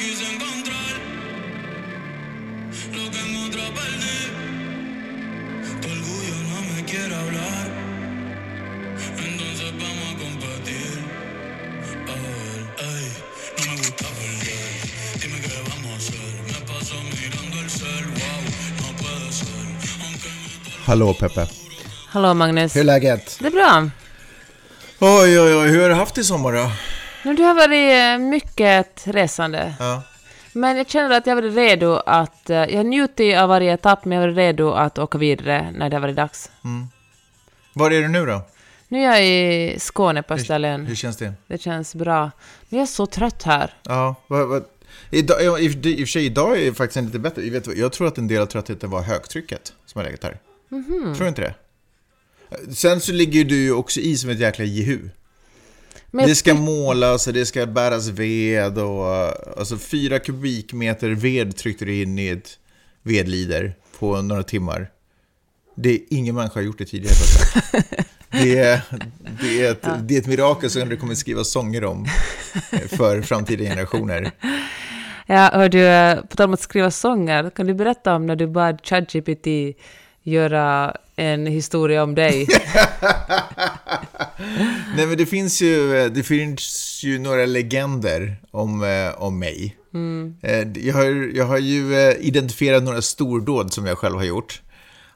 quise 0.00 0.24
encontrar. 0.34 0.94
Lo 2.92 3.10
que 3.10 3.20
en 3.26 3.36
otra 3.44 3.64
perdí. 3.78 4.20
Tu 5.80 5.88
orgullo 5.88 6.36
no 6.50 6.58
me 6.74 6.84
quiere 6.84 7.14
hablar. 7.14 7.66
Entonces 9.26 9.72
vamos 9.82 10.06
a 10.10 10.18
competir. 10.24 10.92
A 12.12 12.14
ver, 12.22 12.60
ey, 12.88 13.06
no 13.56 13.62
me 13.70 13.76
gusta 13.78 14.06
perder. 14.18 14.70
Dime 15.20 15.40
qué 15.40 15.62
vamos 15.70 15.92
a 15.92 15.96
hacer. 15.96 16.32
Me 16.46 16.58
paso 16.66 16.94
mirando 17.16 17.56
el 17.64 17.70
cel, 17.70 18.06
wow, 18.18 18.40
no 18.80 18.88
puede 19.00 19.32
ser. 19.32 19.66
Aunque 20.04 20.28
me 20.28 20.84
Hallå 20.86 21.14
Peppe. 21.14 21.46
Hallå 22.08 22.34
Magnus. 22.34 22.76
Hur 22.76 22.80
är 22.80 22.84
läget? 22.84 23.36
Det 23.40 23.46
är 23.46 23.50
bra. 23.50 23.90
Oj, 24.98 25.40
oj, 25.40 25.54
oj. 25.54 25.68
Hur 25.68 25.82
har 25.82 25.88
du 25.88 25.94
haft 25.94 26.18
i 26.18 26.24
sommar 26.24 26.52
då? 26.52 26.70
Du 27.22 27.42
har 27.42 27.54
varit 27.54 28.20
eh, 28.22 28.28
mycket 28.28 29.06
resande. 29.06 29.74
Ja. 29.78 30.02
Men 30.52 30.76
jag 30.76 30.88
känner 30.88 31.16
att 31.16 31.26
jag 31.26 31.34
varit 31.36 31.54
redo 31.54 31.92
att... 32.06 32.50
eh, 32.50 32.56
Jag 32.64 32.86
njutit 32.86 33.36
av 33.38 33.48
varje 33.48 33.72
etapp, 33.74 34.04
men 34.04 34.18
jag 34.18 34.26
varit 34.26 34.36
redo 34.36 34.70
att 34.72 34.98
åka 34.98 35.18
vidare 35.18 35.70
när 35.74 35.90
det 35.90 35.96
har 35.96 36.00
varit 36.00 36.16
dags. 36.16 36.50
Var 37.72 37.90
är 37.90 38.02
du 38.02 38.08
nu 38.08 38.26
då? 38.26 38.42
Nu 38.88 38.98
är 38.98 39.02
jag 39.04 39.26
i 39.26 39.78
Skåne 39.78 40.22
på 40.22 40.34
Hur 40.34 40.40
Österlen. 40.40 40.96
känns 40.96 41.16
det? 41.16 41.32
Det 41.46 41.58
känns 41.62 41.94
bra. 41.94 42.30
Men 42.68 42.78
jag 42.78 42.82
är 42.82 42.86
så 42.90 43.06
trött 43.06 43.42
här. 43.42 43.74
Ja, 43.82 44.14
vad, 44.26 44.48
vad, 44.48 44.64
idag, 45.10 45.44
ja, 45.44 45.58
i, 45.58 45.64
i 45.84 45.94
och 45.94 45.98
för 45.98 46.06
sig 46.06 46.26
idag 46.26 46.58
är 46.60 46.64
det 46.64 46.74
faktiskt 46.74 47.04
lite 47.06 47.18
bättre. 47.18 47.42
Jag, 47.42 47.50
vet, 47.52 47.76
jag 47.76 47.92
tror 47.92 48.06
att 48.08 48.18
en 48.18 48.28
del 48.28 48.42
av 48.42 48.46
tröttheten 48.46 48.90
var 48.90 49.02
högtrycket 49.02 49.72
som 49.86 49.98
har 49.98 50.06
legat 50.06 50.24
här. 50.24 50.38
Mhm. 50.68 51.14
Tror 51.16 51.24
du 51.24 51.28
inte 51.28 51.42
det? 51.42 51.54
Sen 52.74 53.00
så 53.00 53.12
ligger 53.12 53.44
du 53.44 53.56
ju 53.56 53.72
också 53.72 54.00
i 54.00 54.16
som 54.16 54.30
ett 54.30 54.38
jäkla 54.40 54.64
jehu. 54.64 54.98
Men 56.10 56.28
Det 56.28 56.34
ska 56.34 56.54
målas 56.54 57.26
och 57.26 57.32
det 57.32 57.46
ska 57.46 57.66
bäras 57.66 58.08
ved 58.08 58.78
och 58.78 59.06
alltså 59.58 59.78
fyra 59.78 60.18
kubikmeter 60.18 61.10
ved 61.10 61.56
tryckte 61.56 61.84
du 61.84 62.02
in 62.02 62.18
i 62.18 62.28
ett 62.28 62.58
vedlider 63.02 63.74
på 63.98 64.22
några 64.22 64.42
timmar. 64.42 64.90
Det 65.74 65.90
är 65.90 66.00
ingen 66.10 66.34
människa 66.34 66.54
har 66.54 66.64
gjort 66.64 66.78
det 66.78 66.84
tidigare. 66.84 67.14
Det 68.32 68.58
är, 68.58 68.80
det, 69.40 69.62
är 69.62 69.70
ett, 69.70 69.86
det 70.00 70.14
är 70.14 70.20
ett 70.20 70.26
mirakel 70.26 70.70
som 70.70 70.88
du 70.88 70.96
kommer 70.96 71.14
skriva 71.14 71.44
sånger 71.44 71.84
om 71.84 72.06
för 72.88 73.22
framtida 73.22 73.64
generationer. 73.64 74.30
Ja, 75.26 75.50
hör 75.52 75.68
du, 75.68 76.22
på 76.28 76.36
tal 76.36 76.46
om 76.46 76.54
att 76.54 76.60
skriva 76.60 76.90
sånger, 76.90 77.50
kan 77.50 77.66
du 77.66 77.74
berätta 77.74 78.14
om 78.14 78.26
när 78.26 78.36
du 78.36 78.46
bad 78.46 78.80
ChatGPT 78.82 79.46
göra 80.22 80.96
en 81.16 81.46
historia 81.46 82.02
om 82.02 82.14
dig? 82.14 82.46
Nej 84.96 85.06
men 85.06 85.16
det 85.18 85.26
finns 85.26 85.62
ju, 85.62 86.08
det 86.08 86.22
finns 86.22 87.00
ju 87.04 87.18
några 87.18 87.46
legender 87.46 88.36
om, 88.50 88.84
eh, 88.84 89.22
om 89.22 89.38
mig. 89.38 89.76
Eh, 90.42 90.68
Jag, 90.86 90.94
har, 90.94 91.36
jag 91.36 91.44
har 91.44 91.58
ju 91.58 91.94
eh, 91.94 92.16
identifierat 92.20 92.82
några 92.82 93.02
stordåd 93.02 93.72
som 93.72 93.86
jag 93.86 93.98
själv 93.98 94.16
har 94.16 94.24
gjort. 94.24 94.62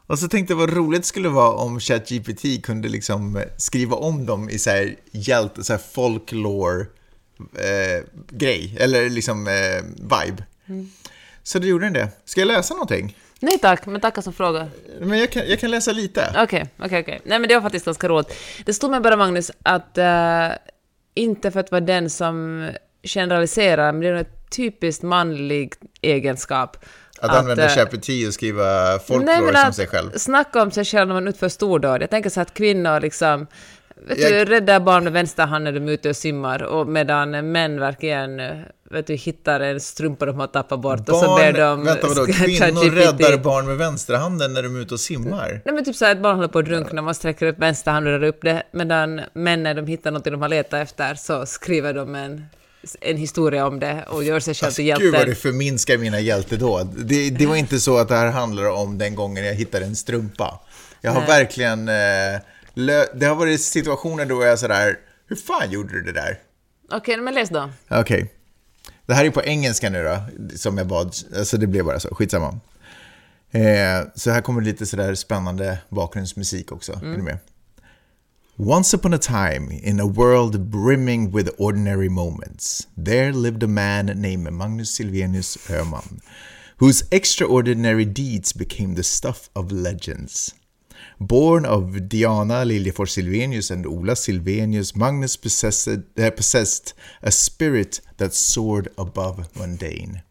Och 0.06 0.19
så 0.19 0.28
tänkte 0.28 0.52
jag 0.52 0.58
vad 0.58 0.72
roligt 0.72 1.02
det 1.02 1.06
skulle 1.06 1.28
vara 1.28 1.52
om 1.52 1.80
ChatGPT 1.80 2.62
kunde 2.62 2.89
liksom 2.89 3.36
eh, 3.36 3.42
skriva 3.56 3.97
om 3.97 4.27
dem 4.27 4.50
i 4.50 4.58
så 4.58 4.70
här 4.70 4.97
hjälte, 5.12 5.64
så 5.64 5.72
här 5.72 5.80
folklore 5.95 6.86
eh, 7.58 8.05
grej, 8.30 8.77
eller 8.80 9.11
liksom 9.11 9.47
eh, 9.48 9.84
vibe. 9.97 10.45
Så 11.42 11.58
då 11.58 11.67
gjorde 11.67 11.86
den 11.86 11.92
det. 11.92 12.08
Ska 12.25 12.41
jag 12.41 12.47
läsa 12.48 12.75
någonting? 12.75 13.17
Nej 13.45 13.59
tack, 13.59 13.87
men 13.87 14.00
tackar 14.00 14.23
som 14.23 14.33
frågar. 14.33 14.69
Men 15.00 15.19
jag 15.19 15.31
kan, 15.31 15.48
jag 15.48 15.61
kan 15.61 15.70
läsa 15.70 15.92
lite. 15.92 16.34
Okej, 16.39 16.67
okej, 16.78 17.00
okej. 17.00 17.20
Nej 17.25 17.39
men 17.39 17.48
det 17.48 17.55
var 17.55 17.62
faktiskt 17.62 17.84
ganska 17.84 18.09
roligt. 18.09 18.34
Det 18.64 18.75
stod 18.75 18.91
mig 18.91 19.01
bara 19.01 19.17
Magnus 19.17 19.51
att, 19.62 19.98
eh, 19.98 20.48
inte 21.14 21.51
för 21.51 21.61
att 21.61 21.70
vara 21.70 21.81
den 21.81 22.11
som 22.11 22.69
generaliserar, 23.03 23.92
men 23.92 24.01
det 24.01 24.09
är 24.09 24.14
en 24.14 24.25
typiskt 24.51 25.03
manlig 25.03 25.75
egenskap. 26.03 26.84
Att, 27.20 27.36
använda 27.36 27.64
eh, 27.64 27.70
ChatGPT 27.70 28.09
och 28.27 28.34
skriva 28.34 28.98
folklore 28.98 29.41
men 29.41 29.55
som 29.55 29.69
att 29.69 29.77
sig 29.77 29.86
själv. 29.86 30.11
Snacka 30.17 30.63
om 30.63 30.70
sig 30.70 30.85
själv 30.85 31.08
när 31.08 31.14
man 31.14 31.29
utför 31.29 31.48
stordåd. 31.48 32.02
Jag 32.02 32.11
tänker 32.11 32.30
så 32.30 32.40
att 32.40 32.55
kvinnor 32.55 33.01
liksom 33.01 33.46
Vet 33.97 34.19
Jag- 34.19 34.33
du, 34.33 34.45
räddar 34.45 34.81
barn 34.81 35.05
med 35.05 35.13
vänster 35.13 35.47
hand 35.47 35.65
när 35.65 35.73
de 35.73 35.89
är 35.89 35.93
ute 35.93 36.09
och 36.09 36.17
simmar 36.17 36.63
och 36.63 36.89
medan 36.89 37.53
män 37.53 37.81
verkligen 37.81 38.41
vet 38.91 39.07
du, 39.07 39.15
hittar 39.15 39.61
en 39.61 39.81
strumpa 39.81 40.27
de 40.27 40.41
har 40.41 40.47
tappat 40.47 40.81
bort 40.81 41.09
och 41.09 41.17
så 41.17 41.37
ber 41.37 41.53
de... 41.53 41.85
vänta 41.85 42.09
vadå, 42.09 42.27
kvinnor 42.33 42.91
räddar 42.91 43.39
barn 43.39 43.67
med 43.67 43.77
vänsterhanden 43.77 44.53
när 44.53 44.63
de 44.63 44.77
är 44.77 44.81
ute 44.81 44.95
och 44.95 45.01
simmar? 45.01 45.61
Nej 45.65 45.75
men 45.75 45.85
typ 45.85 45.97
så 45.97 46.05
här, 46.05 46.13
ett 46.13 46.23
barn 46.23 46.37
håller 46.37 46.49
på 46.49 46.59
att 46.59 46.65
drunkna, 46.65 47.03
man 47.03 47.15
sträcker 47.15 47.47
upp 47.47 47.59
vänster 47.59 47.91
hand 47.91 48.07
och 48.07 48.13
rör 48.13 48.23
upp 48.29 48.43
det, 48.43 48.63
medan 48.73 49.21
män 49.33 49.63
när 49.63 49.75
de 49.75 49.87
hittar 49.87 50.11
något 50.11 50.25
de 50.25 50.43
har 50.43 50.49
letat 50.49 50.81
efter 50.81 51.15
så 51.15 51.47
skriver 51.47 51.95
de 51.95 52.15
en, 52.15 52.47
en 53.01 53.17
historia 53.17 53.67
om 53.67 53.81
det 53.81 54.05
och 54.09 54.25
gör 54.25 54.41
sig 54.41 54.55
själv 54.55 54.73
till 54.73 54.93
Alltså, 54.93 55.05
Gud 55.05 55.15
vad 55.15 55.27
du 55.27 55.35
förminskar 55.35 55.99
mina 55.99 56.21
hjältedåd. 56.21 56.95
Det, 57.05 57.31
det 57.31 57.47
var 57.47 57.57
inte 57.57 57.79
så 57.79 57.99
att 57.99 58.09
det 58.09 58.17
här 58.17 58.31
handlar 58.31 58.71
om 58.71 58.99
den 58.99 59.15
gången 59.15 59.45
jag 59.45 59.55
hittade 59.55 59.85
en 59.85 59.97
strumpa. 59.97 60.61
Jag 61.01 61.13
har 61.13 61.21
Nej. 61.21 61.29
verkligen... 61.29 61.89
Eh, 61.89 62.41
det 63.14 63.27
har 63.27 63.35
varit 63.35 63.61
situationer 63.61 64.27
då 64.27 64.42
jag 64.42 64.52
är 64.52 64.57
sådär, 64.57 64.98
hur 65.27 65.36
fan 65.36 65.70
gjorde 65.70 65.92
du 65.92 66.02
det 66.02 66.12
där? 66.12 66.39
Okej, 66.90 67.17
men 67.17 67.35
läs 67.35 67.48
då. 67.48 67.70
Okej. 67.90 68.33
Det 69.07 69.14
här 69.14 69.24
är 69.24 69.30
på 69.30 69.42
engelska 69.42 69.90
nu 69.90 70.05
då, 70.05 70.18
som 70.57 70.79
jag 70.79 70.86
bad. 70.86 71.14
Alltså 71.36 71.57
det 71.57 71.67
blev 71.67 71.84
bara 71.84 72.01
så, 72.01 72.14
skitsamma. 72.14 72.61
Eh, 73.51 74.07
så 74.14 74.30
här 74.30 74.40
kommer 74.40 74.63
lite 74.63 74.86
sådär 74.86 75.14
spännande 75.14 75.79
bakgrundsmusik 75.89 76.73
också. 76.73 76.92
Är 76.92 77.17
ni 77.17 77.23
med? 77.23 77.39
Once 78.57 78.96
upon 78.96 79.14
a 79.14 79.18
time, 79.18 79.80
in 79.83 80.01
a 80.01 80.07
world 80.07 80.61
brimming 80.61 81.36
with 81.36 81.51
ordinary 81.58 82.08
moments, 82.08 82.89
there 83.05 83.33
lived 83.33 83.63
a 83.64 83.67
man 83.67 84.07
named 84.07 84.52
Magnus 84.52 84.90
Silvenius 84.95 85.57
Öhman, 85.70 86.20
whose 86.79 87.05
extraordinary 87.11 88.05
deeds 88.05 88.55
became 88.55 88.95
the 88.95 89.02
stuff 89.02 89.51
of 89.52 89.73
legends. 89.73 90.55
Born 91.20 91.64
of 91.64 92.08
Diana 92.08 92.64
Liljefors 92.64 93.13
Silvenius 93.13 93.70
and 93.70 93.86
Ola 93.86 94.14
Silvenius, 94.14 94.97
Magnus 94.97 95.36
possessed, 95.36 95.89
uh, 95.89 96.30
possessed 96.30 96.95
a 97.23 97.30
spirit 97.30 98.01
that 98.17 98.35
soared 98.35 98.89
above 98.98 99.55
mundane. 99.57 100.23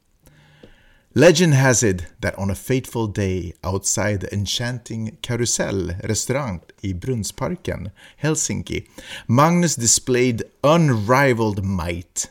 Legend 1.15 1.53
has 1.53 1.83
it 1.83 2.07
that 2.21 2.37
on 2.39 2.49
a 2.49 2.55
fateful 2.55 3.05
day 3.05 3.53
outside 3.63 4.21
the 4.21 4.33
enchanting 4.33 5.15
Carousel 5.21 5.91
restaurant 6.03 6.73
i 6.83 6.87
Brunnsparken, 6.87 7.91
Helsinki, 8.21 8.87
Magnus 9.27 9.75
displayed 9.75 10.43
unrivaled 10.63 11.63
might. 11.63 12.29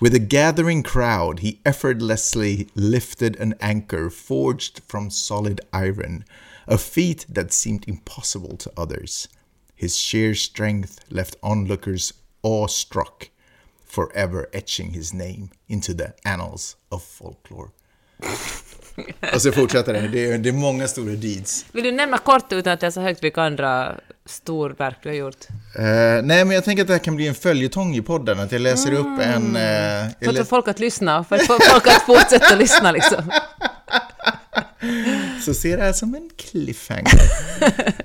With 0.00 0.14
a 0.14 0.18
gathering 0.18 0.82
crowd, 0.82 1.40
he 1.40 1.60
effortlessly 1.66 2.68
lifted 2.74 3.36
an 3.36 3.54
anchor 3.60 4.08
forged 4.08 4.80
from 4.86 5.10
solid 5.10 5.60
iron, 5.72 6.24
a 6.66 6.78
feat 6.78 7.26
that 7.34 7.52
seemed 7.52 7.88
impossible 7.88 8.56
to 8.56 8.70
others. 8.76 9.28
His 9.74 9.96
sheer 9.96 10.34
strength 10.34 11.00
left 11.08 11.36
onlookers 11.42 12.12
awestruck, 12.42 13.30
forever 13.84 14.48
etching 14.52 14.90
his 14.90 15.12
name 15.12 15.50
into 15.68 15.94
the 15.94 16.14
annals 16.24 16.76
of 16.90 17.02
folklore. 17.02 17.70
Och 19.34 19.42
så 19.42 19.52
fortsätter 19.52 19.92
det. 19.92 20.08
Det 20.08 20.32
är, 20.32 20.38
det 20.38 20.48
är 20.48 20.52
många 20.52 20.88
stora 20.88 21.12
deeds. 21.12 21.66
Vill 21.72 21.84
du 21.84 21.92
nämna 21.92 22.18
kort 22.18 22.52
utan 22.52 22.72
att 22.72 22.82
jag 22.82 22.92
så 22.92 23.00
högt 23.00 23.24
vilka 23.24 23.42
andra 23.42 23.94
storverk 24.26 24.96
du 25.02 25.08
har 25.08 25.16
gjort? 25.16 25.46
Eh, 25.74 25.82
nej, 25.84 26.44
men 26.44 26.50
jag 26.50 26.64
tänker 26.64 26.82
att 26.82 26.86
det 26.86 26.94
här 26.94 27.04
kan 27.04 27.16
bli 27.16 27.28
en 27.28 27.34
följetong 27.34 27.96
i 27.96 28.02
podden. 28.02 28.40
Att 28.40 28.52
jag 28.52 28.60
läser 28.60 28.92
upp 28.92 29.20
en... 29.20 29.54
jag 29.54 30.12
För 30.20 30.30
att 30.30 30.38
få 30.38 30.44
folk 30.44 30.68
att 30.68 30.78
lyssna, 30.78 31.24
för 31.24 31.36
att 31.36 31.46
få 31.46 31.58
folk 31.60 31.86
att 31.86 32.02
fortsätta 32.02 32.54
lyssna 32.54 32.92
liksom. 32.92 33.32
så 35.42 35.54
ser 35.54 35.76
det 35.76 35.82
här 35.82 35.92
som 35.92 36.14
en 36.14 36.30
cliffhanger. 36.36 37.20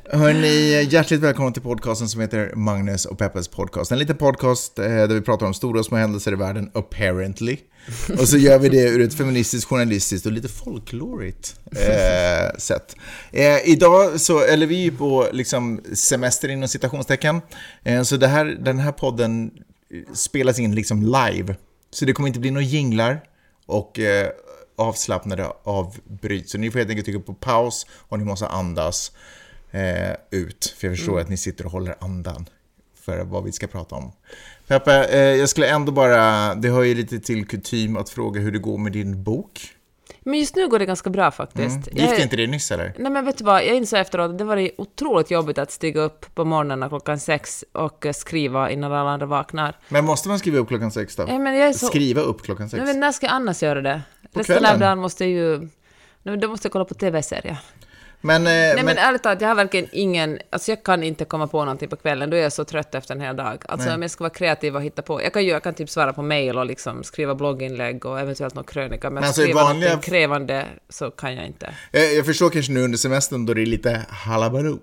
Hörni, 0.17 0.87
hjärtligt 0.91 1.21
välkomna 1.21 1.51
till 1.51 1.61
podcasten 1.61 2.09
som 2.09 2.21
heter 2.21 2.51
Magnus 2.55 3.05
och 3.05 3.17
Peppes 3.17 3.47
podcast. 3.47 3.91
En 3.91 3.99
liten 3.99 4.17
podcast 4.17 4.79
eh, 4.79 4.85
där 4.85 5.07
vi 5.07 5.21
pratar 5.21 5.45
om 5.45 5.53
stora 5.53 5.79
och 5.79 5.85
små 5.85 5.97
händelser 5.97 6.31
i 6.31 6.35
världen, 6.35 6.71
apparently. 6.73 7.57
Och 8.19 8.27
så 8.29 8.37
gör 8.37 8.59
vi 8.59 8.69
det 8.69 8.89
ur 8.89 9.01
ett 9.01 9.13
feministiskt, 9.13 9.69
journalistiskt 9.69 10.25
och 10.25 10.31
lite 10.31 10.47
folklorigt 10.47 11.55
eh, 11.71 12.57
sätt. 12.57 12.95
Eh, 13.31 13.69
idag 13.69 14.21
så, 14.21 14.43
eller 14.43 14.67
vi 14.67 14.79
är 14.79 14.83
ju 14.83 14.91
på 14.91 15.27
liksom 15.31 15.81
semester 15.93 16.49
inom 16.49 16.67
citationstecken. 16.67 17.41
Eh, 17.83 18.03
så 18.03 18.17
det 18.17 18.27
här, 18.27 18.45
den 18.45 18.79
här 18.79 18.91
podden 18.91 19.51
spelas 20.13 20.59
in 20.59 20.75
liksom 20.75 21.03
live. 21.03 21.55
Så 21.91 22.05
det 22.05 22.13
kommer 22.13 22.27
inte 22.27 22.39
bli 22.39 22.51
några 22.51 22.65
jinglar 22.65 23.21
och 23.65 23.99
eh, 23.99 24.27
avslappnade 24.77 25.51
avbryt. 25.63 26.49
Så 26.49 26.57
ni 26.57 26.71
får 26.71 26.79
helt 26.79 26.89
enkelt 26.89 27.05
trycka 27.05 27.19
på 27.19 27.33
paus 27.33 27.85
och 27.91 28.19
ni 28.19 28.25
måste 28.25 28.47
andas 28.47 29.11
eh, 29.71 30.11
ut. 30.31 30.75
För 30.77 30.87
jag 30.87 30.97
förstår 30.97 31.19
att 31.19 31.29
ni 31.29 31.37
sitter 31.37 31.65
och 31.65 31.71
håller 31.71 31.95
andan 31.99 32.45
för 33.05 33.23
vad 33.23 33.43
vi 33.43 33.51
ska 33.51 33.67
prata 33.67 33.95
om. 33.95 34.11
Peppe, 34.67 35.03
eh, 35.03 35.19
jag 35.19 35.49
skulle 35.49 35.67
ändå 35.69 35.91
bara, 35.91 36.55
det 36.55 36.69
hör 36.69 36.83
ju 36.83 36.95
lite 36.95 37.19
till 37.19 37.47
kutym 37.47 37.97
att 37.97 38.09
fråga 38.09 38.41
hur 38.41 38.51
det 38.51 38.59
går 38.59 38.77
med 38.77 38.91
din 38.91 39.23
bok. 39.23 39.73
Men 40.27 40.39
just 40.39 40.55
nu 40.55 40.67
går 40.67 40.79
det 40.79 40.85
ganska 40.85 41.09
bra 41.09 41.31
faktiskt. 41.31 41.87
Mm. 41.87 41.89
Jag 41.91 42.07
Gick 42.07 42.17
det 42.17 42.23
inte 42.23 42.35
det 42.35 42.47
nyss 42.47 42.71
eller? 42.71 42.93
Nej 42.97 43.11
men 43.11 43.25
vet 43.25 43.37
du 43.37 43.43
vad, 43.43 43.65
jag 43.65 43.75
insåg 43.75 43.99
efteråt 43.99 44.31
att 44.31 44.37
det 44.37 44.43
var 44.43 44.69
otroligt 44.77 45.31
jobbigt 45.31 45.57
att 45.57 45.71
stiga 45.71 46.01
upp 46.01 46.35
på 46.35 46.45
morgonen 46.45 46.89
klockan 46.89 47.19
sex 47.19 47.65
och 47.71 48.05
skriva 48.13 48.71
innan 48.71 48.93
alla 48.93 49.09
andra 49.09 49.25
vaknar. 49.25 49.75
Men 49.89 50.05
måste 50.05 50.29
man 50.29 50.39
skriva 50.39 50.57
upp 50.57 50.67
klockan 50.67 50.91
sex 50.91 51.15
då? 51.15 51.23
Nej 51.23 51.39
men 51.39 51.55
jag 51.55 51.67
är 51.67 51.73
så... 51.73 51.85
Skriva 51.85 52.21
upp 52.21 52.41
klockan 52.43 52.69
sex? 52.69 52.77
Nej, 52.77 52.93
men 52.93 52.99
när 52.99 53.11
ska 53.11 53.25
jag 53.25 53.33
annars 53.33 53.63
göra 53.63 53.81
det? 53.81 54.01
På 54.37 54.53
Resten 54.53 54.65
av 54.65 54.79
dagen 54.79 54.99
måste 54.99 55.25
jag 55.25 55.31
ju... 55.31 55.67
Nej, 56.23 56.37
då 56.37 56.47
måste 56.47 56.65
jag 56.65 56.71
kolla 56.73 56.85
på 56.85 56.93
TV-serier. 56.93 57.57
Men, 58.21 58.41
eh, 58.41 58.43
Nej 58.51 58.75
men, 58.75 58.85
men, 58.85 58.97
ärligt 58.97 59.23
talat, 59.23 59.41
jag 59.41 59.47
har 59.47 59.55
verkligen 59.55 59.87
ingen... 59.91 60.39
Alltså 60.49 60.71
jag 60.71 60.83
kan 60.83 61.03
inte 61.03 61.25
komma 61.25 61.47
på 61.47 61.59
någonting 61.65 61.89
på 61.89 61.95
kvällen, 61.95 62.29
då 62.29 62.37
är 62.37 62.41
jag 62.41 62.53
så 62.53 62.65
trött 62.65 62.95
efter 62.95 63.15
en 63.15 63.21
hel 63.21 63.35
dag. 63.35 63.63
Alltså 63.67 63.87
Nej. 63.87 63.95
om 63.95 64.01
jag 64.01 64.11
ska 64.11 64.23
vara 64.23 64.33
kreativ 64.33 64.75
och 64.75 64.81
hitta 64.83 65.01
på... 65.01 65.21
Jag 65.23 65.33
kan 65.33 65.43
ju 65.43 65.49
jag 65.49 65.63
kan 65.63 65.73
typ 65.73 65.89
svara 65.89 66.13
på 66.13 66.21
mail 66.21 66.57
och 66.57 66.65
liksom 66.65 67.03
skriva 67.03 67.35
blogginlägg 67.35 68.05
och 68.05 68.19
eventuellt 68.19 68.55
någon 68.55 68.63
krönika, 68.63 69.07
men, 69.09 69.13
Men 69.13 69.23
alltså 69.23 69.41
skriva 69.41 69.61
vanliga- 69.63 69.89
någonting 69.89 70.11
krävande 70.11 70.65
så 70.89 71.11
kan 71.11 71.35
jag 71.35 71.45
inte. 71.45 71.73
eh, 71.91 72.01
jag 72.03 72.25
förstår 72.25 72.49
kanske 72.49 72.71
nu 72.71 72.81
under 72.83 72.97
semestern 72.97 73.45
då 73.45 73.53
det 73.53 73.61
är 73.61 73.65
lite 73.65 74.05
halabaloo. 74.09 74.79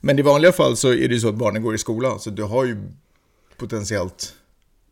Men 0.00 0.18
i 0.18 0.22
vanliga 0.22 0.52
fall 0.52 0.76
så 0.76 0.88
är 0.88 1.08
det 1.08 1.14
ju 1.14 1.20
så 1.20 1.28
att 1.28 1.34
barnen 1.34 1.62
går 1.62 1.74
i 1.74 1.78
skolan, 1.78 2.20
så 2.20 2.30
du 2.30 2.42
har 2.42 2.64
ju 2.64 2.76
potentiellt 3.56 4.34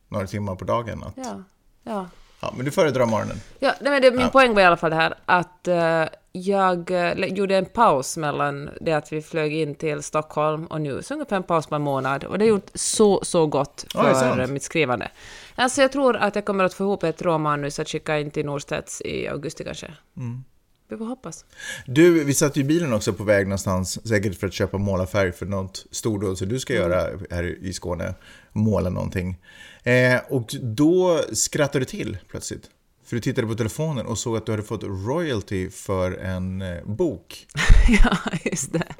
några 0.08 0.26
timmar 0.26 0.54
på 0.54 0.64
dagen 0.64 1.02
att... 1.02 1.14
Ja, 1.16 1.42
ja. 1.84 2.08
Ja, 2.46 2.52
men 2.56 2.64
du 2.64 2.70
föredrar 2.70 3.06
morgonen. 3.06 3.40
Ja, 3.58 3.74
nej, 3.80 3.90
men 3.92 4.02
det, 4.02 4.10
min 4.10 4.20
Ja. 4.20 4.28
poäng 4.28 4.54
var 4.54 4.62
i 4.62 4.64
alla 4.64 4.76
fall 4.76 4.90
det 4.90 4.96
här 4.96 5.14
att 5.26 5.68
eh, 5.68 6.04
jag 6.32 6.90
eh, 6.90 7.12
gjorde 7.26 7.56
en 7.56 7.64
paus 7.66 8.16
mellan 8.16 8.70
det 8.80 8.92
att 8.92 9.12
vi 9.12 9.22
flög 9.22 9.54
in 9.54 9.74
till 9.74 10.02
Stockholm 10.02 10.66
och 10.66 10.80
nu, 10.80 11.02
så 11.02 11.14
ungefär 11.14 11.36
en 11.36 11.42
paus 11.42 11.66
på 11.66 11.74
en 11.74 11.82
månad. 11.82 12.24
Och 12.24 12.38
det 12.38 12.44
har 12.44 12.48
gjort 12.50 12.70
så, 12.74 13.20
så 13.24 13.46
gott 13.46 13.84
för 13.92 14.14
sant. 14.14 14.50
mitt 14.50 14.62
skrivande. 14.62 15.08
Alltså 15.54 15.82
jag 15.82 15.92
tror 15.92 16.16
att 16.16 16.34
jag 16.34 16.44
kommer 16.44 16.64
att 16.64 16.74
få 16.74 16.84
ihop 16.84 17.02
ett 17.02 17.22
råmanus 17.22 17.78
att 17.78 17.88
skicka 17.88 18.18
in 18.18 18.30
till 18.30 18.46
Norstedts 18.46 19.00
i 19.00 19.28
augusti 19.28 19.64
kanske. 19.64 19.86
Mm. 20.16 20.44
Vi 20.88 20.96
får 20.96 21.04
hoppas. 21.04 21.44
Du, 21.86 22.24
vi 22.24 22.34
satt 22.34 22.56
ju 22.56 22.60
i 22.60 22.64
bilen 22.64 22.92
också 22.92 23.12
på 23.12 23.24
väg 23.24 23.46
någonstans, 23.46 24.08
säkert 24.08 24.34
för 24.40 24.46
att 24.46 24.52
köpa 24.52 24.78
målarfärg 24.78 25.32
för 25.32 25.46
något 25.46 25.86
stordåd 25.90 26.38
som 26.38 26.48
du 26.48 26.58
ska 26.58 26.74
Mm. 26.76 26.90
göra 26.90 27.08
här 27.30 27.44
i 27.64 27.72
Skåne, 27.72 28.14
måla 28.52 28.90
någonting. 28.90 29.36
Eh, 29.82 30.20
och 30.28 30.54
då 30.62 31.20
skrattade 31.32 31.78
du 31.78 31.84
till 31.84 32.18
plötsligt. 32.30 32.70
För 33.04 33.16
du 33.16 33.20
tittade 33.20 33.46
på 33.46 33.54
telefonen 33.54 34.06
och 34.06 34.18
såg 34.18 34.36
att 34.36 34.46
du 34.46 34.52
hade 34.52 34.62
fått 34.62 34.82
royalty 34.84 35.70
för 35.70 36.12
en 36.12 36.62
eh, 36.62 36.84
bok. 36.84 37.46
ja, 38.04 38.16
just 38.44 38.72
det. 38.72 38.94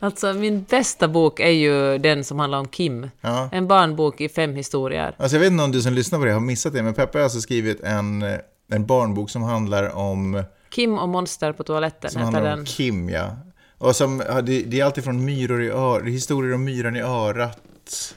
Alltså 0.00 0.32
min 0.32 0.62
bästa 0.62 1.08
bok 1.08 1.40
är 1.40 1.50
ju 1.50 1.98
den 1.98 2.24
som 2.24 2.38
handlar 2.38 2.58
om 2.58 2.68
Kim. 2.68 3.10
Ja. 3.20 3.48
En 3.52 3.66
barnbok 3.68 4.20
i 4.20 4.28
fem 4.28 4.54
historier. 4.54 5.14
Alltså 5.18 5.36
jag 5.36 5.40
vet 5.40 5.52
inte 5.52 5.64
om 5.64 5.72
du 5.72 5.82
som 5.82 5.92
lyssnar 5.94 6.18
på 6.18 6.24
det 6.24 6.32
har 6.32 6.40
missat 6.40 6.72
det, 6.72 6.82
men 6.82 6.94
Peppa 6.94 7.18
har 7.18 7.22
alltså 7.24 7.40
skrivit 7.40 7.80
en, 7.80 8.22
eh, 8.22 8.38
en 8.72 8.86
barnbok 8.86 9.30
som 9.30 9.42
handlar 9.42 9.96
om, 9.96 10.42
Kim 10.76 10.98
och 10.98 11.08
monster 11.08 11.52
på 11.52 11.64
toaletten 11.64 12.10
som 12.10 12.22
heter 12.22 12.42
den. 12.42 12.64
Kim, 12.64 13.08
ja. 13.08 13.36
Och 13.78 13.96
som, 13.96 14.18
det, 14.18 14.62
det 14.62 14.80
är 14.80 14.84
alltid 14.84 15.04
från 15.04 15.24
myror 15.24 15.62
i 15.62 15.68
örat, 15.68 16.06
historier 16.06 16.54
om 16.54 16.64
myran 16.64 16.96
i 16.96 17.00
örat. 17.00 17.60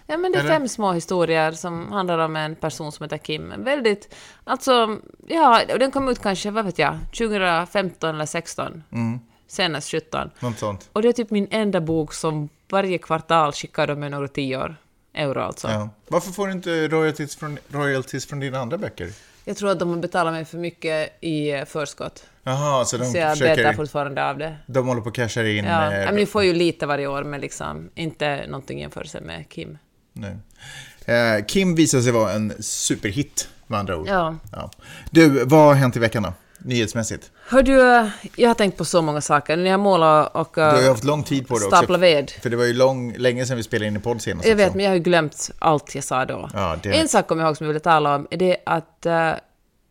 Ja, 0.08 0.18
men 0.18 0.32
det 0.32 0.38
är 0.38 0.40
Eller? 0.40 0.50
fem 0.50 0.68
små 0.68 0.92
historier 0.92 1.52
som 1.52 1.92
handlar 1.92 2.20
om 2.20 2.36
en 2.36 2.56
person 2.56 2.92
som 2.92 3.04
heter 3.04 3.18
Kim. 3.18 3.54
Väldigt, 3.64 4.16
alltså, 4.44 4.98
ja, 5.28 5.62
den 5.80 5.92
kom 5.92 6.10
ut 6.10 6.20
kanske, 6.20 6.52
vad 6.52 6.66
vet 6.66 6.80
jag, 6.80 6.98
2015 7.18 8.16
eller 8.16 8.26
16. 8.26 8.84
Mm. 8.92 9.20
Senast 9.48 9.92
17. 9.92 10.30
Något 10.40 10.60
sånt. 10.60 10.90
Och 10.94 11.02
det 11.02 11.08
är 11.08 11.14
typ 11.14 11.32
min 11.32 11.48
enda 11.52 11.82
bok 11.82 12.14
som 12.14 12.50
varje 12.70 12.98
kvartal 12.98 13.52
skickar 13.52 13.88
de 13.88 14.00
med 14.00 14.12
några 14.12 14.28
tior. 14.28 14.76
Euro 15.14 15.42
alltså. 15.42 15.68
Ja. 15.68 15.90
Varför 16.08 16.32
får 16.32 16.48
du 16.48 16.54
inte 16.54 16.88
royalties 16.88 17.36
från, 17.36 17.58
royalties 17.68 18.26
från 18.26 18.40
dina 18.40 18.60
andra 18.60 18.78
böcker? 18.78 19.12
Jag 19.50 19.58
tror 19.58 19.70
att 19.70 19.80
de 19.80 19.90
har 19.90 19.98
betalat 19.98 20.34
mig 20.34 20.46
för 20.46 20.58
mycket 20.58 21.18
i 21.22 21.52
eh, 21.52 21.66
förskott. 21.66 22.24
Jaha, 22.44 22.86
så 22.86 22.98
de 22.98 23.06
så 23.06 23.18
jag 23.18 23.38
försöker... 23.38 23.74
fortfarande 23.74 24.30
av 24.30 24.38
det. 24.38 24.56
De 24.66 24.88
håller 24.88 25.02
på 25.02 25.10
att 25.10 25.16
casha 25.16 25.48
in... 25.48 25.66
Ja, 25.66 25.94
eh, 25.94 26.06
men 26.06 26.16
ni 26.16 26.26
får 26.26 26.44
ju 26.44 26.54
lite 26.54 26.86
varje 26.86 27.08
år, 27.08 27.24
men 27.24 27.42
liksom 27.42 27.90
inte 27.96 28.48
någonting 28.48 28.80
jämförelse 28.80 29.22
med 29.22 29.50
Kim. 29.50 29.78
nej. 30.14 30.38
Eh, 31.06 31.46
Kim 31.46 31.76
visade 31.76 32.04
sig 32.04 32.12
vara 32.12 32.32
en 32.32 32.54
superhit, 32.60 33.50
med 33.68 33.80
andra 33.80 33.98
ord. 33.98 34.08
Ja. 34.08 34.36
Ja. 34.52 34.72
Du, 35.12 35.46
vad 35.46 35.66
har 35.66 35.74
hänt 35.74 35.96
i 35.96 36.00
veckan 36.00 36.24
då? 36.24 36.34
Nyhetsmässigt. 36.60 37.32
Hör 37.52 37.64
du, 37.64 37.96
eh, 37.98 38.08
jag 38.36 38.50
har 38.50 38.54
tänkt 38.56 38.78
på 38.78 38.86
så 38.86 39.02
många 39.02 39.22
saker. 39.22 39.58
När 39.58 39.70
jag 39.70 39.80
målar 39.80 40.38
och 40.38 40.52
Du 40.56 40.62
har 40.62 40.82
uh, 40.82 40.88
haft 40.90 41.04
lång 41.04 41.24
tid 41.24 41.48
på 41.48 41.54
också. 41.54 41.68
staplar 41.68 41.98
ved. 42.00 42.32
För 42.42 42.50
det 42.50 42.56
var 42.58 42.66
ju 42.66 42.74
lång, 42.74 43.14
länge 43.18 43.46
sedan 43.46 43.58
vi 43.58 43.64
spelade 43.64 43.88
in 43.88 43.96
i 43.96 44.00
podd 44.00 44.22
senast 44.22 44.48
Jag 44.48 44.56
vet, 44.56 44.68
också. 44.68 44.76
men 44.78 44.84
jag 44.84 44.92
har 44.92 44.96
ju 44.96 45.02
glömt 45.04 45.52
allt 45.60 45.96
jag 45.96 46.04
sa 46.04 46.26
då. 46.26 46.50
Ja, 46.54 46.76
det- 46.84 47.00
En 47.00 47.08
sak 47.08 47.28
kommer 47.28 47.44
jag 47.44 47.50
ihåg 47.50 47.58
som 47.58 47.66
jag 47.66 47.70
ville 47.70 47.80
tala 47.80 48.16
om, 48.16 48.28
är 48.32 48.38
det 48.38 48.58
att 48.66 49.06
eh, 49.06 49.32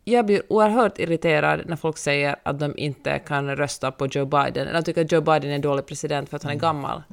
jag 0.03 0.25
blir 0.25 0.41
oerhört 0.49 0.99
irriterad 0.99 1.61
när 1.65 1.75
folk 1.75 1.97
säger 1.97 2.35
att 2.43 2.59
de 2.59 2.77
inte 2.77 3.19
kan 3.19 3.55
rösta 3.55 3.91
på 3.91 4.07
Joe 4.07 4.25
Biden, 4.25 4.67
eller 4.67 4.81
tycker 4.81 5.01
att 5.05 5.11
Joe 5.11 5.21
Biden 5.21 5.51
är 5.51 5.55
en 5.55 5.61
dålig 5.61 5.85
president 5.85 6.29
för 6.29 6.35
att 6.35 6.43
han 6.43 6.49
är 6.51 6.53
Mm. 6.55 6.61
gammal. 6.61 7.03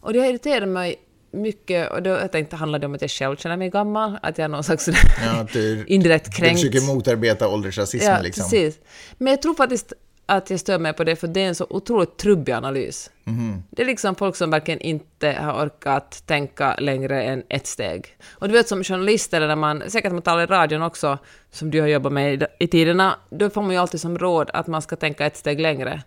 Och 0.00 0.12
det 0.12 0.18
irriterar 0.18 0.66
mig 0.66 0.96
mycket, 1.36 1.90
och 1.92 2.02
då 2.02 2.10
jag 2.10 2.32
tänkte 2.32 2.56
handlar 2.56 2.78
det 2.78 2.86
om 2.86 2.94
att 2.94 3.00
jag 3.02 3.10
själv 3.10 3.36
känner 3.36 3.56
mig 3.56 3.70
gammal, 3.70 4.18
att 4.22 4.38
jag 4.38 4.44
är 4.44 4.48
någon 4.48 4.64
slags 4.64 4.88
Ja, 4.88 5.46
du, 5.52 5.84
indirekt 5.86 6.24
du 6.24 6.30
kränkt. 6.32 6.60
försöker 6.60 6.80
motarbeta 6.94 7.48
åldersrasismen 7.48 8.14
Ja, 8.16 8.22
liksom. 8.22 8.42
precis. 8.42 8.78
Men 9.18 9.30
jag 9.30 9.42
tror 9.42 9.54
faktiskt 9.54 9.92
att 10.28 10.50
jag 10.50 10.60
stör 10.60 10.78
mig 10.78 10.92
på 10.92 11.04
det, 11.04 11.16
för 11.16 11.28
det 11.28 11.40
är 11.42 11.48
en 11.48 11.54
så 11.54 11.66
otroligt 11.70 12.16
trubbig 12.16 12.52
analys. 12.52 13.10
Mhm. 13.24 13.62
Det 13.70 13.82
är 13.82 13.86
liksom 13.86 14.14
folk 14.14 14.36
som 14.36 14.50
verkligen 14.50 14.80
inte 14.80 15.30
har 15.40 15.66
orkat 15.66 16.22
tänka 16.26 16.76
längre 16.78 17.22
än 17.22 17.42
ett 17.48 17.66
steg. 17.66 18.06
Och 18.32 18.48
du 18.48 18.54
vet 18.54 18.68
som 18.68 18.84
journalist, 18.84 19.34
eller 19.34 19.48
när 19.48 19.56
man, 19.56 19.82
säkert 19.88 20.12
man 20.12 20.22
talar 20.22 20.42
i 20.42 20.46
radion 20.46 20.82
också, 20.82 21.18
som 21.50 21.70
du 21.70 21.80
har 21.80 21.88
jobbat 21.88 22.12
med 22.12 22.42
i, 22.42 22.46
i 22.58 22.66
tiderna, 22.66 23.16
då 23.30 23.50
får 23.50 23.62
man 23.62 23.70
ju 23.70 23.76
alltid 23.76 24.00
som 24.00 24.18
råd 24.18 24.50
att 24.52 24.66
man 24.66 24.82
ska 24.82 24.96
tänka 24.96 25.26
ett 25.26 25.36
steg 25.36 25.60
längre. 25.60 26.02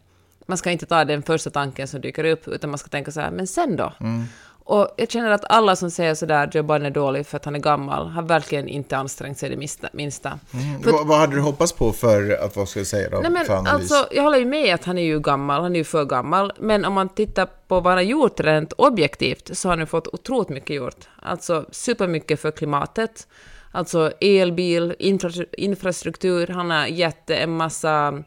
Man 0.45 0.57
ska 0.57 0.71
inte 0.71 0.85
ta 0.85 1.05
den 1.05 1.23
första 1.23 1.49
tanken 1.49 1.87
som 1.87 2.01
dyker 2.01 2.23
upp, 2.23 2.47
utan 2.47 2.69
man 2.69 2.77
ska 2.79 2.89
tänka 2.89 3.11
så 3.11 3.21
här, 3.21 3.31
men 3.31 3.47
sen 3.47 3.75
då? 3.75 3.93
Mm. 3.99 4.23
Och 4.69 4.89
jag 4.97 5.11
känner 5.11 5.31
att 5.31 5.45
alla 5.49 5.75
som 5.75 5.91
säger 5.91 6.15
sådär, 6.15 6.49
Joe 6.53 6.63
Biden 6.63 6.85
är 6.85 6.89
dålig 6.91 7.27
för 7.27 7.37
att 7.37 7.45
han 7.45 7.55
är 7.55 7.59
gammal, 7.59 8.07
har 8.07 8.21
verkligen 8.21 8.67
inte 8.67 8.97
ansträngt 8.97 9.37
sig 9.37 9.49
det 9.49 9.57
minsta. 9.57 9.89
minsta. 9.93 10.39
För 10.83 11.05
Vad, 11.05 11.19
hade 11.19 11.35
du 11.35 11.41
hoppats 11.41 11.73
på 11.73 11.91
för 11.91 12.43
att, 12.45 12.55
vad 12.55 12.69
ska 12.69 12.79
jag 12.79 12.87
säga 12.87 13.09
då, 13.09 13.19
Nej, 13.19 13.31
men 13.31 13.45
för 13.45 13.53
analys? 13.53 13.91
alltså, 13.91 14.15
jag 14.15 14.23
håller 14.23 14.37
ju 14.37 14.45
med 14.45 14.75
att 14.75 14.85
han 14.85 14.97
är 14.97 15.03
ju 15.03 15.19
gammal, 15.19 15.61
han 15.61 15.75
är 15.75 15.79
ju 15.79 15.83
för 15.83 16.05
gammal, 16.05 16.53
men 16.59 16.85
om 16.85 16.93
man 16.93 17.09
tittar 17.09 17.45
på 17.45 17.79
vad 17.79 17.85
han 17.85 17.93
har 17.93 18.01
gjort 18.01 18.39
rent 18.39 18.73
objektivt 18.73 19.57
så 19.57 19.67
har 19.67 19.71
han 19.71 19.79
ju 19.79 19.85
fått 19.85 20.07
otroligt 20.07 20.49
mycket 20.49 20.75
gjort. 20.75 21.07
Alltså 21.21 21.65
supermycket 21.71 22.39
för 22.39 22.51
klimatet, 22.51 23.27
alltså 23.71 24.11
elbil, 24.21 24.95
infra, 24.99 25.45
infrastruktur, 25.51 26.47
han 26.47 26.71
har 26.71 26.87
gett 26.87 27.29
en 27.29 27.57
massa 27.57 28.23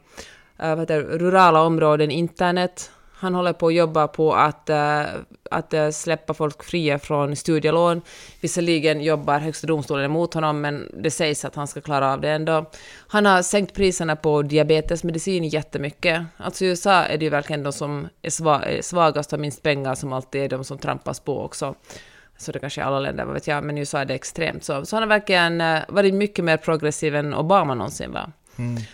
äh, 0.59 0.69
vad 0.69 0.79
heter, 0.79 1.01
rurala 1.01 1.61
områden 1.61 2.11
internet, 2.11 2.91
han 3.23 3.35
håller 3.35 3.53
på 3.53 3.67
att 3.67 3.73
jobba 3.73 4.07
på 4.07 4.33
att, 4.33 4.69
eh, 4.69 5.01
att 5.51 5.73
eh, 5.73 5.89
släppa 5.89 6.33
folk 6.33 6.63
fria 6.63 6.99
från 6.99 7.35
studielån. 7.35 8.01
Visserligen 8.41 9.01
jobbar 9.01 9.39
Högsta 9.39 9.67
domstolen 9.67 10.05
emot 10.05 10.33
honom, 10.33 10.61
men 10.61 10.91
det 11.03 11.11
sägs 11.11 11.45
att 11.45 11.55
han 11.55 11.67
ska 11.67 11.81
klara 11.81 12.13
av 12.13 12.21
det 12.21 12.29
ändå. 12.29 12.65
Han 13.07 13.25
har 13.25 13.41
sänkt 13.41 13.75
priserna 13.75 14.15
på 14.15 14.41
diabetesmedicin 14.41 15.43
jättemycket. 15.43 16.23
Alltså 16.37 16.65
i 16.65 16.67
USA 16.67 16.91
är 16.91 17.17
det 17.17 17.25
ju 17.25 17.29
verkligen 17.29 17.63
de 17.63 17.73
som 17.73 18.07
är 18.21 18.29
sva- 18.29 18.67
eh, 18.67 18.81
svagast 18.81 19.33
och 19.33 19.37
har 19.37 19.41
minst 19.41 19.63
pengar 19.63 19.95
som 19.95 20.13
alltid 20.13 20.41
är 20.41 20.49
de 20.49 20.63
som 20.63 20.77
trampas 20.77 21.19
på 21.19 21.41
också. 21.45 21.75
Så 22.37 22.51
det 22.51 22.59
kanske 22.59 22.81
är 22.81 22.85
alla 22.85 22.99
länder, 22.99 23.25
vad 23.25 23.33
vet 23.33 23.47
jag, 23.47 23.63
men 23.63 23.77
i 23.77 23.81
USA 23.81 23.99
är 23.99 24.05
det 24.05 24.13
extremt 24.13 24.63
så. 24.63 24.85
Så 24.85 24.95
han 24.95 25.03
har 25.03 25.09
verkligen 25.09 25.61
eh, 25.61 25.79
varit 25.87 26.13
mycket 26.13 26.45
mer 26.45 26.57
progressiv 26.57 27.15
än 27.15 27.33
Obama 27.33 27.75
någonsin 27.75 28.11
var. 28.11 28.31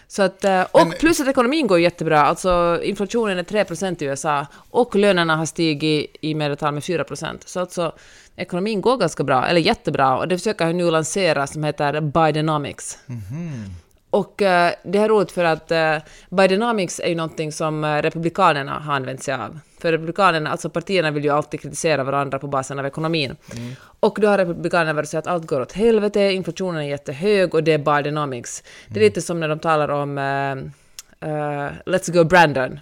Så 0.07 0.23
att, 0.23 0.43
eh, 0.43 0.61
och 0.71 0.87
Men- 0.87 0.97
plus 0.99 1.19
att 1.19 1.27
ekonomin 1.27 1.67
går 1.67 1.79
jättebra. 1.79 2.21
Alltså 2.21 2.79
inflationen 2.83 3.37
är 3.39 3.43
3% 3.43 4.01
i 4.01 4.05
USA 4.05 4.45
och 4.69 4.95
lönerna 4.95 5.35
har 5.35 5.45
stigit 5.45 6.15
i 6.21 6.35
medeltal 6.35 6.73
med 6.73 6.83
4%. 6.83 7.43
Så 7.45 7.59
alltså 7.59 7.91
ekonomin 8.35 8.81
går 8.81 8.97
ganska 8.97 9.23
bra, 9.23 9.45
eller 9.47 9.61
jättebra. 9.61 10.17
Och 10.17 10.27
det 10.27 10.37
försöker 10.37 10.65
han 10.65 10.77
nu 10.77 10.91
lansera 10.91 11.47
som 11.47 11.63
heter 11.63 12.01
Bidenomics. 12.01 12.97
Och 14.09 14.41
eh, 14.41 14.71
det 14.83 14.97
här 14.97 15.05
är 15.05 15.09
roligt 15.09 15.31
för 15.31 15.43
att 15.43 15.71
eh, 15.71 15.95
Bidenomics 16.29 16.99
är 16.99 17.07
ju 17.09 17.15
någonting 17.15 17.51
som 17.51 17.83
eh, 17.83 18.01
Republikanerna 18.01 18.79
har 18.79 18.93
använt 18.93 19.23
sig 19.23 19.33
av. 19.33 19.59
För 19.79 19.91
Republikanerna, 19.91 20.49
alltså 20.51 20.69
partierna 20.69 21.11
vill 21.11 21.23
ju 21.23 21.29
alltid 21.29 21.61
kritisera 21.61 22.03
varandra 22.03 22.39
på 22.39 22.47
basen 22.47 22.79
av 22.79 22.85
ekonomin. 22.85 23.35
Och 23.99 24.17
då 24.21 24.27
har 24.27 24.37
Republikanerna 24.37 24.93
varit 24.93 25.09
så 25.09 25.17
att 25.17 25.27
allt 25.27 25.45
går 25.47 25.61
åt 25.61 25.71
helvete, 25.71 26.19
inflationen 26.21 26.81
är 26.81 26.87
jättehög 26.87 27.55
och 27.55 27.63
det 27.63 27.73
är 27.73 27.77
Bidenomics. 27.77 28.63
Det 28.87 28.99
är 28.99 29.03
lite 29.03 29.21
som 29.21 29.39
när 29.39 29.47
de 29.49 29.59
talar 29.59 29.89
om 29.89 30.17
eh, 30.17 30.51
eh, 31.29 31.71
Let's 31.85 32.11
go 32.13 32.23
Brandon. 32.23 32.79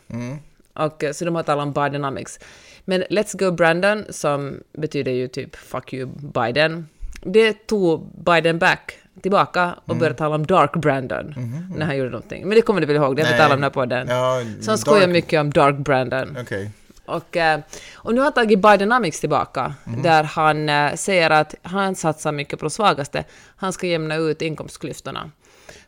Och, 0.74 1.04
eh, 1.04 1.12
så 1.12 1.26
de 1.26 1.36
har 1.36 1.44
talat 1.44 1.64
om 1.64 1.74
Bidenomics. 1.74 2.40
Men 2.86 3.04
Let's 3.04 3.38
go 3.38 3.52
Brandon, 3.52 4.06
som 4.10 4.60
betyder 4.74 5.12
ju 5.12 5.28
typ 5.28 5.56
Fuck 5.56 5.94
you 5.94 6.10
Biden, 6.16 6.88
det 7.22 7.68
tog 7.68 8.12
Biden 8.26 8.60
back 8.60 8.98
tillbaka 9.22 9.76
och 9.86 9.96
började 9.96 10.16
tala 10.18 10.36
om 10.36 10.46
Dark 10.46 10.74
Brandon 10.74 11.34
när 11.76 11.86
han 11.86 11.98
gjorde 11.98 12.10
någonting. 12.10 12.48
Men 12.48 12.56
det 12.56 12.62
kommer 12.62 12.82
du 12.82 12.88
väl 12.88 12.96
ihåg, 12.96 13.16
det 13.16 13.24
har 13.24 13.32
vi 13.32 13.38
talat 13.38 13.52
om 13.52 13.58
den 13.58 13.64
här 13.64 13.70
podden. 13.70 14.08
Ja, 14.08 14.42
Så 14.62 14.72
han 14.72 14.78
skojar 14.78 15.08
mycket 15.08 15.40
om 15.42 15.52
Dark 15.52 15.78
Brandon. 15.78 16.38
Okej. 16.42 16.72
Och, 17.08 17.38
eh, 17.38 17.60
och 17.96 18.14
nu 18.14 18.20
har 18.20 18.26
han 18.26 18.34
tagit 18.34 18.62
Bidenomics 18.62 19.20
tillbaka, 19.20 19.74
där 20.04 20.24
han 20.24 20.70
eh, 20.70 20.96
säger 20.96 21.30
att 21.30 21.56
han 21.62 21.96
satsar 21.96 22.32
mycket 22.32 22.60
på 22.60 22.66
de 22.66 22.70
svagaste. 22.70 23.24
Han 23.56 23.74
ska 23.74 23.88
jämna 23.88 24.16
ut 24.16 24.42
inkomstklyftorna. 24.42 25.32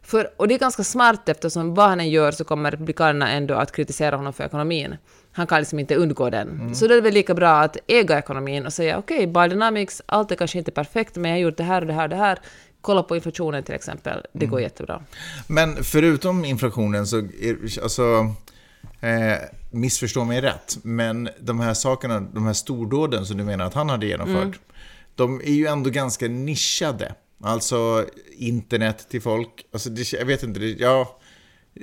För, 0.04 0.30
och 0.38 0.48
det 0.48 0.54
är 0.54 0.60
ganska 0.60 0.84
smart 0.84 1.30
eftersom 1.30 1.74
vad 1.74 1.90
han 1.90 2.00
än 2.00 2.10
gör 2.10 2.32
så 2.32 2.44
kommer 2.44 2.72
republikanerna 2.72 3.32
ändå 3.32 3.54
att 3.54 3.72
kritisera 3.72 4.16
honom 4.16 4.34
för 4.34 4.44
ekonomin. 4.44 4.98
Han 5.32 5.48
kan 5.48 5.60
liksom 5.60 5.80
inte 5.80 5.96
undgå 5.96 6.30
den. 6.30 6.50
Mm. 6.50 6.76
Så 6.76 6.88
då 6.88 6.94
är 6.94 6.96
det 6.96 7.02
väl 7.02 7.14
lika 7.14 7.34
bra 7.34 7.60
att 7.60 7.78
äga 7.88 8.18
ekonomin 8.18 8.66
och 8.66 8.74
säga 8.74 8.98
okej, 8.98 9.28
okay, 9.28 9.28
Bidenomics, 9.28 10.02
allt 10.06 10.32
är 10.32 10.36
kanske 10.36 10.58
inte 10.58 10.72
perfekt, 10.72 11.16
men 11.16 11.32
jag 11.32 11.38
har 11.38 11.42
gjort 11.42 11.58
det 11.58 11.64
här 11.64 11.82
och 11.82 11.88
det 11.88 11.94
här 11.94 12.04
och 12.04 12.10
det 12.10 12.16
här. 12.16 12.40
Kolla 12.82 13.04
på 13.04 13.16
inflationen 13.16 13.64
till 13.64 13.76
exempel, 13.76 14.26
det 14.34 14.46
Mm. 14.46 14.52
går 14.52 14.62
jättebra. 14.62 15.04
Men 15.48 15.84
förutom 15.84 16.46
inflationen 16.46 17.08
så 17.08 17.18
är 17.18 17.82
alltså, 17.84 18.04
eh, 19.02 19.38
missförstå 19.72 20.24
mig 20.24 20.42
rätt, 20.42 20.78
men 20.84 21.30
de 21.42 21.60
här 21.60 21.74
sakerna, 21.74 22.20
de 22.20 22.46
här 22.46 22.54
stordåden 22.54 23.26
som 23.26 23.38
du 23.38 23.44
menar 23.44 23.66
att 23.66 23.74
han 23.74 23.90
hade 23.90 24.06
genomfört, 24.06 24.44
Mm. 24.44 24.54
de 25.16 25.42
är 25.42 25.54
ju 25.54 25.68
ändå 25.68 25.90
ganska 25.90 26.28
nischade. 26.28 27.16
Alltså 27.44 28.06
internet 28.38 29.08
till 29.10 29.22
folk, 29.22 29.50
alltså 29.74 29.90
det, 29.90 30.14
jag 30.14 30.26
vet 30.26 30.44
inte, 30.44 30.60
det, 30.60 30.70
ja, 30.70 31.20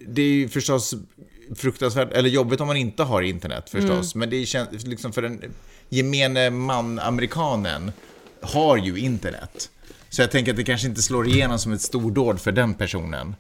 det 0.08 0.23
är 0.23 0.26
ju 0.32 0.49
förstås 0.49 0.94
fruktansvärt, 1.56 2.12
eller 2.12 2.28
jobbigt 2.28 2.61
om 2.61 2.66
man 2.66 2.76
inte 2.76 3.02
har 3.02 3.23
internet 3.23 3.70
förstås, 3.70 4.14
men 4.14 4.30
det 4.30 4.46
känns 4.46 4.87
liksom 4.87 5.12
för 5.12 5.23
den 5.23 5.42
gemene 5.88 6.50
man, 6.50 6.99
amerikanen, 6.99 7.92
har 8.42 8.76
ju 8.76 8.99
internet. 8.99 9.70
Så 10.08 10.23
jag 10.23 10.30
tänker 10.30 10.50
att 10.52 10.56
det 10.56 10.64
kanske 10.64 10.88
inte 10.88 11.02
slår 11.02 11.28
igenom 11.28 11.58
som 11.58 11.73
ett 11.73 11.80
stordåd 11.80 12.40
för 12.40 12.52
den 12.52 12.75
personen. 12.75 13.35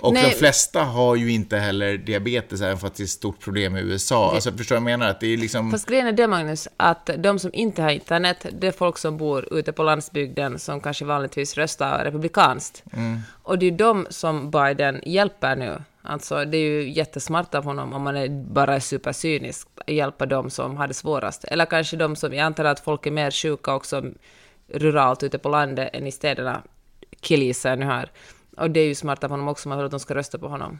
Och 0.00 0.12
Nej. 0.12 0.30
de 0.30 0.36
flesta 0.36 0.84
har 0.84 1.16
ju 1.16 1.32
inte 1.32 1.56
heller 1.56 1.98
diabetes, 1.98 2.60
även 2.60 2.78
för 2.78 2.86
att 2.86 2.94
det 2.94 3.02
är 3.02 3.04
ett 3.04 3.10
stort 3.10 3.40
problem 3.40 3.76
i 3.76 3.80
USA. 3.80 4.34
Alltså, 4.34 4.52
förstår 4.52 4.76
du 4.76 4.82
vad 4.82 4.92
jag 4.92 4.98
menar? 4.98 5.10
Att 5.10 5.20
det 5.20 5.26
är 5.26 5.36
liksom... 5.36 5.70
Fast 5.70 5.88
grejen 5.88 6.06
är 6.06 6.12
det, 6.12 6.26
Magnus, 6.26 6.68
att 6.76 7.10
de 7.18 7.38
som 7.38 7.50
inte 7.54 7.82
har 7.82 7.90
internet, 7.90 8.46
det 8.52 8.66
är 8.66 8.72
folk 8.72 8.98
som 8.98 9.16
bor 9.16 9.54
ute 9.54 9.72
på 9.72 9.82
landsbygden 9.82 10.58
som 10.58 10.80
kanske 10.80 11.04
vanligtvis 11.04 11.54
röstar 11.54 12.04
republikanskt. 12.04 12.82
Mm. 12.92 13.20
Och 13.42 13.58
det 13.58 13.66
är 13.66 13.70
de 13.70 14.06
som 14.10 14.50
Biden 14.50 15.00
hjälper 15.06 15.56
nu. 15.56 15.82
Alltså, 16.02 16.44
det 16.44 16.56
är 16.56 16.62
ju 16.62 16.90
jättesmart 16.90 17.54
av 17.54 17.64
honom 17.64 17.92
om 17.92 18.02
man 18.02 18.16
är 18.16 18.28
bara 18.28 18.80
supercynisk, 18.80 19.68
att 19.74 19.92
hjälpa 19.92 20.26
de 20.26 20.50
som 20.50 20.76
har 20.76 20.86
det 20.86 20.94
svårast. 20.94 21.44
Eller 21.44 21.66
kanske 21.66 21.96
de 21.96 22.16
som, 22.16 22.32
jag 22.32 22.40
antar 22.40 22.64
att 22.64 22.80
folk 22.80 23.06
är 23.06 23.10
mer 23.10 23.30
sjuka 23.30 23.74
också 23.74 24.04
ruralt 24.68 25.22
ute 25.22 25.38
på 25.38 25.48
landet 25.48 25.90
än 25.92 26.06
i 26.06 26.12
städerna, 26.12 26.62
killgissar 27.20 27.70
jag 27.70 27.78
nu 27.78 27.84
här. 27.84 28.10
Och 28.56 28.70
det 28.70 28.80
är 28.80 28.86
ju 28.86 28.94
smart 28.94 29.24
av 29.24 29.30
honom 29.30 29.48
också, 29.48 29.68
man 29.68 29.78
vill 29.78 29.84
att 29.84 29.90
de 29.90 30.00
ska 30.00 30.14
rösta 30.14 30.38
på 30.38 30.48
honom. 30.48 30.78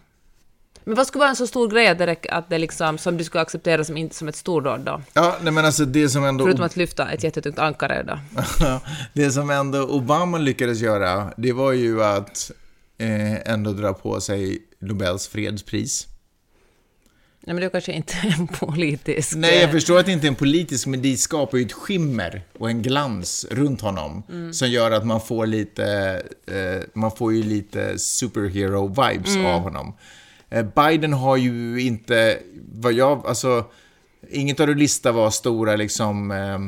Men 0.85 0.95
vad 0.95 1.07
skulle 1.07 1.21
vara 1.21 1.31
en 1.31 1.37
så 1.37 1.47
stor 1.47 1.69
grej 1.69 1.89
att 1.89 1.99
det, 1.99 2.17
att 2.31 2.51
det 2.51 2.59
liksom, 2.59 2.99
som 2.99 3.17
du 3.17 3.25
skulle 3.25 3.43
acceptera 3.43 3.85
som, 3.85 3.97
inte 3.97 4.15
som 4.15 4.29
ett 4.29 4.37
stordåd 4.37 4.81
då? 4.81 5.03
Ja, 5.13 5.37
nej 5.43 5.53
men 5.53 5.65
alltså 5.65 5.85
det 5.85 6.09
som 6.09 6.25
ändå... 6.25 6.45
Förutom 6.45 6.65
att 6.65 6.77
lyfta 6.77 7.11
ett 7.11 7.25
jättetungt 7.25 7.59
ankare 7.59 8.03
då. 8.03 8.19
det 9.13 9.31
som 9.31 9.51
ändå 9.51 9.83
Obama 9.83 10.39
lyckades 10.39 10.81
göra, 10.81 11.33
det 11.37 11.53
var 11.53 11.73
ju 11.73 12.05
att 12.05 12.51
eh, 12.99 13.53
ändå 13.53 13.73
dra 13.73 13.93
på 13.93 14.21
sig 14.21 14.59
Nobels 14.79 15.29
fredspris. 15.29 16.07
Nej 17.49 17.55
men 17.55 17.61
det 17.61 17.67
är 17.67 17.71
kanske 17.71 17.93
inte 17.93 18.15
en 18.39 18.47
politisk... 18.47 19.37
Nej, 19.37 19.55
jag 19.55 19.63
eh, 19.65 19.71
förstår 19.71 19.99
att 19.99 20.07
det 20.07 20.13
inte 20.13 20.27
är 20.27 20.29
en 20.29 20.35
politisk, 20.35 20.87
men 20.87 21.03
det 21.03 21.17
skapar 21.17 21.59
ju 21.59 21.65
ett 21.65 21.73
skimmer 21.73 22.43
och 22.59 22.71
en 22.71 22.83
glans 22.83 23.47
runt 23.51 23.81
honom 23.81 24.23
Mm. 24.31 24.53
som 24.53 24.69
gör 24.69 24.91
att 24.91 25.07
man 25.07 25.21
får 25.21 25.47
lite, 25.47 25.87
eh, 26.47 26.83
man 26.95 27.11
får 27.11 27.33
ju 27.35 27.43
lite 27.43 27.95
superhero-vibes 27.99 29.35
Mm. 29.35 29.47
av 29.47 29.61
honom. 29.61 29.95
Eh, 30.51 30.65
Biden 30.77 31.13
har 31.13 31.37
ju 31.37 31.81
inte, 31.83 32.39
vad 32.73 32.93
jag, 32.93 33.27
alltså, 33.27 33.65
inget 34.31 34.61
av 34.61 34.67
det 34.67 34.75
lista 34.75 35.13
var 35.13 35.31
stora 35.31 35.77
liksom 35.77 36.31
eh, 36.31 36.59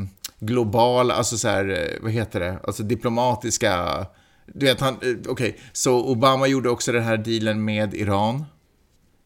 globala, 0.47 1.15
alltså 1.15 1.39
så 1.39 1.49
här, 1.49 1.69
eh, 1.71 2.03
vad 2.03 2.13
heter 2.13 2.41
det, 2.41 2.59
alltså 2.65 2.83
diplomatiska, 2.83 4.07
du 4.55 4.67
vet 4.67 4.81
han, 4.81 4.95
eh, 4.95 5.31
okej, 5.31 5.59
så 5.73 6.05
Obama 6.05 6.47
gjorde 6.47 6.71
också 6.71 6.93
den 6.93 7.03
här 7.03 7.17
dealen 7.17 7.65
med 7.65 7.95
Iran. 7.95 8.45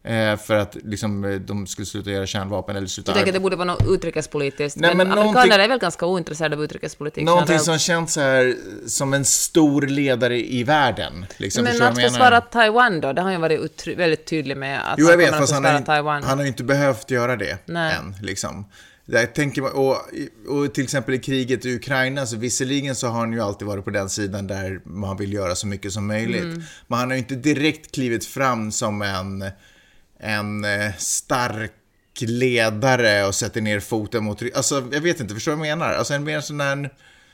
Eh, 0.05 0.37
för 0.37 0.55
att 0.55 0.77
liksom, 0.85 1.25
eh, 1.25 1.35
de 1.35 1.67
skulle 1.67 1.87
sluta 1.87 2.11
göra 2.11 2.27
kärnvapen 2.27 2.77
eller 2.77 2.87
sluta 2.87 3.11
Jag 3.11 3.17
tänker 3.17 3.31
att 3.31 3.35
det 3.35 3.41
borde 3.41 3.57
vara 3.57 3.67
något 3.67 3.87
utrikespolitiskt. 3.89 4.81
Nej, 4.81 4.95
men 4.95 5.09
men 5.09 5.19
amerikaner 5.19 5.59
är 5.59 5.69
väl 5.69 5.79
ganska 5.79 6.07
ointresserade 6.07 6.57
av 6.57 6.65
utrikespolitik 6.65 7.25
Någonting 7.25 7.59
som 7.59 7.79
känns 7.79 8.13
så 8.13 8.21
här 8.21 8.57
som 8.87 9.15
en 9.15 9.25
stor 9.25 9.83
ledare 9.83 10.39
i 10.41 10.65
världen. 10.65 11.27
Liksom, 11.37 11.65
Men 11.65 11.83
att 11.83 11.97
du 11.97 12.03
försvara? 12.03 12.41
Taiwan 12.41 13.01
då, 13.01 13.13
det 13.13 13.21
har 13.21 13.25
han 13.25 13.33
ju 13.33 13.41
varit 13.41 13.87
väldigt 13.87 14.27
tydlig 14.27 14.57
med 14.57 14.93
att 14.93 14.99
Jo, 14.99 15.11
jag 15.11 15.17
vet, 15.17 15.31
fast 15.31 15.53
att 15.53 15.65
han 15.65 15.75
har, 15.75 15.81
Taiwan. 15.81 16.23
han 16.23 16.39
har 16.39 16.45
ju 16.45 16.49
inte 16.49 16.65
behövt 16.65 17.11
göra 17.11 17.37
det 17.37 17.59
Nej. 17.67 17.95
än. 17.95 18.17
Liksom. 18.23 18.65
Jag 19.05 19.35
tänker, 19.35 19.77
och, 19.77 19.97
och 20.49 20.75
till 20.75 20.85
exempel 20.85 21.15
i 21.15 21.19
kriget 21.19 21.67
i 21.67 21.75
Ukraina, 21.75 22.27
så 22.27 22.37
visserligen 22.37 22.95
så 22.95 23.07
har 23.07 23.19
han 23.19 23.33
ju 23.33 23.41
alltid 23.41 23.69
varit 23.69 23.85
på 23.85 23.91
den 23.91 24.11
sidan 24.11 24.47
där 24.47 24.81
man 24.85 25.17
vill 25.17 25.33
göra 25.33 25.55
så 25.55 25.67
mycket 25.67 25.93
som 25.93 26.07
möjligt. 26.07 26.43
Mm. 26.43 26.63
Men 26.87 26.99
han 26.99 27.09
har 27.09 27.15
ju 27.15 27.19
inte 27.19 27.35
direkt 27.35 27.95
klivit 27.95 28.25
fram 28.25 28.73
som 28.73 29.03
en, 29.03 29.45
en 30.23 30.65
eh, 30.65 30.93
stark 30.99 31.73
ledare 32.21 33.27
och 33.27 33.35
sätter 33.35 33.61
ner 33.61 33.81
foten 33.81 34.25
mot... 34.25 34.43
Alltså, 34.55 34.89
jag 34.93 35.01
vet 35.01 35.21
inte, 35.21 35.35
förstår 35.35 35.53
du 35.53 35.59
vad 35.59 35.67
jag 35.67 35.79
menar? 35.79 35.93
Alltså 35.93 36.15
en 36.15 36.25
mer 36.25 36.41
sån 36.41 36.61
här... 36.61 36.91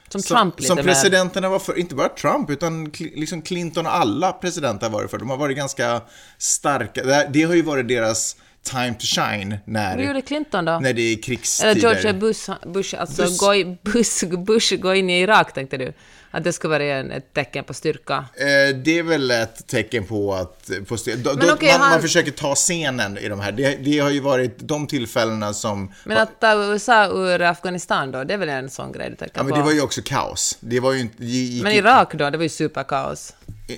Som 0.08 0.22
Trump 0.22 0.60
lite 0.60 0.68
Som 0.68 0.76
presidenterna 0.76 1.48
var 1.48 1.58
för, 1.58 1.78
inte 1.78 1.94
bara 1.94 2.08
Trump, 2.08 2.50
utan 2.50 2.92
liksom 2.98 3.42
Clinton 3.42 3.86
och 3.86 3.94
alla 3.94 4.32
presidenter 4.32 4.86
har 4.86 4.92
varit 4.92 5.10
för. 5.10 5.18
De 5.18 5.30
har 5.30 5.36
varit 5.36 5.56
ganska 5.56 6.00
starka. 6.38 7.04
Det, 7.04 7.28
det 7.32 7.42
har 7.42 7.54
ju 7.54 7.62
varit 7.62 7.88
deras 7.88 8.36
time 8.62 8.94
to 8.94 9.06
shine 9.06 9.50
Vad 9.50 9.60
när, 9.64 9.98
gjorde 9.98 10.22
Clinton 10.22 10.64
då? 10.64 10.78
när 10.82 10.92
det 10.92 11.02
är 11.02 11.22
krigstider. 11.22 11.70
Eller 11.70 11.80
George 11.80 12.12
Bush, 12.12 12.50
Bush 12.66 13.00
alltså 13.00 13.22
Bush. 13.22 13.38
Gå, 13.38 13.54
i- 13.54 13.78
Bush, 13.82 14.26
Bush 14.46 14.76
gå 14.76 14.94
in 14.94 15.10
i 15.10 15.20
Irak, 15.20 15.54
tänkte 15.54 15.76
du? 15.76 15.92
Att 16.38 16.44
det 16.44 16.52
skulle 16.52 16.70
vara 16.70 16.84
en, 16.84 17.10
ett 17.12 17.32
tecken 17.34 17.64
på 17.64 17.74
styrka? 17.74 18.14
Eh, 18.36 18.76
det 18.76 18.98
är 18.98 19.02
väl 19.02 19.30
ett 19.30 19.66
tecken 19.66 20.04
på 20.06 20.34
att 20.34 20.70
på 20.88 20.94
st- 20.94 21.16
då, 21.16 21.34
Men 21.34 21.46
då, 21.46 21.52
okej, 21.54 21.72
man, 21.72 21.80
han- 21.80 21.90
man 21.90 22.00
försöker 22.02 22.30
ta 22.30 22.54
scenen 22.54 23.18
i 23.18 23.28
de 23.28 23.40
här. 23.40 23.52
Det, 23.52 23.74
det 23.76 23.98
har 23.98 24.10
ju 24.10 24.20
varit 24.20 24.58
de 24.58 24.86
tillfällena 24.86 25.52
som... 25.54 25.92
Men 26.04 26.18
att 26.18 26.40
ta 26.40 26.64
USA 26.64 27.06
ur 27.06 27.42
Afghanistan 27.42 28.10
då, 28.12 28.24
det 28.24 28.34
är 28.34 28.38
väl 28.38 28.48
en 28.48 28.70
sån 28.70 28.92
grej 28.92 29.10
du 29.10 29.16
tänker 29.16 29.38
ja, 29.38 29.42
men 29.42 29.50
på? 29.52 29.58
det 29.58 29.64
var 29.64 29.72
ju 29.72 29.80
också 29.80 30.00
kaos. 30.04 30.56
Det 30.60 30.80
var 30.80 30.92
ju 30.92 31.00
inte... 31.00 31.14
det 31.18 31.26
gick 31.26 31.62
Men 31.62 31.72
Irak 31.72 32.14
då, 32.14 32.30
det 32.30 32.36
var 32.36 32.42
ju 32.42 32.48
superkaos. 32.48 33.32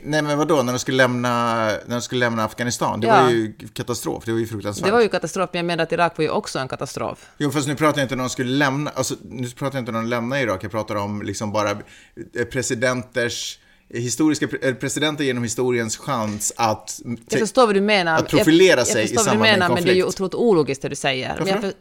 Nej, 0.05 0.23
men 0.23 0.39
vadå? 0.39 0.63
När 0.63 0.73
de 0.73 0.79
skulle 0.79 0.97
lämna, 0.97 1.65
när 1.67 1.81
de 1.89 2.03
skulle 2.03 2.19
lämna 2.19 2.45
Afghanistan? 2.45 3.01
Det 3.01 3.07
Ja. 3.07 3.23
var 3.23 3.31
ju 3.31 3.53
katastrof. 3.73 4.25
Det 4.25 4.33
var 4.33 4.39
ju 4.39 4.47
fruktansvärt. 4.47 4.87
Det 4.87 4.93
var 4.93 5.01
ju 5.01 5.09
katastrof, 5.09 5.51
men 5.53 5.59
jag 5.59 5.67
menar 5.67 5.83
att 5.85 5.93
Irak 5.93 6.19
var 6.19 6.23
ju 6.23 6.31
också 6.31 6.59
en 6.59 6.69
katastrof. 6.69 7.27
Jo, 7.39 7.51
fast 7.51 7.69
nu 7.69 7.75
pratar 7.77 7.99
jag 8.01 8.05
inte 8.05 8.15
om 8.15 8.19
de 8.19 8.31
skulle 8.31 8.51
lämna, 8.51 8.91
alltså, 8.91 9.15
nu 9.31 9.51
pratar 9.51 9.79
jag 9.79 9.83
inte 9.83 9.91
om 9.91 9.95
de 9.95 10.07
lämnar 10.07 10.37
Irak, 10.39 10.65
jag 10.65 10.71
pratar 10.71 10.95
om 10.95 11.23
liksom 11.23 11.53
bara 11.53 11.71
eh, 11.71 12.45
presidenters, 12.53 13.59
historiska 13.95 14.49
eh, 14.63 14.75
presidenter 14.75 15.25
genom 15.25 15.43
historiens 15.43 15.97
chans 15.97 16.53
att... 16.57 17.01
Jag 17.29 17.41
förstår 17.41 17.67
vad 17.67 17.75
du 17.75 17.81
menar. 17.81 18.19
att 18.19 18.29
profilera 18.29 18.81
jag, 18.81 18.87
sig 18.87 18.97
jag 18.97 19.05
i 19.05 19.09
förstår 19.09 19.17
vad 19.17 19.25
samband 19.25 19.39
du 19.39 19.43
med 19.43 19.53
en 19.53 19.59
menar, 19.59 19.75
men 19.75 19.85
det 19.85 19.91
är 19.91 19.95
ju 19.95 20.03
konflikt. 20.03 20.15
otroligt 20.21 20.35
ologiskt 20.35 20.83
det 20.83 20.89
du 20.89 20.95
säger. 20.97 21.37
Men 21.39 21.47
jag 21.47 21.55
Varför 21.55 21.69
för, 21.69 21.77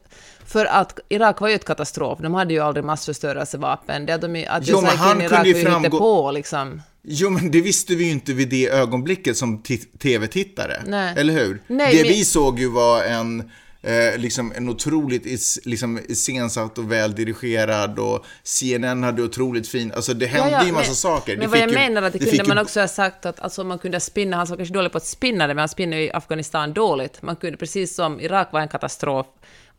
för 0.50 0.65
att 0.65 1.00
Irak 1.10 1.41
var 1.41 1.48
ju 1.50 1.56
ett 1.56 1.65
katastrof. 1.65 2.20
De 2.22 2.34
hade 2.34 2.53
ju 2.53 2.60
aldrig 2.60 2.84
massförstörelsevapen. 2.86 4.06
Det 4.06 4.18
de, 4.18 4.46
att 4.50 4.68
Jo, 4.68 4.82
men 4.82 4.98
han 4.98 5.22
Irak 5.22 5.32
kunde 5.44 5.50
ju 5.60 5.65
framgå- 5.65 5.98
på 6.00 6.32
liksom. 6.32 6.82
Jo, 7.03 7.29
men 7.29 7.51
det 7.51 7.62
visste 7.62 7.96
vi 7.96 8.03
ju 8.03 8.12
inte 8.12 8.34
vid 8.34 8.50
det 8.50 8.70
ögonblicket 8.70 9.38
som 9.38 9.63
tv-tittare. 10.01 10.74
Eller 11.18 11.34
hur? 11.34 11.62
Nej, 11.68 11.96
det 11.96 12.03
men- 12.03 12.08
vi 12.13 12.25
såg 12.25 12.60
ju 12.60 12.68
var 12.70 13.03
en, 13.03 13.51
eh, 13.82 14.18
liksom 14.18 14.53
en 14.56 14.70
otroligt 14.70 15.25
is, 15.25 15.60
liksom, 15.65 16.00
iscensatt 16.10 16.77
och 16.77 16.91
väldirigerad 16.91 18.00
och 18.00 18.25
CNN 18.44 19.03
hade 19.03 19.24
otroligt 19.24 19.68
fin, 19.68 19.91
alltså 19.96 20.13
det 20.13 20.25
hände 20.25 20.65
ju 20.65 20.72
massa 20.72 20.88
men, 20.89 20.96
saker. 20.96 21.32
Men 21.34 21.39
Det 21.41 21.48
vad 21.48 21.60
jag 21.60 21.70
ju- 21.70 21.75
menar 21.75 22.01
att 22.01 22.13
det, 22.13 22.20
det 22.20 22.25
kunde 22.29 22.44
man 22.48 22.58
ju- 22.58 22.63
också 22.63 22.79
ha 22.79 22.88
sagt 22.88 23.25
att 23.25 23.39
alltså, 23.39 23.63
man 23.63 23.79
kunde 23.79 24.00
spinna, 24.00 24.38
han 24.38 24.48
var 24.48 24.58
kanske 24.58 24.74
dålig 24.74 24.91
på 24.91 24.98
att 24.98 25.06
spinna 25.06 25.48
det, 25.48 25.53
men 25.53 25.60
han 25.62 25.70
spinner 25.70 25.98
ju 25.98 26.03
i 26.03 26.12
Afghanistan 26.12 26.74
dåligt. 26.74 27.22
Man 27.22 27.36
kunde, 27.36 27.58
precis 27.58 27.96
som 27.96 28.20
Irak 28.20 28.48
var 28.53 28.60
en 28.62 28.68
katastrof, 28.68 29.25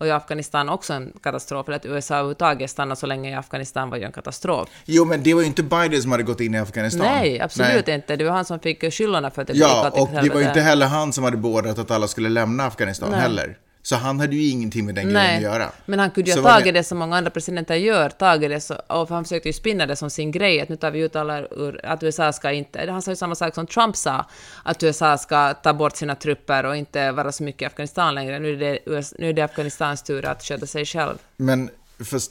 och 0.00 0.06
i 0.06 0.10
Afghanistan 0.10 0.68
också 0.68 0.92
en 0.92 1.12
katastrof, 1.22 1.68
eller 1.68 1.76
att 1.76 1.86
USA 1.86 2.14
överhuvudtaget 2.14 2.70
stannade 2.70 3.00
så 3.00 3.06
länge 3.06 3.30
i 3.30 3.34
Afghanistan 3.34 3.90
var 3.90 3.96
ju 3.96 4.04
en 4.04 4.12
katastrof. 4.12 4.68
Jo, 4.84 5.04
men 5.04 5.22
det 5.22 5.34
var 5.34 5.40
ju 5.40 5.46
inte 5.46 5.62
Biden 5.62 6.02
som 6.02 6.12
hade 6.12 6.22
gått 6.22 6.40
in 6.40 6.54
i 6.54 6.58
Afghanistan. 6.58 7.06
Nej, 7.06 7.40
absolut 7.40 7.86
Nej. 7.86 7.94
inte. 7.94 8.16
Det 8.16 8.24
var 8.24 8.32
han 8.32 8.44
som 8.44 8.60
fick 8.60 8.92
skyllorna 8.92 9.30
för 9.30 9.42
att 9.42 9.48
det 9.48 9.54
Ja, 9.54 9.90
och 9.90 10.08
det 10.22 10.30
var 10.30 10.40
ju 10.40 10.46
inte 10.46 10.60
heller 10.60 10.86
han 10.86 11.12
som 11.12 11.24
hade 11.24 11.36
beordrat 11.36 11.78
att 11.78 11.90
alla 11.90 12.08
skulle 12.08 12.28
lämna 12.28 12.66
Afghanistan 12.66 13.10
Nej. 13.10 13.20
heller. 13.20 13.56
Så 13.82 13.96
han 13.96 14.20
hade 14.20 14.36
ju 14.36 14.50
ingenting 14.50 14.86
med 14.86 14.94
den 14.94 15.04
grejen 15.04 15.16
att 15.16 15.32
Nej, 15.32 15.42
göra. 15.42 15.72
men 15.86 15.98
han 15.98 16.10
kunde 16.10 16.30
ju 16.30 16.40
ha 16.40 16.52
tagit 16.52 16.74
det 16.74 16.84
som 16.84 16.98
många 16.98 17.16
andra 17.16 17.30
presidenter 17.30 17.74
gör, 17.74 18.08
tagit 18.08 18.50
det 18.50 18.60
så, 18.60 18.74
och 18.74 19.08
han 19.08 19.24
försökte 19.24 19.48
ju 19.48 19.52
spinna 19.52 19.86
det 19.86 19.96
som 19.96 20.10
sin 20.10 20.30
grej, 20.30 20.60
att 20.60 20.68
nu 20.68 20.76
tar 20.76 20.90
vi 20.90 21.00
ut 21.00 21.16
alla 21.16 21.40
ur, 21.40 21.80
att 21.86 22.02
USA 22.02 22.32
ska 22.32 22.52
inte, 22.52 22.90
han 22.90 23.02
sa 23.02 23.10
ju 23.10 23.16
samma 23.16 23.34
sak 23.34 23.54
som 23.54 23.66
Trump 23.66 23.96
sa, 23.96 24.26
att 24.62 24.82
USA 24.82 25.18
ska 25.18 25.54
ta 25.54 25.72
bort 25.72 25.96
sina 25.96 26.14
trupper 26.14 26.64
och 26.66 26.76
inte 26.76 27.12
vara 27.12 27.32
så 27.32 27.42
mycket 27.42 27.62
i 27.62 27.64
Afghanistan 27.64 28.14
längre, 28.14 28.38
nu 28.38 28.52
är 28.52 28.56
det, 28.56 28.78
nu 29.18 29.28
är 29.28 29.32
det 29.32 29.42
Afghanistans 29.42 30.02
tur 30.02 30.24
att 30.24 30.42
sköta 30.42 30.66
sig 30.66 30.84
själv. 30.84 31.18
Men 31.36 31.70
först, 32.04 32.30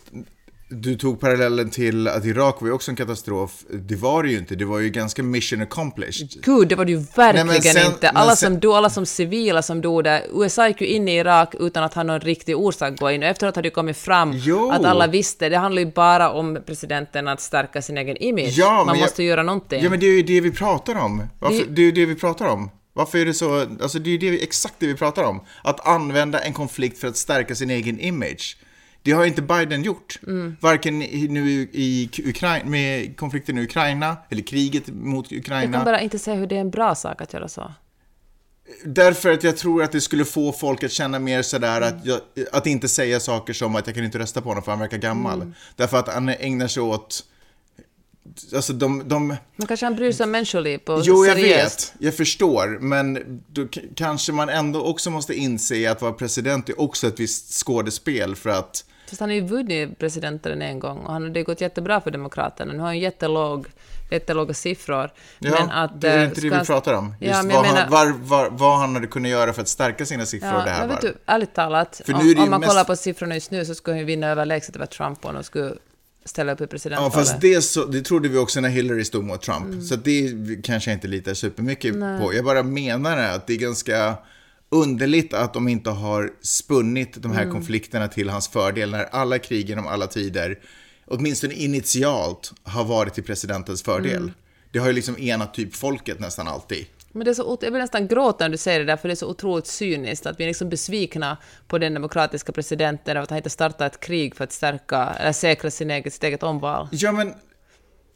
du 0.72 0.96
tog 0.96 1.20
parallellen 1.20 1.70
till 1.70 2.08
att 2.08 2.26
Irak 2.26 2.62
var 2.62 2.68
ju 2.68 2.74
också 2.74 2.92
en 2.92 2.96
katastrof. 2.96 3.52
Det 3.74 3.96
var 3.96 4.24
det 4.24 4.30
ju 4.30 4.38
inte. 4.38 4.56
Det 4.56 4.66
var 4.66 4.80
ju 4.80 4.90
ganska 4.90 5.24
mission 5.24 5.62
accomplished. 5.62 6.30
Gud, 6.44 6.68
det 6.68 6.76
var 6.76 6.86
det 6.86 6.92
ju 6.92 6.98
verkligen 7.16 7.48
Nej, 7.48 7.62
sen- 7.62 7.86
inte. 7.92 8.10
Alla 8.10 8.36
sen- 8.36 8.52
som 8.54 8.60
dog, 8.60 8.74
alla 8.74 8.90
som 8.90 9.06
civila 9.06 9.62
som 9.62 9.82
dog 9.82 10.04
där. 10.04 10.22
USA 10.34 10.68
gick 10.68 10.82
ju 10.82 10.88
in 10.88 11.08
i 11.08 11.16
Irak 11.18 11.56
utan 11.60 11.84
att 11.84 11.94
ha 11.94 12.04
någon 12.04 12.20
riktig 12.20 12.58
orsak 12.58 12.94
att 12.94 13.00
gå 13.00 13.12
in. 13.12 13.24
Och 13.24 13.30
efteråt 13.30 13.56
hade 13.56 13.66
det 13.66 13.74
kommit 13.74 13.98
fram 13.98 14.32
Jo. 14.36 14.72
att 14.72 14.86
alla 14.86 15.08
visste. 15.08 15.50
Det 15.50 15.58
handlar 15.58 15.82
ju 15.82 15.92
bara 15.92 16.30
om 16.32 16.58
presidenten 16.66 17.28
att 17.28 17.42
stärka 17.42 17.82
sin 17.82 17.98
egen 17.98 18.18
image. 18.18 18.50
Ja, 18.58 18.84
Man 18.86 18.96
jag- 18.96 19.04
måste 19.04 19.24
göra 19.24 19.44
någonting. 19.44 19.84
Ja, 19.84 19.90
men 19.90 20.00
det 20.00 20.06
är 20.06 20.16
ju 20.16 20.24
det 20.24 20.42
vi 20.42 20.52
pratar 20.52 20.96
om. 20.96 21.24
Varför, 21.40 21.58
Det- 21.58 21.66
det 21.76 21.82
är 21.82 21.86
ju 21.86 21.92
det 21.92 22.06
vi 22.06 22.16
pratar 22.16 22.46
om. 22.46 22.70
Varför 22.94 23.18
är 23.18 23.26
det 23.26 23.34
så? 23.34 23.60
Alltså 23.82 24.00
det 24.00 24.10
är 24.10 24.12
ju 24.12 24.18
det, 24.18 24.30
vi- 24.32 24.44
exakt 24.44 24.74
det 24.80 24.88
vi 24.88 24.96
pratar 24.96 25.24
om. 25.24 25.42
Att 25.64 25.88
använda 25.88 26.40
en 26.40 26.54
konflikt 26.54 26.98
för 27.00 27.08
att 27.08 27.18
stärka 27.18 27.56
sin 27.56 27.70
egen 27.70 28.00
image. 28.00 28.58
Det 29.10 29.14
har 29.16 29.26
inte 29.26 29.42
Biden 29.42 29.84
gjort. 29.84 30.20
Mm. 30.28 30.56
Varken 30.62 31.02
i- 31.02 31.28
nu 31.28 31.50
i 31.72 32.10
Ukraina, 32.26 32.70
med 32.70 33.18
konflikten 33.18 33.58
i 33.58 33.64
Ukraina, 33.64 34.18
eller 34.30 34.42
kriget 34.42 34.88
mot 34.88 35.32
Jag 35.32 35.40
Ukraina. 35.40 35.78
kan 35.78 35.86
bara 35.86 36.02
inte 36.02 36.20
säga 36.20 36.36
hur 36.38 36.48
det 36.48 36.56
är 36.56 36.60
en 36.62 36.70
bra 36.70 36.96
sak 36.96 37.22
att 37.22 37.34
göra 37.34 37.48
så. 37.48 37.72
Därför 38.86 39.32
att 39.34 39.44
jag 39.44 39.58
tror 39.58 39.84
att 39.84 39.92
det 39.92 40.02
skulle 40.02 40.26
få 40.26 40.52
folk 40.52 40.84
att 40.84 40.92
känna 40.92 41.20
mer 41.20 41.42
sådär 41.42 41.82
att, 41.82 42.06
jag, 42.06 42.20
att 42.52 42.68
inte 42.68 42.88
säga 42.88 43.20
saker 43.20 43.54
som 43.54 43.76
att 43.76 43.88
jag 43.88 43.96
kan 43.96 44.04
inte 44.06 44.20
rösta 44.20 44.42
på 44.42 44.50
honom 44.50 44.64
för 44.64 44.72
han 44.72 44.80
verkar 44.80 44.98
gammal. 44.98 45.54
Därför 45.76 45.98
att 45.98 46.08
han 46.14 46.30
ägnar 46.30 46.68
sig 46.68 46.84
åt, 46.84 47.24
alltså 48.56 48.74
de, 48.74 49.08
de 49.08 49.28
Men 49.56 49.68
kanske 49.68 49.86
han 49.86 49.96
bryr 49.96 50.12
sig 50.12 50.24
om 50.24 50.32
människoliv 50.32 50.78
på 50.78 51.02
Jo, 51.06 51.26
jag 51.26 51.38
seriöst. 51.38 51.94
vet. 51.96 52.02
Jag 52.06 52.16
förstår. 52.16 52.78
Men 52.82 53.42
då 53.48 53.68
kanske 53.96 54.32
man 54.32 54.50
ändå 54.50 54.84
också 54.86 55.10
måste 55.12 55.34
inse 55.36 55.92
att 55.92 56.02
vara 56.02 56.14
president 56.14 56.70
är 56.70 56.82
också 56.82 57.08
ett 57.08 57.20
visst 57.20 57.54
skådespel 57.66 58.36
för 58.36 58.50
att 58.50 58.86
Fast 59.10 59.20
han 59.20 59.30
har 59.30 59.36
ju 59.36 59.42
vunnit 59.42 60.00
presidenten 60.00 60.62
en 60.62 60.80
gång 60.80 60.98
och 60.98 61.14
han, 61.14 61.34
det 61.34 61.40
har 61.40 61.46
gått 61.46 61.62
jättebra 61.62 62.02
för 62.02 62.12
Demokraterna. 62.12 62.74
Nu 62.74 62.80
har 62.80 62.86
han 62.86 63.00
jättelåg, 63.00 63.68
jättelåga 64.12 64.54
siffror. 64.54 65.12
Ja, 65.40 65.52
men 65.52 65.70
att, 65.70 66.02
det 66.02 66.10
är 66.10 66.18
eh, 66.18 66.24
inte 66.26 66.42
det 66.42 66.60
vi 66.60 66.66
pratar 66.66 66.94
om. 66.94 67.16
Just 67.20 67.36
Ja, 67.36 67.44
men 67.44 67.56
vad, 67.56 67.66
menar, 67.66 67.82
han, 67.82 67.92
var, 67.92 68.14
var, 68.18 68.50
vad 68.50 68.80
han 68.80 68.94
hade 68.94 69.08
kunnat 69.08 69.32
göra 69.32 69.54
för 69.54 69.62
att 69.62 69.68
stärka 69.68 70.06
sina 70.06 70.26
siffror 70.26 70.54
ja, 70.54 70.64
det 70.64 70.70
här 70.70 70.88
vet 70.88 71.02
du, 71.02 71.14
ärligt 71.26 71.54
talat, 71.54 72.02
om, 72.08 72.16
om 72.16 72.50
man 72.50 72.60
mest- 72.60 72.70
kollar 72.70 72.84
på 72.84 72.96
siffrorna 72.96 73.36
just 73.36 73.52
nu 73.52 73.66
så 73.66 73.76
skulle 73.76 73.94
han 73.94 74.00
ju 74.00 74.06
vinna 74.06 74.28
överlägset 74.28 74.76
över 74.76 74.86
Trump 74.86 75.22
de 75.22 75.44
skulle 75.44 75.74
ställa 76.26 76.52
upp 76.52 76.62
i 76.62 76.64
Ja, 76.64 76.68
presidentvalet. 76.68 77.14
fast 77.14 77.42
det, 77.42 77.62
så, 77.62 77.86
det 77.86 78.02
trodde 78.02 78.30
vi 78.30 78.38
också 78.38 78.62
när 78.62 78.70
Hillary 78.70 79.06
stod 79.06 79.24
mot 79.24 79.42
Trump. 79.42 79.66
Mm. 79.66 79.82
Så 79.82 79.96
det 79.96 80.34
kanske 80.64 80.92
jag 80.92 80.96
inte 80.96 81.08
litar 81.08 81.34
supermycket 81.34 81.94
på. 81.94 82.34
Jag 82.34 82.46
bara 82.46 82.64
menar 82.64 83.18
att 83.18 83.48
det 83.48 83.54
är 83.54 83.58
ganska 83.58 84.18
underligt 84.70 85.34
att 85.34 85.54
de 85.54 85.68
inte 85.68 85.90
har 85.90 86.32
spunnit 86.42 87.22
de 87.22 87.32
här 87.32 87.42
Mm. 87.42 87.54
konflikterna 87.54 88.08
till 88.08 88.30
hans 88.30 88.48
fördel 88.48 88.92
när 88.92 89.04
alla 89.04 89.40
krig 89.40 89.70
genom 89.70 89.88
alla 89.88 90.08
tider, 90.08 90.60
åtminstone 91.06 91.54
initialt, 91.54 92.54
har 92.64 92.86
varit 92.86 93.14
till 93.14 93.24
presidentens 93.24 93.84
fördel. 93.84 94.16
Mm. 94.16 94.32
Det 94.72 94.80
har 94.80 94.88
ju 94.88 94.94
liksom 94.94 95.18
enat 95.18 95.54
typ 95.54 95.76
folket 95.76 96.20
nästan 96.20 96.48
alltid. 96.48 96.86
Men 97.12 97.26
det 97.26 97.32
är 97.32 97.34
så, 97.34 97.58
jag 97.62 97.72
vill 97.72 97.82
nästan 97.82 98.08
gråta 98.08 98.44
när 98.46 98.50
du 98.50 98.58
säger 98.58 98.80
det 98.80 98.86
där, 98.86 98.98
för 98.98 99.08
det 99.08 99.14
är 99.14 99.16
så 99.16 99.28
otroligt 99.28 99.68
cyniskt 99.68 100.26
att 100.26 100.40
vi 100.40 100.44
är 100.44 100.48
liksom 100.48 100.70
besvikna 100.70 101.38
på 101.68 101.78
den 101.78 101.94
demokratiska 101.94 102.52
presidenten 102.52 103.18
av 103.18 103.24
att 103.24 103.30
han 103.30 103.38
inte 103.38 103.50
startat 103.50 103.94
ett 103.94 104.00
krig 104.00 104.36
för 104.36 104.44
att 104.44 104.52
stärka 104.52 105.06
eller 105.20 105.32
säkra 105.32 105.72
sin 105.72 105.92
eget, 105.92 106.14
sitt 106.14 106.24
eget 106.24 106.44
omval. 106.44 106.88
Ja, 106.92 107.12
men 107.12 107.34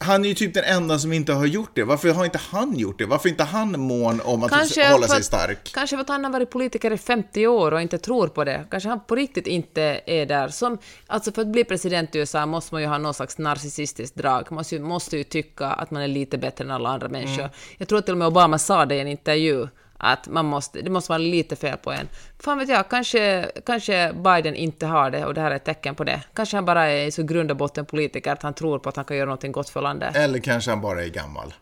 han 0.04 0.26
är 0.26 0.30
ju 0.30 0.36
typ 0.36 0.54
den 0.54 0.64
enda 0.64 1.00
som 1.00 1.14
inte 1.14 1.34
har 1.34 1.46
gjort 1.46 1.72
det. 1.74 1.84
Varför 1.84 2.10
har 2.10 2.26
inte 2.26 2.40
han 2.52 2.76
gjort 2.78 3.00
det? 3.00 3.06
Varför 3.06 3.30
är 3.30 3.32
inte 3.32 3.44
han 3.44 3.80
mån 3.80 4.22
om 4.22 4.44
att 4.44 4.52
hålla 4.52 4.64
för 4.64 4.74
sig 4.74 5.18
att- 5.18 5.26
stark? 5.26 5.72
Kanske 5.74 5.96
för 5.96 6.02
att 6.02 6.10
han 6.10 6.24
har 6.24 6.32
varit 6.32 6.50
politiker 6.50 6.92
i 6.92 6.98
50 6.98 7.48
år 7.48 7.72
och 7.72 7.82
inte 7.82 7.98
tror 7.98 8.28
på 8.28 8.44
det. 8.44 8.66
Kanske 8.72 8.90
han 8.90 9.00
på 9.00 9.16
riktigt 9.16 9.48
inte 9.48 10.02
är 10.06 10.26
där. 10.26 10.48
Som, 10.48 10.78
alltså 11.08 11.32
för 11.32 11.42
att 11.42 11.48
bli 11.48 11.64
president 11.64 12.16
i 12.16 12.20
USA 12.20 12.46
måste 12.46 12.76
man 12.76 12.82
ju 12.82 12.88
ha 12.88 12.98
någon 12.98 13.14
slags 13.14 13.38
narcissistiskt 13.38 14.16
drag. 14.16 14.46
Man 14.50 14.56
måste 14.56 14.76
ju, 14.76 14.82
måste 14.82 15.18
ju 15.18 15.24
tycka 15.24 15.68
att 15.68 15.92
man 15.92 16.02
är 16.02 16.08
lite 16.08 16.38
bättre 16.38 16.64
än 16.64 16.72
alla 16.72 16.90
andra 16.90 17.10
människor. 17.10 17.40
Mm. 17.44 17.52
Jag 17.78 17.88
tror 17.88 18.02
till 18.02 18.12
och 18.12 18.18
med 18.18 18.28
Obama 18.28 18.58
sa 18.58 18.86
det 18.86 18.96
i 18.96 19.00
en 19.00 19.08
intervju, 19.08 19.68
att 20.04 20.28
man 20.28 20.46
måste, 20.46 20.82
det 20.82 20.90
måste 20.90 21.12
vara 21.12 21.18
lite 21.18 21.56
fel 21.56 21.78
på 21.78 21.92
en. 21.92 22.08
Fan 22.40 22.58
vet 22.60 22.70
jag, 22.70 22.90
kanske, 22.90 23.52
kanske 23.66 24.14
Biden 24.14 24.56
inte 24.56 24.86
har 24.86 25.12
det 25.12 25.26
och 25.26 25.34
det 25.34 25.42
här 25.42 25.52
är 25.52 25.56
ett 25.56 25.66
tecken 25.66 25.96
på 25.96 26.04
det. 26.04 26.22
Kanske 26.34 26.58
han 26.58 26.66
bara 26.66 26.86
är 26.86 27.12
så 27.12 27.24
grund 27.24 27.52
och 27.52 27.58
botten 27.58 27.86
politiker 27.86 28.32
att 28.32 28.44
han 28.44 28.54
tror 28.54 28.80
på 28.80 28.90
att 28.90 28.96
han 28.96 29.06
kan 29.06 29.18
göra 29.18 29.26
någonting 29.26 29.52
gott 29.52 29.70
för 29.70 29.82
landet. 29.82 30.16
Eller 30.16 30.40
kanske 30.40 30.72
han 30.72 30.82
bara 30.82 31.04
är 31.04 31.10
gammal. 31.10 31.54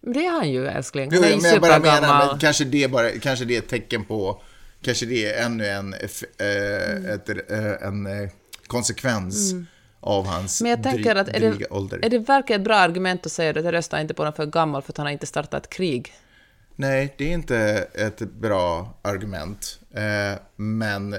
Det 0.00 0.26
är 0.26 0.30
han 0.30 0.50
ju 0.50 0.66
älskling. 0.66 1.10
Jo, 1.12 1.22
Han 1.22 1.32
är 1.32 1.36
men 1.42 1.50
jag 1.50 1.60
bara 1.60 1.78
menar, 1.78 2.26
men 2.26 2.38
kanske 2.38 2.64
det, 2.64 2.90
bara, 2.90 3.10
kanske 3.10 3.44
det 3.44 3.54
är 3.54 3.58
ett 3.58 3.68
tecken 3.68 4.04
på, 4.04 4.40
kanske 4.82 5.06
det 5.06 5.26
är 5.26 5.44
ännu 5.44 5.66
en, 5.66 5.94
eh, 5.94 7.14
ett, 7.14 7.28
eh, 7.50 7.88
en 7.88 8.06
eh, 8.06 8.30
konsekvens 8.66 9.54
av 10.00 10.26
hans 10.26 10.60
Mm. 10.60 10.70
Men 10.70 10.82
jag 10.82 10.92
tänker 10.94 11.16
att 11.16 11.28
är 11.28 11.40
det, 11.40 11.66
ålder. 11.70 12.04
är 12.04 12.10
det 12.10 12.18
verkligen 12.18 12.60
ett 12.60 12.64
bra 12.64 12.76
argument 12.76 13.26
att 13.26 13.32
säga 13.32 13.50
att 13.50 13.64
jag 13.64 13.74
röstar 13.74 14.00
inte 14.00 14.14
på 14.14 14.22
honom 14.22 14.32
för 14.32 14.46
gammal 14.46 14.82
för 14.82 14.92
att 14.92 14.96
han 14.96 15.06
har 15.06 15.12
inte 15.12 15.26
startat 15.26 15.70
krig? 15.70 16.12
Nej, 16.80 17.14
det 17.18 17.24
är 17.24 17.32
inte 17.34 17.58
ett 17.94 18.18
bra 18.18 18.94
argument. 19.02 19.80
Eh, 19.90 20.38
men 20.56 21.16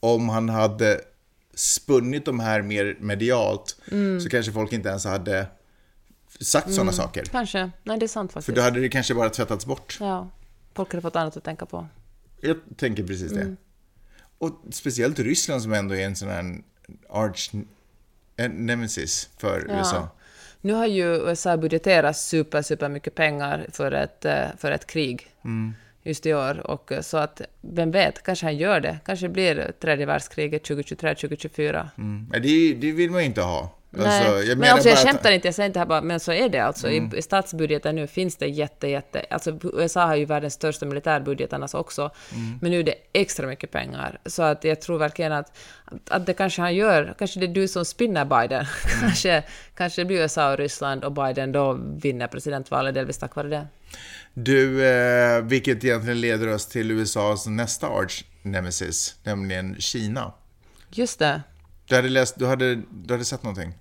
om 0.00 0.28
han 0.28 0.48
hade 0.48 1.00
spunnit 1.54 2.24
de 2.24 2.40
här 2.40 2.62
mer 2.62 2.96
medialt 3.00 3.76
Mm. 3.90 4.20
så 4.20 4.28
kanske 4.28 4.52
folk 4.52 4.72
inte 4.72 4.88
ens 4.88 5.04
hade 5.04 5.46
sagt 6.40 6.72
sådana 6.74 6.92
saker. 6.92 7.24
Kanske. 7.24 7.70
Nej, 7.82 7.98
det 7.98 8.06
är 8.06 8.08
sant 8.08 8.32
För 8.32 8.40
faktiskt. 8.40 8.56
då 8.56 8.62
hade 8.62 8.80
det 8.80 8.88
kanske 8.88 9.14
bara 9.14 9.30
tvättats 9.30 9.66
bort. 9.66 9.96
Ja. 10.00 10.28
Folk 10.74 10.92
hade 10.92 11.02
fått 11.02 11.16
annat 11.16 11.36
att 11.36 11.44
tänka 11.44 11.66
på. 11.66 11.86
Jag 12.40 12.56
tänker 12.76 13.04
precis 13.06 13.32
det. 13.32 13.40
Mm. 13.40 13.56
Och 14.38 14.60
speciellt 14.70 15.18
Ryssland 15.18 15.62
som 15.62 15.72
ändå 15.72 15.94
är 15.94 16.06
en 16.06 16.16
sån 16.16 16.28
här 16.28 16.62
arch 17.10 17.50
en 18.36 18.66
nemesis 18.66 19.28
för 19.38 19.66
USA. 19.70 20.08
Nu 20.64 20.72
har 20.72 20.86
ju 20.86 21.04
USA 21.04 21.56
budgeterat 21.56 22.16
super, 22.16 22.62
super 22.62 22.88
mycket 22.88 23.14
pengar 23.14 23.66
för 23.72 23.92
ett, 23.92 24.24
eh, 24.24 24.44
för 24.58 24.70
ett 24.72 24.86
krig 24.86 25.26
Mm. 25.44 25.74
just 26.02 26.26
i 26.26 26.34
år. 26.34 26.66
Och 26.70 26.92
eh, 26.92 27.00
så 27.00 27.16
att, 27.16 27.42
vem 27.60 27.90
vet, 27.90 28.22
kanske 28.22 28.46
han 28.46 28.56
gör 28.56 28.80
det. 28.80 28.98
Kanske 29.04 29.28
blir 29.28 29.72
tredje 29.80 30.06
världskriget 30.06 30.62
2023, 30.64 31.14
2024. 31.14 31.90
Mm. 31.98 32.28
Det, 32.42 32.74
det 32.74 32.92
vill 32.92 33.10
man 33.10 33.20
inte 33.20 33.40
ha. 33.42 33.70
Nej, 33.94 34.06
Alltså, 34.06 34.38
jag 34.38 34.48
men 34.48 34.58
menar 34.58 34.72
alltså 34.72 34.88
jag 34.88 34.96
bara 34.96 35.00
att- 35.00 35.04
Mm. 35.04 35.14
skämtar 35.14 35.30
inte, 35.32 35.48
jag 35.48 35.54
säger 35.54 35.66
inte 35.66 35.78
här 35.78 35.86
bara, 35.86 36.00
men 36.02 36.20
så 36.20 36.32
är 36.32 36.48
det 36.48 36.58
alltså. 36.58 36.90
I, 36.90 37.10
I 37.16 37.22
statsbudgeten 37.22 37.94
nu 37.96 38.06
finns 38.06 38.36
det 38.36 38.46
jätte, 38.46 38.86
jätte, 38.88 39.26
alltså 39.30 39.58
USA 39.74 40.04
har 40.06 40.16
ju 40.16 40.24
världens 40.24 40.54
största 40.54 40.86
militärbudget 40.86 41.52
annars 41.52 41.74
också, 41.74 42.10
Mm. 42.32 42.58
men 42.62 42.70
nu 42.70 42.78
är 42.80 42.82
det 42.84 42.94
extra 43.12 43.46
mycket 43.46 43.70
pengar. 43.70 44.18
Så 44.26 44.42
att 44.42 44.64
jag 44.64 44.80
tror 44.80 44.98
verkligen 44.98 45.32
att, 45.32 45.56
att 46.08 46.26
det 46.26 46.32
kanske 46.34 46.62
han 46.62 46.74
gör, 46.74 47.14
kanske 47.18 47.40
det 47.40 47.46
är 47.46 47.54
du 47.54 47.68
som 47.68 47.84
spinner 47.84 48.24
Biden. 48.24 48.66
Mm. 48.92 49.00
kanske, 49.00 49.42
kanske 49.76 50.00
det 50.00 50.04
blir 50.04 50.16
USA 50.20 50.52
och 50.52 50.58
Ryssland 50.58 51.04
och 51.04 51.12
Biden 51.12 51.52
då 51.52 51.72
vinner 52.02 52.26
presidentvalet 52.26 52.94
delvis 52.94 53.18
tack 53.18 53.36
vare 53.36 53.48
det. 53.48 53.66
Du, 54.34 54.86
eh, 54.86 55.42
vilket 55.42 55.84
egentligen 55.84 56.20
leder 56.20 56.48
oss 56.54 56.66
till 56.66 56.90
USAs 56.90 57.46
nästa 57.46 57.86
arch 57.86 58.24
nemesis, 58.42 59.14
nämligen 59.24 59.76
Kina. 59.78 60.32
Just 60.90 61.18
det. 61.18 61.42
Du 61.92 61.96
hade, 61.96 62.08
läst, 62.08 62.38
du 62.38 62.46
hade, 62.46 62.74
du 62.90 63.14
hade 63.14 63.24
sett 63.24 63.42
någonting? 63.42 63.74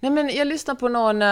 Nej 0.00 0.10
men 0.10 0.28
jag 0.28 0.46
lyssnade 0.46 0.80
på 0.80 0.88
någon, 0.88 1.22
uh, 1.22 1.28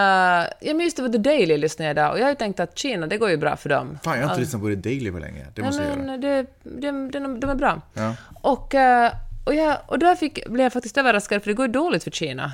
ja 0.61 0.73
men 0.73 0.79
just 0.79 0.97
det 0.97 1.01
var 1.03 1.09
The 1.09 1.17
Daily 1.17 1.57
lyssnade 1.57 1.87
jag 1.89 1.95
där 1.95 2.11
och 2.11 2.19
jag 2.19 2.23
har 2.23 2.29
ju 2.29 2.35
tänkt 2.35 2.59
att 2.59 2.77
Kina, 2.77 3.07
det 3.07 3.17
går 3.17 3.29
ju 3.29 3.37
bra 3.37 3.55
för 3.55 3.69
dem. 3.69 3.99
Fan, 4.03 4.17
jag 4.19 4.23
har 4.23 4.31
inte 4.31 4.41
lyssnat 4.41 4.61
på 4.61 4.67
det 4.67 4.75
Daily 4.75 5.11
på 5.11 5.19
länge. 5.19 5.45
Det 5.55 5.61
måste 5.61 5.81
Nej, 5.81 5.89
jag 5.89 5.97
göra. 5.97 6.11
men 6.11 6.21
det, 6.21 6.45
det, 6.63 7.19
de, 7.19 7.39
de 7.39 7.49
är 7.49 7.55
bra. 7.55 7.81
Ja. 7.93 8.15
Och, 8.41 8.75
eh, 8.75 9.11
och, 9.45 9.55
jag, 9.55 9.77
och 9.85 9.99
där 9.99 10.15
fick, 10.15 10.47
blev 10.49 10.63
jag 10.63 10.73
faktiskt 10.73 10.97
överraskad, 10.97 11.43
för 11.43 11.49
det 11.49 11.53
går 11.55 11.65
ju 11.65 11.71
dåligt 11.71 12.03
för 12.03 12.11
Kina. 12.11 12.51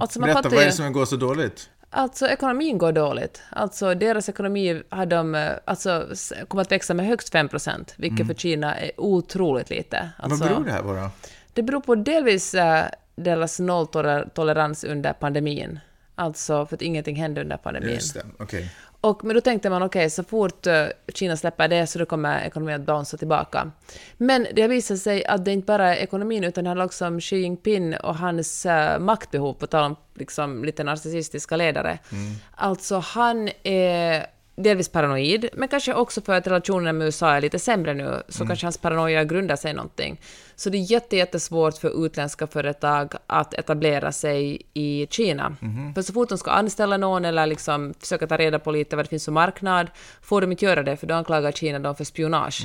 Alltså, 0.00 0.20
man 0.20 0.26
Berätta, 0.26 0.48
vad 0.48 0.62
är 0.62 0.66
det 0.66 0.72
som 0.72 0.92
går 0.92 1.04
så 1.04 1.16
dåligt? 1.16 1.70
Alltså 1.90 2.28
ekonomin 2.28 2.78
går 2.78 2.92
dåligt. 2.92 3.42
Alltså 3.50 3.94
deras 3.94 4.28
ekonomi 4.28 4.82
har 4.88 5.06
de, 5.06 5.34
eh, 5.34 5.50
alltså, 5.64 6.06
kommer 6.48 6.62
att 6.62 6.72
växa 6.72 6.94
med 6.94 7.06
högst 7.06 7.32
5 7.32 7.48
procent, 7.48 7.94
vilket 7.96 8.26
för 8.26 8.34
Kina 8.34 8.74
är 8.76 8.90
otroligt 8.96 9.70
lite. 9.70 10.10
Alltså, 10.18 10.44
Mm. 10.44 10.54
vad 10.54 10.64
beror 10.64 10.64
det 10.64 10.72
här 10.72 10.82
på 10.82 10.92
då? 10.92 11.10
det 11.54 11.62
beror 11.62 11.80
på 11.80 11.94
delvis 11.94 12.54
deras 13.20 13.60
nolltolerans 13.60 14.84
under 14.84 15.12
pandemin. 15.12 15.80
Alltså 16.14 16.66
för 16.66 16.74
att 16.74 16.82
ingenting 16.82 17.16
hände 17.16 17.40
under 17.40 17.56
pandemin. 17.56 17.94
Just 17.94 18.14
det, 18.14 18.22
okej. 18.38 18.70
Och, 19.00 19.24
men 19.24 19.34
då 19.34 19.40
tänkte 19.40 19.70
man 19.70 19.82
okej, 19.82 20.10
så 20.10 20.24
fort 20.24 20.66
eh, 20.66 20.86
Kina 21.14 21.36
släpper 21.36 21.68
det 21.68 21.86
så 21.86 21.98
då 21.98 22.06
kommer 22.06 22.44
ekonomin 22.44 22.74
att 22.74 22.80
bounsa 22.80 23.16
tillbaka. 23.16 23.70
Men 24.16 24.46
det 24.52 24.62
har 24.62 24.68
visat 24.68 24.98
sig 24.98 25.24
att 25.24 25.44
det 25.44 25.52
inte 25.52 25.66
bara 25.66 25.96
är 25.96 26.02
ekonomin 26.02 26.44
utan 26.44 26.64
det 26.64 26.70
handlar 26.70 26.84
också 26.84 27.06
om 27.06 27.20
Xi 27.20 27.36
Jinping 27.36 27.96
och 27.96 28.16
hans 28.16 28.66
eh, 28.66 28.98
maktbehov, 28.98 29.54
på 29.54 29.66
tal 29.66 29.84
om 29.84 29.96
liksom, 30.14 30.64
lite 30.64 30.84
narcissistiska 30.84 31.56
ledare. 31.56 31.98
Alltså 32.54 32.98
han 32.98 33.48
är 33.62 34.26
delvis 34.56 34.88
paranoid, 34.88 35.48
men 35.52 35.68
kanske 35.68 35.94
också 35.94 36.20
för 36.20 36.34
att 36.34 36.46
relationen 36.46 36.98
med 36.98 37.04
USA 37.04 37.30
är 37.30 37.40
lite 37.40 37.58
sämre 37.58 37.94
nu, 37.94 38.22
så 38.28 38.46
kanske 38.46 38.66
hans 38.66 38.78
paranoia 38.78 39.24
grundar 39.24 39.56
sig 39.56 39.70
i 39.70 39.74
någonting. 39.74 40.20
Så 40.60 40.70
det 40.70 40.78
är 40.78 40.92
jätte, 40.92 41.16
jättesvårt 41.16 41.78
för 41.78 42.06
utländska 42.06 42.46
företag 42.46 43.14
att 43.26 43.54
etablera 43.54 44.12
sig 44.12 44.62
i 44.74 45.06
Kina. 45.10 45.56
För 45.94 46.02
så 46.02 46.12
fort 46.12 46.28
de 46.28 46.38
ska 46.38 46.50
anställa 46.50 46.96
någon 46.96 47.24
eller 47.24 47.46
liksom 47.46 47.94
försöka 48.00 48.26
ta 48.26 48.36
reda 48.36 48.58
på 48.58 48.70
lite 48.70 48.96
vad 48.96 49.04
det 49.04 49.08
finns 49.08 49.24
för 49.24 49.32
marknad, 49.32 49.90
får 50.22 50.40
de 50.40 50.52
inte 50.52 50.64
göra 50.64 50.82
det, 50.82 50.96
för 50.96 51.06
då 51.06 51.14
anklagar 51.14 51.52
Kina 51.52 51.78
dem 51.78 51.96
för 51.96 52.04
spionage. 52.04 52.62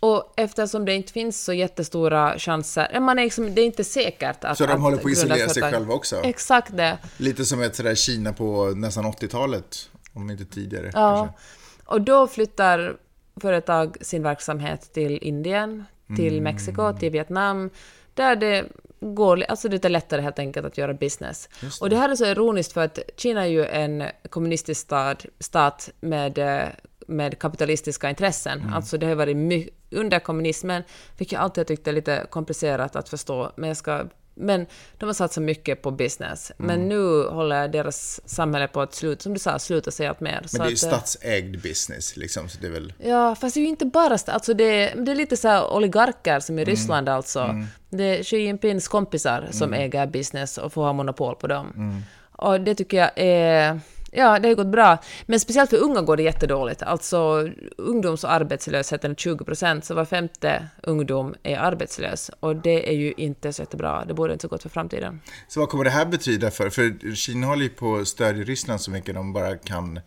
Och 0.00 0.32
eftersom 0.36 0.84
det 0.84 0.94
inte 0.94 1.12
finns 1.12 1.44
så 1.44 1.52
jättestora 1.52 2.38
chanser, 2.38 3.00
man 3.00 3.18
är 3.18 3.24
liksom, 3.24 3.54
det 3.54 3.60
är 3.60 3.66
inte 3.66 3.84
säkert 3.84 4.44
att... 4.44 4.58
Så 4.58 4.66
de 4.66 4.72
att 4.72 4.80
håller 4.80 4.96
på 4.96 5.08
att 5.08 5.12
isolera 5.12 5.48
sig 5.48 5.62
själva 5.62 5.94
också? 5.94 6.16
Exakt 6.16 6.76
det. 6.76 6.98
Lite 7.16 7.44
som 7.44 7.62
ett 7.62 7.76
sådär 7.76 7.94
Kina 7.94 8.32
på 8.32 8.72
nästan 8.76 9.04
80-talet, 9.04 9.90
om 10.12 10.30
inte 10.30 10.44
tidigare. 10.44 10.90
Ja. 10.94 11.16
kanske. 11.16 11.38
Och 11.84 12.00
då 12.00 12.26
flyttar 12.26 12.96
företag 13.40 13.96
sin 14.00 14.22
verksamhet 14.22 14.92
till 14.92 15.18
Indien, 15.22 15.84
till 16.16 16.32
Mm. 16.32 16.44
Mexiko, 16.44 16.92
till 16.92 17.10
Vietnam, 17.12 17.70
där 18.14 18.36
det 18.36 18.64
går, 19.00 19.42
alltså 19.48 19.68
det 19.68 19.84
är 19.84 19.88
lättare 19.88 20.20
helt 20.20 20.38
enkelt 20.38 20.66
att 20.66 20.78
göra 20.78 20.94
business. 20.94 21.48
Och 21.80 21.90
det 21.90 21.96
här 21.96 22.08
är 22.08 22.14
så 22.14 22.24
ironiskt 22.26 22.72
för 22.72 22.84
att 22.84 22.98
Kina 23.16 23.42
är 23.42 23.46
ju 23.48 23.64
en 23.66 24.04
kommunistisk 24.30 24.80
stat, 24.80 25.26
stat 25.40 25.90
med, 26.00 26.38
eh, 26.38 26.68
med 27.06 27.38
kapitalistiska 27.38 28.08
intressen. 28.10 28.60
Mm. 28.60 28.74
Alltså 28.74 28.98
det 28.98 29.06
har 29.06 29.14
varit 29.14 29.36
my- 29.36 29.68
under 29.90 30.18
kommunismen, 30.18 30.82
vilket 31.18 31.32
jag 31.32 31.42
alltid 31.42 31.60
har 31.60 31.64
tyckt 31.64 31.86
är 31.88 31.92
lite 31.92 32.26
komplicerat 32.30 32.96
att 32.96 33.08
förstå, 33.08 33.52
men 33.56 33.68
jag 33.68 33.76
ska 33.76 34.04
men 34.38 34.66
de 34.98 35.06
har 35.06 35.12
satsat 35.12 35.42
mycket 35.44 35.82
på 35.82 35.90
business. 35.90 36.52
Mm. 36.58 36.66
Men 36.66 36.88
nu 36.88 37.22
håller 37.28 37.68
deras 37.68 38.20
samhälle 38.24 38.68
på 38.68 38.80
att 38.80 38.94
sluta, 38.94 39.22
som 39.22 39.32
du 39.34 39.38
sa, 39.40 39.58
sluta 39.58 39.90
sig 39.90 40.06
allt 40.06 40.20
mer. 40.20 40.46
Men 40.52 40.60
det 40.60 40.66
är 40.66 40.70
ju 40.70 40.74
att, 40.74 40.82
eh, 40.84 40.88
statsägd 40.98 41.62
business, 41.62 42.16
liksom, 42.16 42.48
så 42.48 42.58
det 42.60 42.66
är 42.66 42.70
väl... 42.70 42.92
Ja, 42.98 43.34
fast 43.34 43.54
det 43.54 43.60
är 43.60 43.62
ju 43.62 43.68
inte 43.68 43.86
bara... 43.86 44.16
sta- 44.16 44.30
Alltså 44.32 44.54
det, 44.54 44.92
det 44.96 45.10
är 45.12 45.16
lite 45.16 45.36
så 45.36 45.76
oligarker 45.76 46.30
Mm. 46.30 46.40
som 46.40 46.58
i 46.58 46.64
Ryssland 46.64 47.08
alltså. 47.08 47.54
Det 47.90 48.04
är 48.18 48.22
Xi 48.22 48.36
Jinpings 48.36 48.88
kompisar 48.88 49.48
som 49.50 49.68
Mm. 49.68 49.80
äger 49.80 50.06
business 50.06 50.58
och 50.58 50.72
får 50.72 50.82
ha 50.84 50.92
monopol 50.92 51.36
på 51.36 51.46
dem. 51.46 52.02
Och 52.32 52.60
det 52.60 52.74
tycker 52.74 52.96
jag 52.96 53.10
är... 53.16 53.80
Ja, 54.10 54.38
det 54.38 54.48
har 54.48 54.54
gått 54.54 54.66
bra. 54.66 54.98
Men 55.26 55.40
speciellt 55.40 55.70
för 55.70 55.76
unga 55.76 56.00
går 56.00 56.16
det 56.16 56.22
jättedåligt. 56.22 56.82
Alltså 56.82 57.48
ungdoms 57.76 58.24
och 58.24 58.32
arbetslösheten 58.32 59.10
är 59.10 59.14
20 59.14 59.44
procent, 59.44 59.84
så 59.84 59.94
var 59.94 60.04
femte 60.04 60.68
ungdom 60.82 61.34
är 61.42 61.58
arbetslös. 61.58 62.30
Och 62.40 62.56
det 62.56 62.88
är 62.88 62.94
ju 62.94 63.12
inte 63.16 63.52
så 63.52 63.62
jättebra. 63.62 64.04
Det 64.04 64.14
borde 64.14 64.32
inte 64.32 64.42
så 64.42 64.48
gott 64.48 64.62
för 64.62 64.68
framtiden. 64.68 65.20
Så 65.48 65.60
vad 65.60 65.68
kommer 65.68 65.84
det 65.84 65.90
här 65.90 66.06
betyda 66.06 66.50
för? 66.50 66.70
För 66.70 67.14
Kina 67.14 67.46
håller 67.46 67.62
ju 67.62 67.68
på 67.68 67.96
att 67.96 68.08
stödja 68.08 68.44
Ryssland 68.44 68.80
så 68.80 68.90
mycket 68.90 69.14
de 69.14 69.32
bara 69.32 69.56
kan... 69.56 70.00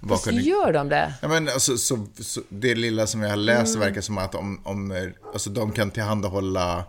Vad 0.00 0.20
Så 0.20 0.30
kan 0.30 0.38
gör 0.38 0.72
de 0.72 0.88
det? 0.88 1.14
Ja, 1.22 1.28
men 1.28 1.48
alltså, 1.48 1.76
så, 1.76 2.06
så, 2.20 2.40
det 2.48 2.74
lilla 2.74 3.06
som 3.06 3.22
jag 3.22 3.30
har 3.30 3.36
läst 3.36 3.76
verkar 3.76 4.00
som 4.00 4.18
att 4.18 4.34
om, 4.34 4.60
om, 4.64 5.12
alltså, 5.32 5.50
de 5.50 5.72
kan 5.72 5.90
tillhandahålla 5.90 6.84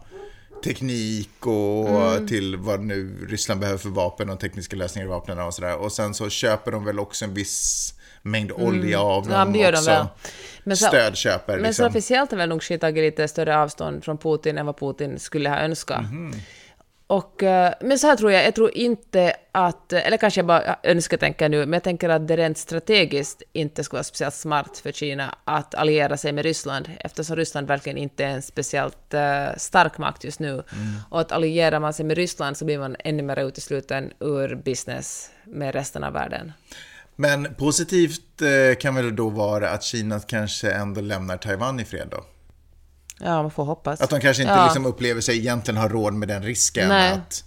teknik 0.64 1.46
och 1.46 2.28
till 2.28 2.58
vad 2.58 2.80
nu 2.80 3.28
Ryssland 3.30 3.60
behöver 3.62 3.78
för 3.80 3.90
vapen 3.90 4.30
och 4.30 4.40
tekniska 4.40 4.76
lösningar 4.76 5.06
i 5.08 5.10
vapnen 5.10 5.40
och 5.40 5.54
sådär. 5.54 5.78
Och 5.78 5.92
sen 5.92 6.14
så 6.14 6.30
köper 6.30 6.72
de 6.72 6.86
väl 6.86 7.00
också 7.00 7.26
en 7.26 7.34
viss 7.34 7.94
mängd 8.22 8.52
olja 8.52 9.00
av 9.02 9.28
Ja, 9.32 9.38
dem 9.38 9.54
de 9.54 9.68
också. 9.70 9.90
väl. 9.90 10.06
Men 10.64 10.78
så- 10.78 10.86
Stödköper 10.88 11.54
Men 11.54 11.64
så 11.64 11.68
liksom. 11.68 11.86
officiellt 11.88 12.32
har 12.32 12.38
väl 12.38 12.50
nog 12.50 12.62
Xi 12.62 12.78
tagit 12.78 13.04
lite 13.04 13.28
större 13.28 13.58
avstånd 13.58 14.04
från 14.04 14.18
Putin 14.18 14.58
än 14.58 14.66
vad 14.66 14.80
Putin 14.80 15.20
skulle 15.20 15.50
ha 15.50 15.60
önskat. 15.60 16.02
Mhm. 16.04 16.34
Och, 17.08 17.44
eh, 17.44 17.74
men 17.82 18.00
så 18.00 18.08
här 18.08 18.16
tror 18.16 18.32
jag, 18.32 18.46
jag 18.46 18.56
tror 18.56 18.78
inte 18.78 19.34
att, 19.52 19.94
eller 19.94 20.18
kanske 20.18 20.40
jag 20.40 20.46
bara 20.46 20.80
önsketänker 20.84 21.50
nu, 21.50 21.58
men 21.58 21.74
jag 21.74 21.84
tänker 21.84 22.10
att 22.10 22.28
det 22.28 22.38
rent 22.38 22.58
strategiskt 22.58 23.44
inte 23.54 23.84
skulle 23.84 23.98
vara 23.98 24.04
speciellt 24.04 24.36
smart 24.36 24.78
för 24.78 24.92
Kina 24.92 25.36
att 25.44 25.76
alliera 25.76 26.18
sig 26.18 26.32
med 26.32 26.46
Ryssland, 26.46 26.90
eftersom 27.00 27.36
Ryssland 27.36 27.68
verkligen 27.68 27.98
inte 27.98 28.26
är 28.26 28.30
en 28.30 28.42
speciellt 28.42 29.14
eh, 29.14 29.48
stark 29.58 29.98
makt 29.98 30.24
just 30.24 30.40
nu. 30.40 30.64
Och 31.10 31.22
att 31.22 31.32
alliera 31.32 31.80
man 31.80 31.94
sig 31.94 32.06
med 32.06 32.18
Ryssland 32.18 32.58
så 32.58 32.66
blir 32.66 32.80
man 32.80 32.96
ännu 33.00 33.24
mer 33.24 33.40
utesluten 33.40 34.12
ur 34.20 34.56
business 34.56 35.30
med 35.44 35.76
resten 35.76 36.04
av 36.04 36.14
världen. 36.14 36.52
Men 37.16 37.56
positivt 37.56 38.42
eh, 38.42 38.78
kan 38.80 38.96
väl 38.96 39.16
då 39.16 39.30
vara 39.30 39.70
att 39.70 39.84
Kina 39.84 40.20
kanske 40.20 40.72
ändå 40.72 41.02
lämnar 41.02 41.38
Taiwan 41.38 41.80
i 41.80 41.86
fred 41.86 42.08
då? 42.12 42.24
Ja, 43.20 43.42
man 43.42 43.52
får 43.52 43.64
hoppas. 43.66 44.02
Att 44.02 44.10
de 44.10 44.20
kanske 44.20 44.44
inte 44.44 44.54
Ja. 44.56 44.64
liksom 44.66 44.86
upplever 44.86 45.22
sig 45.22 45.38
egentligen 45.38 45.78
ha 45.82 45.88
råd 45.88 46.14
med 46.14 46.28
den 46.28 46.44
risken 46.44 46.90
Nej. 46.90 47.12
att, 47.12 47.44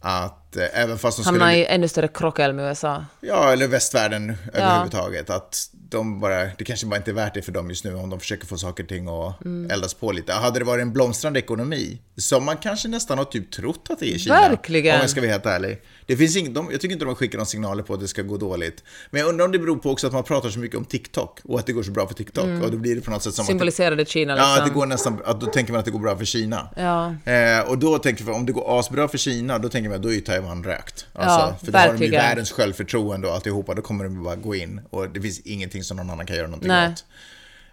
att 0.00 0.41
eh, 0.56 0.82
även 0.82 0.98
fast 0.98 1.18
de 1.18 1.24
skulle... 1.24 1.54
i 1.56 1.66
ännu 1.66 1.88
större 1.88 2.08
krockel 2.08 2.52
med 2.52 2.68
USA. 2.68 3.04
Ja, 3.20 3.52
eller 3.52 3.68
västvärlden 3.68 4.36
överhuvudtaget. 4.52 5.30
Att 5.30 5.68
de 5.72 6.20
bara, 6.20 6.44
det 6.58 6.64
kanske 6.64 6.86
bara 6.86 6.96
inte 6.96 7.10
är 7.10 7.14
värt 7.14 7.34
det 7.34 7.42
för 7.42 7.52
dem 7.52 7.68
just 7.68 7.84
nu 7.84 7.94
om 7.94 8.10
de 8.10 8.20
försöker 8.20 8.46
få 8.46 8.56
saker 8.58 8.82
och 8.82 8.88
ting 8.88 9.08
att 9.08 9.44
Mm. 9.44 9.70
eldas 9.70 9.94
på 9.94 10.12
lite. 10.12 10.32
Hade 10.32 10.58
det 10.58 10.64
varit 10.64 10.82
en 10.82 10.92
blomstrande 10.92 11.38
ekonomi, 11.38 11.98
som 12.16 12.44
man 12.44 12.56
kanske 12.56 12.88
nästan 12.88 13.18
har 13.18 13.24
typ 13.24 13.50
trott 13.52 13.86
att 13.90 13.98
det 13.98 14.06
är 14.06 14.14
i 14.14 14.18
Kina. 14.18 14.34
Verkligen. 14.34 14.94
Om 14.94 15.00
jag 15.00 15.10
ska 15.10 15.20
vara 15.20 15.30
helt 15.30 15.46
ärlig. 15.46 15.82
Det 16.06 16.16
finns 16.16 16.36
ing, 16.36 16.52
de, 16.54 16.68
jag 16.70 16.80
tycker 16.80 16.92
inte 16.92 17.04
de 17.04 17.14
skickar 17.14 17.38
några 17.38 17.46
signaler 17.46 17.82
på 17.82 17.94
att 17.94 18.00
det 18.00 18.08
ska 18.08 18.22
gå 18.22 18.36
dåligt. 18.36 18.84
Men 19.10 19.20
jag 19.20 19.28
undrar 19.28 19.44
om 19.44 19.52
det 19.52 19.58
beror 19.58 19.76
på 19.76 19.90
också 19.90 20.06
att 20.06 20.12
man 20.12 20.22
pratar 20.24 20.48
så 20.48 20.58
mycket 20.58 20.78
om 20.78 20.84
TikTok 20.84 21.40
och 21.44 21.58
att 21.58 21.66
det 21.66 21.72
går 21.72 21.82
så 21.82 21.90
bra 21.90 22.06
för 22.06 22.14
TikTok. 22.14 22.62
Och 22.62 22.70
då 22.70 22.76
blir 22.76 22.94
det 22.94 23.00
på 23.00 23.10
något 23.10 23.22
sätt 23.22 23.34
som 23.34 23.42
att... 23.42 23.46
Symboliserade 23.46 24.04
Kina 24.04 24.34
liksom. 24.34 24.50
Ja, 24.50 24.58
att 24.58 24.66
det 24.66 24.74
går 24.74 24.86
nästan, 24.86 25.20
att 25.24 25.40
då 25.40 25.46
tänker 25.46 25.72
man 25.72 25.78
att 25.78 25.84
det 25.84 25.90
går 25.90 25.98
bra 26.00 26.16
för 26.16 26.24
Kina. 26.24 26.68
Ja. 26.76 27.14
Eh, 27.32 27.60
och 27.70 27.78
då 27.78 27.98
tänker 27.98 28.24
man, 28.24 28.34
om 28.34 28.46
det 28.46 28.52
går 28.52 28.78
asbra 28.80 29.08
för 29.08 29.18
Kina, 29.18 29.58
då 29.58 29.68
tänker 29.68 29.88
man 29.90 29.96
att 29.96 30.02
då 30.02 30.08
är 30.08 30.14
ju 30.14 30.20
Taiwan 30.20 30.41
rökt. 30.64 31.06
Alltså, 31.12 31.30
Ja, 31.40 31.56
för 31.64 31.72
då 31.72 31.78
har 31.78 31.86
de 31.86 31.92
ju 31.92 31.98
verkligen. 31.98 32.22
världens 32.24 32.52
självförtroende 32.52 33.28
och 33.28 33.34
alltihopa, 33.34 33.74
då 33.74 33.82
kommer 33.82 34.04
de 34.04 34.22
bara 34.24 34.36
gå 34.36 34.54
in. 34.54 34.80
Och 34.90 35.08
det 35.10 35.20
finns 35.20 35.40
ingenting 35.40 35.84
som 35.84 35.96
någon 35.96 36.10
annan 36.10 36.26
kan 36.26 36.36
göra 36.36 36.46
någonting 36.46 36.68
Nej. 36.68 36.88
åt. 36.92 37.04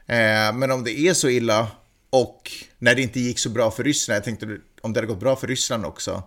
Eh, 0.07 0.57
men 0.57 0.71
om 0.71 0.83
det 0.83 0.99
är 0.99 1.13
så 1.13 1.29
illa, 1.29 1.67
och 2.09 2.51
när 2.79 2.95
det 2.95 3.01
inte 3.01 3.19
gick 3.19 3.39
så 3.39 3.49
bra 3.49 3.71
för 3.71 3.83
Ryssland, 3.83 4.15
jag 4.15 4.23
tänkte 4.23 4.57
om 4.81 4.93
det 4.93 4.97
hade 4.99 5.07
gått 5.07 5.19
bra 5.19 5.35
för 5.35 5.47
Ryssland 5.47 5.85
också, 5.85 6.23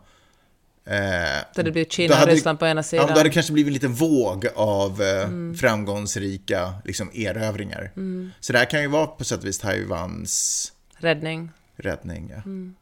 Eh, 0.85 0.93
Då 0.95 0.99
hade 0.99 1.63
det 1.63 1.73
blivit 1.73 1.93
Kina 1.93 2.23
och 2.23 2.29
Ryssland 2.29 2.59
på 2.59 2.67
ena 2.67 2.79
Ja, 2.79 2.83
sidan. 2.83 3.07
då 3.07 3.13
hade 3.13 3.23
det 3.23 3.31
kanske 3.31 3.53
blivit 3.53 3.69
en 3.69 3.75
liten 3.75 3.95
våg 3.95 4.47
av 4.55 5.03
eh, 5.03 5.23
Mm. 5.25 5.55
framgångsrika 5.55 6.75
liksom, 6.85 7.11
erövringar. 7.15 7.93
Så 8.41 8.53
det 8.53 8.59
här 8.59 8.71
kan 8.71 8.81
ju 8.83 8.89
vara 8.89 9.07
på 9.07 9.25
sätt 9.25 9.39
och 9.41 9.45
vis 9.47 9.59
Taiwans 9.59 10.73
Räddning. 10.97 11.51
räddning. 11.77 12.29
Ja. 12.31 12.37
Mm. 12.37 12.75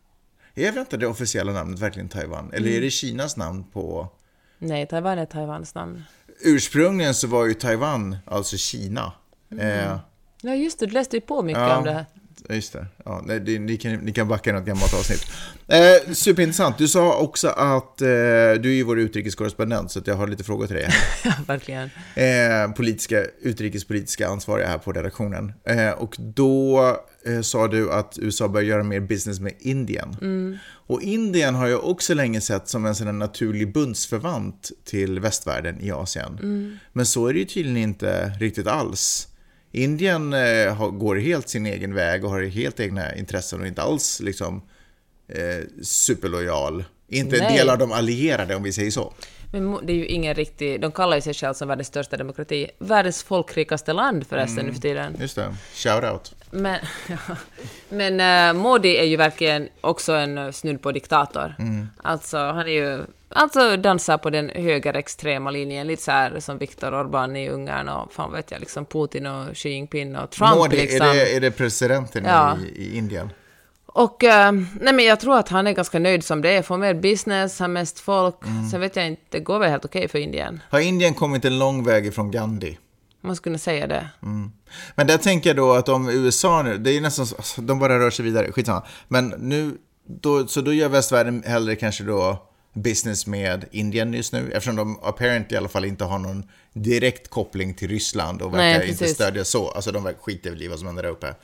Är 0.54 0.78
inte 0.80 0.96
det 0.96 1.06
officiella 1.06 1.52
namnet 1.52 1.80
verkligen 1.80 2.08
Taiwan? 2.08 2.50
Eller 2.52 2.68
är 2.70 2.80
det 2.80 2.90
Kinas 2.90 3.36
namn 3.36 3.64
på... 3.64 4.08
Nej, 4.58 4.86
Taiwan 4.86 5.18
är 5.18 5.26
Taiwans 5.26 5.74
namn. 5.74 6.02
Ursprungligen 6.44 7.14
så 7.14 7.26
var 7.26 7.46
ju 7.46 7.54
Taiwan 7.54 8.16
alltså 8.26 8.56
Kina. 8.56 9.12
Eh, 9.60 9.98
Ja, 10.42 10.54
just 10.54 10.78
det. 10.80 10.86
Du 10.86 10.92
läste 10.92 11.16
ju 11.16 11.20
på 11.20 11.42
mycket 11.42 11.60
Ja. 11.62 11.76
om 11.76 11.84
det 11.84 11.92
här. 11.92 12.06
Just 12.48 12.72
det. 12.72 12.86
Ja, 13.04 13.22
nej, 13.26 13.40
det 13.40 13.58
ni, 13.58 13.76
kan, 13.76 13.92
ni 13.94 14.12
kan 14.12 14.28
backa 14.28 14.50
i 14.50 14.52
något 14.52 14.64
gammalt 14.66 14.94
avsnitt. 14.94 15.26
Eh, 15.68 16.12
superintressant. 16.12 16.78
Du 16.78 16.88
sa 16.88 17.16
också 17.18 17.48
att 17.48 18.00
eh, 18.02 18.06
du 18.06 18.70
är 18.70 18.74
ju 18.74 18.82
vår 18.82 18.98
utrikeskorrespondent 19.00 19.90
så 19.90 19.98
att 19.98 20.06
jag 20.06 20.14
har 20.14 20.26
lite 20.26 20.44
frågor 20.44 20.66
till 20.66 20.76
dig. 20.76 20.88
Verkligen. 21.46 21.90
eh, 22.14 22.72
politiska, 22.76 23.24
utrikespolitiska 23.42 24.28
ansvariga 24.28 24.68
här 24.68 24.78
på 24.78 24.92
redaktionen. 24.92 25.52
Eh, 25.64 25.90
och 25.90 26.16
då 26.18 26.80
eh, 27.26 27.40
sa 27.40 27.68
du 27.68 27.92
att 27.92 28.18
USA 28.22 28.48
bör 28.48 28.60
göra 28.60 28.82
mer 28.82 29.00
business 29.00 29.40
med 29.40 29.52
Indien. 29.58 30.58
Och 30.86 31.02
Indien 31.02 31.54
har 31.54 31.68
jag 31.68 31.84
också 31.84 32.14
länge 32.14 32.40
sett 32.40 32.68
som 32.68 32.86
en 32.86 32.94
sån 32.94 33.18
naturlig 33.18 33.72
bundsförvant 33.72 34.70
till 34.84 35.20
västvärlden 35.20 35.80
i 35.80 35.90
Asien. 35.90 36.38
Men 36.92 37.06
så 37.06 37.26
är 37.26 37.32
det 37.32 37.38
ju 37.38 37.44
tydligen 37.44 37.76
inte 37.76 38.28
riktigt 38.40 38.66
alls. 38.66 39.26
Indien 39.72 40.32
eh, 40.32 40.90
går 40.90 41.16
helt 41.16 41.48
sin 41.48 41.66
egen 41.66 41.94
väg 41.94 42.24
och 42.24 42.30
har 42.30 42.42
helt 42.42 42.80
egna 42.80 43.16
intressen 43.16 43.60
och 43.60 43.66
inte 43.66 43.82
alls 43.82 44.20
liksom 44.20 44.62
eh, 45.28 45.64
superlojal. 45.82 46.84
Inte 47.08 47.36
en 47.36 47.42
Nej. 47.42 47.58
del 47.58 47.70
av 47.70 47.78
de 47.78 47.92
allierade 47.92 48.54
om 48.54 48.62
vi 48.62 48.72
säger 48.72 48.90
så. 48.90 49.12
Men 49.52 49.86
det 49.86 49.92
är 49.92 49.96
ju 49.96 50.06
ingen 50.06 50.34
riktig... 50.34 50.80
De 50.80 50.92
kallar 50.92 51.16
ju 51.16 51.22
sig 51.22 51.34
själva 51.34 51.54
som 51.54 51.68
världens 51.68 51.88
största 51.88 52.16
demokrati. 52.16 52.70
Världens 52.78 53.22
folkrikaste 53.22 53.92
land 53.92 54.26
förresten 54.26 54.66
nu 54.66 54.72
för 54.72 54.80
tiden. 54.80 55.16
Just 55.20 55.36
det, 55.36 55.54
shout 55.74 56.04
out. 56.04 56.34
Men, 56.50 56.78
ja. 57.08 57.36
Men 57.88 58.20
eh, 58.20 58.62
Modi 58.62 58.96
är 58.96 59.04
ju 59.04 59.16
verkligen 59.16 59.68
också 59.80 60.12
en 60.12 60.38
uh, 60.38 60.50
snudd 60.50 60.82
på 60.82 60.92
diktator. 60.92 61.54
Alltså, 62.02 62.38
han 62.38 62.66
är 62.66 62.72
ju... 62.72 63.04
Alltså 63.32 63.76
dansar 63.76 64.18
på 64.18 64.30
den 64.30 64.48
högerextrema 64.48 65.50
linjen, 65.50 65.86
lite 65.86 66.02
så 66.02 66.10
här 66.10 66.40
som 66.40 66.58
Viktor 66.58 66.92
Orbán 66.92 67.38
i 67.38 67.48
Ungern 67.48 67.88
och 67.88 68.12
fan 68.12 68.32
vet 68.32 68.50
jag, 68.50 68.60
liksom 68.60 68.86
Putin 68.86 69.26
och 69.26 69.56
Xi 69.56 69.68
Jinping 69.68 70.16
och 70.16 70.30
Trump 70.30 70.56
Modi, 70.56 70.76
liksom. 70.76 71.06
är, 71.06 71.14
det, 71.14 71.36
är 71.36 71.40
det 71.40 71.50
presidenten 71.50 72.24
Ja. 72.24 72.56
i, 72.74 72.82
i 72.82 72.96
Indien? 72.96 73.30
Och 73.92 74.24
eh, 74.24 74.52
nej 74.52 74.94
men 74.94 75.04
jag 75.04 75.20
tror 75.20 75.38
att 75.38 75.48
han 75.48 75.66
är 75.66 75.72
ganska 75.72 75.98
nöjd 75.98 76.24
som 76.24 76.42
det 76.42 76.50
är, 76.50 76.62
får 76.62 76.76
mer 76.76 76.94
business, 76.94 77.58
har 77.60 77.68
mest 77.68 78.00
folk. 78.00 78.46
Mm. 78.46 78.68
Sen 78.68 78.80
vet 78.80 78.96
jag 78.96 79.06
inte, 79.06 79.22
det 79.30 79.40
går 79.40 79.58
väl 79.58 79.70
helt 79.70 79.84
okej 79.84 80.08
för 80.08 80.18
Indien. 80.18 80.60
Har 80.70 80.80
Indien 80.80 81.14
kommit 81.14 81.44
en 81.44 81.58
lång 81.58 81.84
väg 81.84 82.06
ifrån 82.06 82.30
Gandhi? 82.30 82.78
Man 83.20 83.36
skulle 83.36 83.58
säga 83.58 83.86
det. 83.86 84.08
Men 84.94 85.06
där 85.06 85.18
tänker 85.18 85.50
jag 85.50 85.56
då 85.56 85.72
att 85.72 85.88
om 85.88 86.08
USA 86.08 86.62
nu, 86.62 86.78
det 86.78 86.90
är 86.90 87.00
nästan 87.00 87.26
så, 87.26 87.36
alltså, 87.36 87.60
de 87.60 87.78
bara 87.78 87.98
rör 87.98 88.10
sig 88.10 88.24
vidare, 88.24 88.52
skitsamma. 88.52 88.82
Men 89.08 89.28
nu, 89.28 89.78
då, 90.06 90.46
så 90.46 90.60
då 90.60 90.72
gör 90.72 90.88
västvärlden 90.88 91.42
hellre 91.46 91.76
kanske 91.76 92.04
då 92.04 92.46
business 92.72 93.26
med 93.26 93.64
Indien 93.70 94.14
just 94.14 94.32
nu, 94.32 94.52
eftersom 94.52 94.76
de 94.76 94.98
apparently 95.02 95.54
i 95.54 95.58
alla 95.58 95.68
fall 95.68 95.84
inte 95.84 96.04
har 96.04 96.18
någon 96.18 96.44
direkt 96.72 97.30
koppling 97.30 97.74
till 97.74 97.88
Ryssland 97.88 98.42
och 98.42 98.52
Nej, 98.52 98.72
verkar 98.72 98.86
inte 98.86 98.98
precis. 98.98 99.14
stödja 99.14 99.44
så. 99.44 99.70
Alltså 99.70 99.92
de 99.92 100.04
verkar 100.04 100.20
skita 100.20 100.48
i 100.48 100.68
vad 100.68 100.78
som 100.78 100.86
händer 100.86 101.02
där 101.02 101.10
uppe. 101.10 101.34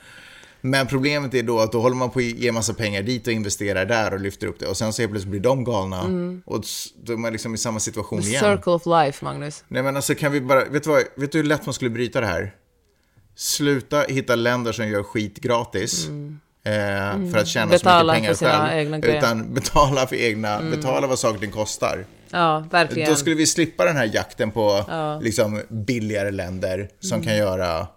Men 0.61 0.87
problemet 0.87 1.33
är 1.33 1.43
då 1.43 1.59
att 1.59 1.71
då 1.71 1.81
håller 1.81 1.95
man 1.95 2.09
på 2.09 2.19
att 2.19 2.25
ge 2.25 2.51
massa 2.51 2.73
pengar 2.73 3.01
dit 3.03 3.27
och 3.27 3.33
investerar 3.33 3.85
där 3.85 4.13
och 4.13 4.19
lyfter 4.19 4.47
upp 4.47 4.59
det. 4.59 4.65
Och 4.67 4.77
sen 4.77 4.93
så 4.93 5.01
helt 5.01 5.11
plötsligt 5.11 5.31
blir 5.31 5.41
de 5.41 5.63
galna. 5.63 6.01
Och 6.45 6.63
s- 6.63 6.87
då 7.03 7.13
är 7.13 7.17
man 7.17 7.31
liksom 7.31 7.53
i 7.53 7.57
samma 7.57 7.79
situation 7.79 8.21
The 8.21 8.27
igen. 8.27 8.43
circle 8.43 8.71
of 8.71 8.85
life, 8.85 9.25
Magnus. 9.25 9.63
Nej 9.67 9.83
men 9.83 9.95
alltså 9.95 10.15
kan 10.15 10.31
vi 10.31 10.41
bara, 10.41 10.65
vet 10.65 10.83
du, 10.83 10.89
vad, 10.89 11.03
vet 11.15 11.31
du 11.31 11.37
hur 11.37 11.45
lätt 11.45 11.65
man 11.65 11.73
skulle 11.73 11.89
bryta 11.91 12.21
det 12.21 12.27
här? 12.27 12.53
sluta 13.35 14.01
hitta 14.01 14.35
länder 14.35 14.71
som 14.71 14.87
gör 14.87 15.03
skit 15.03 15.37
gratis. 15.39 16.07
Eh, 16.07 16.71
för 17.31 17.37
att 17.37 17.47
tjäna 17.47 17.71
Betala 17.71 18.13
så 18.13 18.19
mycket 18.21 18.21
pengar 18.21 18.29
för 18.29 18.35
sina 18.37 18.67
själv. 18.67 18.79
egna 18.79 18.99
grejer. 18.99 19.17
utan 19.17 19.53
betala 19.53 20.07
för 20.07 20.15
egna, 20.15 20.61
betala 20.61 21.07
vad 21.07 21.19
saker 21.19 21.47
kostar. 21.51 22.05
Ja, 22.29 22.67
verkligen. 22.71 23.09
Då 23.09 23.15
skulle 23.15 23.35
vi 23.35 23.45
slippa 23.47 23.85
den 23.85 23.95
här 23.97 24.09
jakten 24.13 24.51
på 24.51 24.85
liksom, 25.21 25.61
billigare 25.69 26.31
länder 26.31 26.89
som 26.99 27.15
Mm. 27.15 27.25
kan 27.27 27.37
göra 27.37 27.87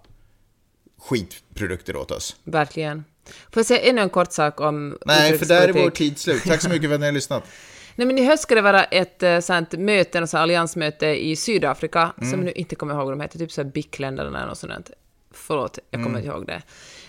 skitprodukter 1.00 1.96
åt 1.96 2.10
oss. 2.10 2.36
Verkligen. 2.44 3.04
Får 3.24 3.60
jag 3.60 3.66
säga 3.66 3.80
ännu 3.80 4.00
en 4.00 4.10
kort 4.10 4.32
sak 4.32 4.60
om 4.60 4.98
Nej, 5.06 5.38
för 5.38 5.46
där 5.46 5.68
är 5.68 5.72
vår 5.72 5.90
tid 5.90 6.18
slut. 6.18 6.42
Tack 6.44 6.62
så 6.62 6.68
mycket 6.68 6.88
för 6.88 6.94
att 6.94 7.00
ni 7.00 7.06
har 7.06 7.12
lyssnat. 7.12 7.44
Nej, 7.94 8.06
men 8.06 8.18
i 8.18 8.24
höst 8.24 8.42
ska 8.42 8.54
det 8.54 8.62
vara 8.62 8.84
ett 8.84 9.22
eh, 9.22 9.40
sånt 9.40 9.72
möte, 9.72 10.18
ett 10.18 10.34
alliansmöte 10.34 11.06
i 11.06 11.36
Sydafrika, 11.36 12.12
som 12.18 12.30
jag 12.30 12.40
nu 12.40 12.52
inte 12.52 12.74
kommer 12.74 12.94
ihåg 12.94 13.04
vad 13.04 13.12
de 13.12 13.20
heter, 13.20 13.38
typ 13.38 13.52
så 13.52 13.62
här 13.62 13.70
BIC-länderna 13.70 14.38
eller 14.38 14.48
något 14.48 14.58
sånt. 14.58 14.90
Förlåt, 15.32 15.78
jag 15.90 16.04
kommer 16.04 16.18
inte 16.18 16.28
ihåg 16.30 16.46
det. 16.46 16.62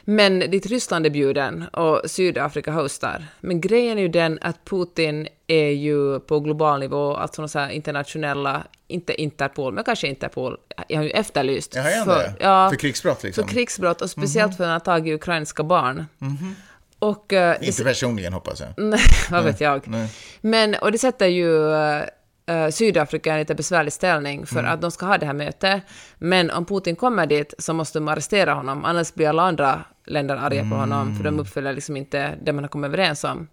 Men 0.05 0.39
dit 0.39 0.65
Ryssland 0.65 1.05
är 1.05 1.09
bjuden 1.09 1.63
och 1.73 2.01
Sydafrika 2.05 2.71
hostar. 2.71 3.25
Men 3.39 3.61
grejen 3.61 3.97
är 3.97 4.01
ju 4.01 4.07
den 4.07 4.39
att 4.41 4.65
Putin 4.65 5.27
är 5.47 5.69
ju 5.69 6.19
på 6.19 6.39
global 6.39 6.79
nivå, 6.79 7.15
alltså 7.15 7.41
några 7.41 7.71
internationella, 7.71 8.63
inte 8.87 9.21
Interpol, 9.21 9.73
men 9.73 9.83
kanske 9.83 10.07
Interpol, 10.07 10.57
jag 10.87 10.97
har 10.97 11.03
ju 11.03 11.09
efterlyst. 11.09 11.75
Jag 11.75 11.83
har 11.83 11.89
igen 11.89 12.05
för, 12.05 12.17
det. 12.17 12.33
ja, 12.39 12.69
För 12.69 12.77
krigsbrott 12.77 13.23
liksom. 13.23 13.43
för 13.47 13.53
krigsbrott 13.53 14.01
och 14.01 14.09
speciellt 14.09 14.57
för 14.57 14.63
att 14.63 14.67
han 14.67 14.73
har 14.73 14.79
tagit 14.99 15.15
ukrainska 15.15 15.63
barn. 15.63 16.05
Och, 16.99 17.33
eh, 17.33 17.55
det- 17.59 17.67
Inte 17.67 17.83
personligen 17.83 18.33
hoppas 18.33 18.59
jag. 18.61 18.69
Nej, 18.77 18.99
vad 19.31 19.43
vet 19.43 19.61
jag. 19.61 19.81
Men, 20.41 20.75
och 20.75 20.91
det 20.91 20.97
sätter 20.97 21.27
ju 21.27 21.71
uh, 22.51 22.69
Sydafrika 22.69 23.29
i 23.29 23.33
en 23.33 23.39
lite 23.39 23.55
besvärlig 23.55 23.93
ställning 23.93 24.45
för 24.45 24.59
mm. 24.59 24.71
att 24.71 24.81
de 24.81 24.91
ska 24.91 25.05
ha 25.05 25.17
det 25.17 25.25
här 25.25 25.33
mötet. 25.33 25.83
Men 26.17 26.51
om 26.51 26.65
Putin 26.65 26.95
kommer 26.95 27.25
dit 27.25 27.53
så 27.57 27.73
måste 27.73 27.99
de 27.99 28.07
arrestera 28.07 28.53
honom, 28.53 28.85
annars 28.85 29.13
blir 29.13 29.29
alla 29.29 29.43
andra 29.43 29.83
länder 30.07 30.35
arga 30.35 30.69
på 30.69 30.75
honom, 30.75 31.15
för 31.15 31.23
de 31.23 31.27
mm. 31.27 31.39
uppfyller 31.39 31.73
liksom 31.73 31.97
inte 31.97 32.35
det 32.43 32.53
man 32.53 32.63
har 32.63 32.69
kommit 32.69 32.87
överens 32.87 33.23
om. 33.23 33.47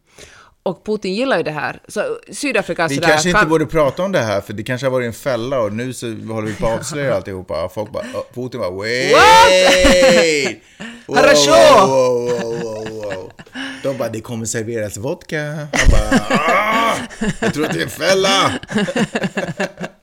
Och 0.63 0.85
Putin 0.87 1.15
gillar 1.15 1.37
ju 1.37 1.43
det 1.43 1.51
här. 1.51 1.81
Så 1.89 2.19
Sydafrika... 2.31 2.83
Vi 2.83 2.83
alltså 2.83 2.95
sådär, 2.95 3.09
kanske 3.09 3.29
inte 3.29 3.41
kan... 3.41 3.49
borde 3.49 3.67
prata 3.67 4.03
om 4.03 4.13
det 4.13 4.19
här, 4.19 4.41
för 4.41 4.53
det 4.53 4.63
kanske 4.63 4.87
har 4.87 4.93
varit 4.93 5.07
en 5.07 5.13
fälla 5.13 5.61
och 5.61 5.73
nu 5.73 5.93
så 5.93 6.07
håller 6.07 6.49
vi 6.49 6.55
på 6.55 6.67
att 6.67 6.79
avslöja 6.79 7.15
alltihopa. 7.15 7.69
Folk 7.69 7.93
bara, 7.93 8.05
Putin 8.35 8.61
bara, 8.61 8.71
wait! 8.71 9.13
What? 11.07 11.19
Harasho! 11.19 11.51
Wow, 11.51 11.89
wow, 11.89 12.41
wow, 12.41 12.63
wow, 12.63 13.15
wow, 13.15 13.33
De 13.83 13.99
bara, 13.99 14.09
det 14.09 14.21
kommer 14.21 14.47
serveras 14.47 14.97
vodka. 14.97 15.43
Han 15.43 15.69
bara, 15.91 16.21
ah 16.31 16.78
jag 17.41 17.55
tror 17.55 17.65
att 17.65 17.73
det 17.73 17.79
är 17.79 17.83
en 17.83 17.91
fälla. 17.91 18.53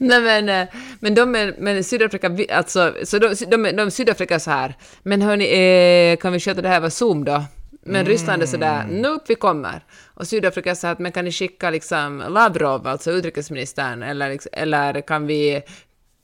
Nej 0.00 0.20
men, 0.20 0.48
eh, 0.48 0.68
men 1.00 1.14
de 1.14 1.34
är, 1.34 1.54
men 1.58 1.84
Sydafrika, 1.84 2.36
alltså, 2.56 2.94
så 3.04 3.18
de, 3.18 3.34
de, 3.34 3.72
de, 3.72 3.90
Sydafrika 3.90 4.40
så 4.40 4.50
här, 4.50 4.74
men 5.02 5.22
hörni, 5.22 5.44
eh, 5.44 6.16
kan 6.16 6.32
vi 6.32 6.40
sköta 6.40 6.62
det 6.62 6.68
här 6.68 6.76
över 6.76 6.88
Zoom 6.88 7.24
då? 7.24 7.44
Men 7.84 8.06
Ryssland 8.06 8.42
är 8.42 8.46
sådär, 8.46 8.84
nope, 8.90 9.24
vi 9.28 9.34
kommer. 9.34 9.84
Och 10.14 10.26
Sydafrika 10.28 10.74
så 10.74 10.86
här, 10.86 10.96
men 10.98 11.12
kan 11.12 11.24
ni 11.24 11.32
skicka 11.32 11.70
liksom 11.70 12.24
Lavrov, 12.28 12.86
alltså 12.86 13.10
utrikesministern, 13.10 14.02
eller, 14.02 14.30
liksom- 14.30 14.50
eller 14.52 15.00
kan 15.00 15.26
vi, 15.26 15.62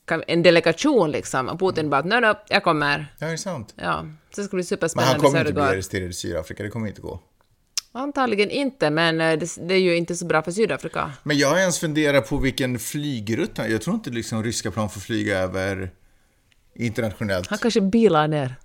kan, 0.08 0.22
en 0.26 0.42
delegation 0.42 1.10
liksom? 1.10 1.48
Och 1.48 1.58
Putin 1.60 1.90
bara, 1.90 2.02
no, 2.02 2.20
no, 2.20 2.34
jag 2.48 2.64
kommer. 2.64 3.06
Ja, 3.18 3.26
det 3.26 3.32
är 3.32 3.36
sant. 3.36 3.74
Ja, 3.76 4.04
så 4.34 4.40
det 4.40 4.46
ska 4.46 4.56
bli 4.56 4.58
Men 4.58 4.64
superspännande. 4.64 5.12
han 5.12 5.20
kommer 5.20 5.38
så 5.38 5.40
inte 5.40 5.52
bli 5.52 5.62
arresterad 5.62 6.10
i 6.10 6.12
Sydafrika, 6.12 6.62
det 6.62 6.68
kommer 6.70 6.88
inte 6.88 7.00
gå. 7.00 7.20
Antagligen 7.98 8.50
inte, 8.50 8.90
men 8.90 9.20
eh, 9.20 9.38
det, 9.38 9.56
det 9.68 9.74
är 9.74 9.78
ju 9.80 9.96
inte 9.96 10.16
så 10.16 10.24
bra 10.26 10.42
för 10.42 10.50
Sydafrika. 10.52 11.12
Men 11.22 11.38
jag 11.38 11.48
har 11.48 11.58
ens 11.58 11.78
funderat 11.78 12.28
på 12.28 12.36
vilken 12.36 12.78
flygrutt 12.78 13.58
han- 13.58 13.70
Jag 13.70 13.82
tror 13.82 13.94
inte 13.96 14.10
liksom 14.10 14.42
ryska 14.44 14.70
plan 14.70 14.90
får 14.90 15.00
flyga 15.00 15.38
över 15.38 15.90
internationellt. 16.74 17.46
Han 17.48 17.58
kanske 17.58 17.80
bilar 17.80 18.28
ner. 18.28 18.54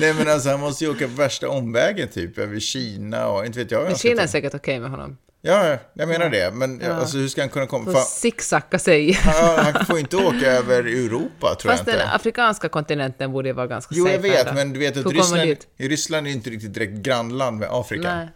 Nej 0.00 0.14
men 0.14 0.28
alltså 0.28 0.48
han 0.50 0.60
måste 0.60 0.84
ju 0.84 0.90
åka 0.90 1.06
värsta 1.06 1.48
omvägen 1.48 2.08
typ 2.08 2.38
över 2.38 2.60
Kina 2.60 3.28
och 3.28 3.46
inte 3.46 3.58
vet 3.58 3.70
jag 3.70 3.84
Men 3.84 3.96
Kina 3.96 4.22
är 4.22 4.26
säkert 4.26 4.54
okej 4.54 4.80
med 4.80 4.90
honom. 4.90 5.16
Ja, 5.42 5.78
jag 5.92 6.08
menar 6.08 6.28
det. 6.30 6.50
Men 6.54 6.82
alltså 6.92 7.18
hur 7.18 7.28
ska 7.28 7.42
han 7.42 7.48
kunna 7.48 7.66
komma? 7.66 7.92
Får 7.92 8.00
zigzacka 8.00 8.78
sig. 8.78 9.12
han, 9.12 9.64
han 9.74 9.86
får 9.86 9.98
inte 9.98 10.16
åka 10.16 10.46
över 10.46 10.78
Europa 10.84 11.54
tror 11.54 11.72
Fast 11.72 11.86
jag 11.86 11.96
den 11.96 12.02
inte. 12.02 12.14
afrikanska 12.14 12.68
kontinenten 12.68 13.32
borde 13.32 13.52
vara 13.52 13.66
ganska 13.66 13.94
Jo, 13.98 14.08
jag 14.08 14.18
vet, 14.18 14.54
men 14.54 14.72
du 14.72 14.78
vet 14.78 14.96
att 14.96 15.06
Ryssland? 15.12 15.56
Ryssland 15.78 16.26
är 16.26 16.30
inte 16.30 16.50
riktigt 16.50 16.74
direkt 16.74 16.92
grannland 16.92 17.58
med 17.58 17.68
Afrika. 17.72 18.14
Nej. 18.14 18.28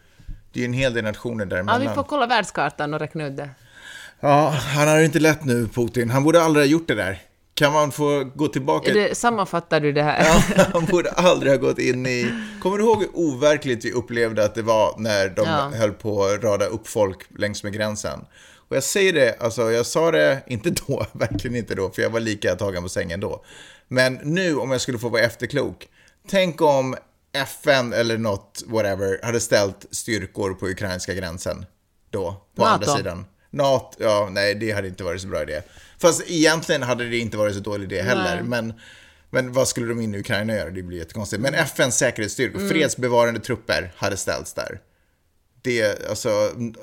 Det 0.52 0.60
är 0.60 0.64
en 0.64 0.72
hel 0.72 0.94
del 0.94 1.04
nationer 1.04 1.44
Ja, 1.44 1.50
däremellan. 1.50 1.80
vi 1.80 1.88
får 1.88 2.02
kolla 2.02 2.26
världskartan 2.26 2.94
och 2.94 3.00
räkna 3.00 3.26
ut 3.26 3.36
det. 3.36 3.50
Ja, 4.20 4.48
han 4.48 4.88
har 4.88 4.96
det 4.98 5.04
inte 5.04 5.18
lätt 5.20 5.44
nu, 5.44 5.68
Putin. 5.68 6.10
Han 6.10 6.24
borde 6.24 6.42
aldrig 6.42 6.66
ha 6.66 6.70
gjort 6.70 6.88
det 6.88 6.94
där. 6.94 7.18
Kan 7.54 7.72
man 7.72 7.92
få 7.92 8.24
gå 8.34 8.48
tillbaka? 8.48 8.92
Det, 8.92 9.18
sammanfattar 9.18 9.80
du 9.80 9.92
det 9.92 10.02
här? 10.02 10.24
Ja, 10.56 10.64
han 10.72 10.84
borde 10.84 11.10
aldrig 11.10 11.52
ha 11.52 11.56
gått 11.56 11.78
in 11.78 12.06
i... 12.06 12.32
Kommer 12.62 12.78
du 12.78 12.84
ihåg 12.84 12.98
hur 13.00 13.10
overkligt 13.16 13.84
vi 13.84 13.92
upplevde 13.92 14.44
att 14.44 14.54
det 14.54 14.62
var 14.62 14.94
när 14.98 15.28
de 15.28 15.42
Ja. 15.46 15.70
höll 15.74 15.92
på 15.92 16.24
att 16.24 16.42
rada 16.44 16.66
upp 16.66 16.88
folk 16.88 17.18
längs 17.38 17.62
med 17.62 17.72
gränsen? 17.72 18.24
Och 18.68 18.76
jag 18.76 18.82
säger 18.82 19.12
det, 19.12 19.36
alltså 19.40 19.72
jag 19.72 19.86
sa 19.86 20.10
det, 20.10 20.42
inte 20.46 20.70
då, 20.86 21.06
verkligen 21.12 21.56
inte 21.56 21.74
då, 21.74 21.90
för 21.90 22.02
jag 22.02 22.10
var 22.10 22.20
lika 22.20 22.54
tagen 22.56 22.82
på 22.82 22.88
sängen 22.88 23.20
då. 23.20 23.44
Men 23.88 24.14
nu, 24.22 24.56
om 24.56 24.70
jag 24.70 24.80
skulle 24.80 24.98
få 24.98 25.08
vara 25.08 25.22
efterklok, 25.22 25.88
tänk 26.28 26.60
om 26.60 26.96
FN 27.32 27.92
eller 27.92 28.18
något, 28.18 28.62
whatever, 28.66 29.20
hade 29.22 29.40
ställt 29.40 29.86
styrkor 29.90 30.54
på 30.54 30.68
ukrainska 30.68 31.14
gränsen 31.14 31.66
då, 32.10 32.42
på 32.56 32.62
NATO. 32.64 32.74
andra 32.74 32.96
sidan. 32.96 33.24
NATO, 33.50 33.96
ja, 34.02 34.28
nej, 34.30 34.54
det 34.54 34.72
hade 34.72 34.88
inte 34.88 35.04
varit 35.04 35.20
så 35.22 35.28
bra 35.28 35.42
idé. 35.42 35.62
Fast 36.02 36.22
egentligen 36.30 36.82
hade 36.82 37.08
det 37.08 37.18
inte 37.18 37.36
varit 37.36 37.54
så 37.54 37.60
dålig 37.60 37.92
idé 37.92 38.02
heller, 38.02 38.34
Nej. 38.34 38.44
men 38.44 38.74
men 39.34 39.52
vad 39.52 39.68
skulle 39.68 39.86
de 39.86 40.00
in 40.00 40.14
i 40.14 40.18
Ukraina 40.18 40.54
göra? 40.54 40.70
Det 40.70 40.82
blir 40.82 40.98
jättekonstigt. 40.98 41.42
Men 41.42 41.54
FNs 41.54 41.96
säkerhetsstyrkor, 41.98 42.68
fredsbevarande 42.68 43.40
trupper, 43.40 43.92
hade 43.96 44.16
ställts 44.16 44.52
där. 44.54 44.80
Det, 45.62 46.08
alltså, 46.10 46.28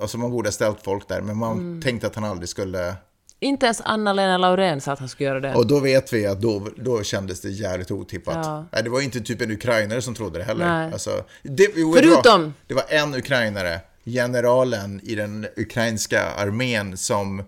alltså 0.02 0.18
man 0.18 0.32
borde 0.32 0.48
ha 0.48 0.52
ställt 0.52 0.84
folk 0.84 1.08
där, 1.08 1.22
men 1.22 1.38
man 1.38 1.82
tänkte 1.82 2.08
att 2.08 2.16
han 2.16 2.24
aldrig 2.24 2.50
skulle... 2.50 2.96
Inte 3.40 3.66
ens 3.66 3.82
Anna-Lena 3.86 4.38
Laurén 4.38 4.82
sa 4.82 4.92
att 4.92 5.00
han 5.00 5.10
skulle 5.10 5.30
göra 5.30 5.40
det. 5.40 5.54
Och 5.56 5.68
då 5.68 5.80
vet 5.80 6.14
vi 6.14 6.26
att 6.26 6.42
då, 6.42 6.68
då 6.78 7.04
kändes 7.04 7.42
det 7.42 7.50
jävligt 7.50 7.92
otippat. 7.92 8.46
Ja. 8.46 8.66
Nej, 8.72 8.84
det 8.84 8.90
var 8.90 9.02
inte 9.02 9.22
typ 9.22 9.42
en 9.42 9.52
ukrainare 9.52 10.02
som 10.02 10.16
trodde 10.16 10.40
det 10.40 10.46
heller. 10.46 10.66
Nej. 10.66 10.94
Alltså, 10.94 11.24
det? 11.44 11.68
Förutom- 11.74 12.54
Det 12.68 12.74
var 12.74 12.86
en 12.90 13.16
ukrainare, 13.16 13.80
generalen 14.06 15.02
i 15.04 15.16
den 15.16 15.48
ukrainska 15.58 16.32
armén 16.32 16.98
som 16.98 17.44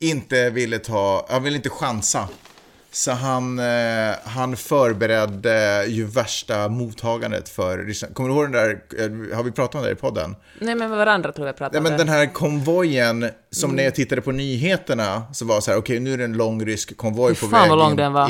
inte 0.00 0.50
ville 0.50 0.78
ta, 0.78 1.26
han 1.30 1.42
ville 1.42 1.56
inte 1.56 1.70
chansa. 1.70 2.28
Så 2.92 3.10
han, 3.12 3.58
eh, 3.58 4.14
han 4.24 4.56
förberedde 4.56 5.84
ju 5.88 6.04
värsta 6.04 6.68
mottagandet 6.68 7.48
för 7.48 7.78
Ryssland. 7.78 8.14
Kommer 8.14 8.28
du 8.28 8.34
ihåg 8.34 8.44
den 8.44 8.52
där, 8.52 8.70
eh, 8.98 9.36
har 9.36 9.42
vi 9.42 9.50
pratat 9.50 9.74
om 9.74 9.82
det 9.82 9.90
i 9.90 9.94
podden? 9.94 10.36
Nej, 10.58 10.74
men 10.74 10.88
med 10.90 10.98
varandra 10.98 11.32
tror 11.32 11.46
jag 11.46 11.56
pratade 11.56 11.76
Ja, 11.76 11.78
om 11.78 11.82
men 11.82 11.92
det. 11.92 11.98
den 11.98 12.08
här 12.08 12.32
konvojen, 12.32 13.30
som 13.50 13.70
Mm. 13.70 13.76
när 13.76 13.84
jag 13.84 13.94
tittade 13.94 14.20
på 14.20 14.32
nyheterna, 14.32 15.22
så 15.32 15.44
var 15.44 15.60
så 15.60 15.70
här, 15.70 15.78
okej 15.78 16.00
nu 16.00 16.12
är 16.12 16.18
det 16.18 16.24
en 16.24 16.32
lång 16.36 16.64
rysk 16.66 16.96
konvoj 16.96 17.34
på 17.34 17.46
väg 17.46 17.70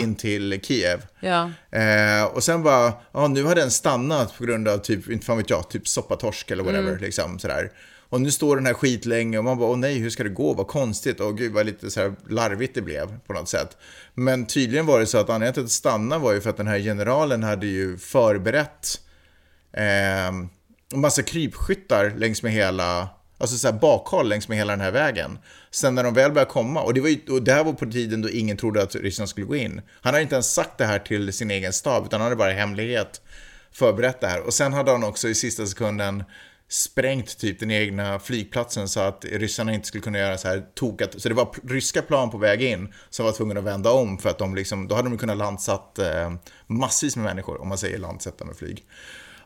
in, 0.00 0.02
in 0.09 0.14
till 0.14 0.61
Kiev. 0.62 1.02
Ja. 1.20 1.50
Eh, 1.78 2.24
och 2.24 2.42
sen 2.44 2.62
bara, 2.62 2.92
ja 3.12 3.28
nu 3.28 3.42
har 3.44 3.54
den 3.54 3.70
stannat 3.70 4.38
på 4.38 4.44
grund 4.44 4.68
av 4.68 4.78
typ, 4.78 5.11
inte 5.11 5.26
fan 5.26 5.37
vet 5.37 5.50
jag, 5.50 5.70
typ 5.70 5.88
soppatorsk 5.88 6.50
eller 6.50 6.64
whatever, 6.64 6.88
Mm. 6.88 7.00
liksom 7.02 7.38
sådär. 7.38 7.70
Och 8.11 8.20
nu 8.20 8.31
står 8.31 8.57
den 8.57 8.66
här 8.66 8.75
skitlänge 8.75 9.38
och 9.38 9.44
man 9.44 9.59
bara, 9.59 9.70
åh 9.70 9.79
nej, 9.79 9.99
hur 9.99 10.11
ska 10.11 10.23
det 10.23 10.31
gå? 10.31 10.55
Vad 10.55 10.66
konstigt. 10.66 11.20
Och 11.20 11.38
gud 11.38 11.53
vad 11.53 11.66
lite 11.66 11.90
så 11.90 12.01
här 12.01 12.14
larvigt 12.29 12.75
det 12.75 12.83
blev 12.83 13.18
på 13.27 13.33
något 13.33 13.49
sätt. 13.49 13.77
Men 14.14 14.46
tydligen 14.46 14.87
var 14.87 15.01
det 15.01 15.07
så 15.07 15.18
att 15.18 15.31
anledningen 15.31 15.55
till 15.55 15.64
att 15.64 15.70
stanna 15.70 16.18
var 16.18 16.33
ju 16.33 16.40
för 16.40 16.51
att 16.51 16.57
den 16.57 16.66
här 16.66 16.79
generalen 16.79 17.42
hade 17.42 17.66
ju 17.66 17.99
förberett 17.99 19.01
eh, 19.73 20.29
en 20.92 21.01
massa 21.01 21.23
krypskyttar 21.23 22.12
längs 22.16 22.42
med 22.42 22.53
hela, 22.53 23.09
alltså 23.38 23.57
så 23.57 23.68
här 23.70 23.79
bakhåll 23.79 24.29
längs 24.29 24.49
med 24.49 24.59
hela 24.59 24.73
den 24.73 24.81
här 24.81 24.92
vägen. 24.92 25.38
Sen 25.70 25.94
när 25.94 26.05
de 26.05 26.14
väl 26.14 26.33
började 26.33 26.51
komma, 26.51 26.83
och 26.83 26.94
det, 26.94 27.01
var 27.01 27.09
ju, 27.09 27.20
och 27.29 27.42
det 27.42 27.53
här 27.53 27.64
var 27.64 27.73
på 27.73 27.87
tiden 27.87 28.23
då 28.23 28.31
ingen 28.31 28.57
trodde 28.57 28.83
att 28.83 28.94
Ryssland 28.94 29.29
skulle 29.29 29.46
gå 29.46 29.57
in. 29.57 29.83
Han 30.01 30.14
hade 30.14 30.23
inte 30.23 30.35
ens 30.35 30.55
sagt 30.55 30.79
det 30.79 30.85
här 30.85 30.99
till 30.99 31.33
sin 31.33 31.51
egen 31.51 31.73
stab, 31.73 32.07
utan 32.07 32.20
han 32.20 32.25
hade 32.27 32.37
bara 32.37 32.53
i 32.53 32.55
hemlighet 32.55 33.20
förberett 33.73 34.20
det 34.20 34.27
här. 34.27 34.40
Och 34.40 34.55
sen 34.55 34.73
hade 34.73 34.90
han 34.90 35.05
också 35.05 35.29
i 35.29 35.35
sista 35.35 35.66
sekunden 35.66 36.25
sprängt 36.70 37.38
typ 37.38 37.61
den 37.61 37.70
egna 37.70 38.18
flygplatsen 38.18 38.88
så 38.88 39.00
att 39.00 39.24
ryssarna 39.33 39.72
inte 39.74 39.87
skulle 39.88 40.02
kunna 40.02 40.18
göra 40.18 40.38
så 40.38 40.48
här 40.48 40.62
tokat. 40.74 41.14
Så 41.22 41.28
det 41.28 41.35
var 41.35 41.48
ryska 41.68 42.02
plan 42.02 42.30
på 42.30 42.38
väg 42.38 42.62
in 42.62 42.92
som 43.11 43.24
var 43.26 43.33
tvungna 43.33 43.59
att 43.61 43.66
vända 43.66 43.90
om 43.90 44.18
för 44.18 44.28
att 44.30 44.38
de 44.38 44.54
liksom, 44.54 44.88
då 44.88 44.94
hade 44.94 45.09
de 45.09 45.18
kunnat 45.18 45.37
landsatt 45.37 45.98
eh, 45.98 46.33
massvis 46.66 47.16
med 47.16 47.24
människor, 47.24 47.61
om 47.61 47.68
man 47.68 47.78
säger 47.78 47.98
landsätta 47.98 48.44
med 48.44 48.56
flyg. 48.56 48.85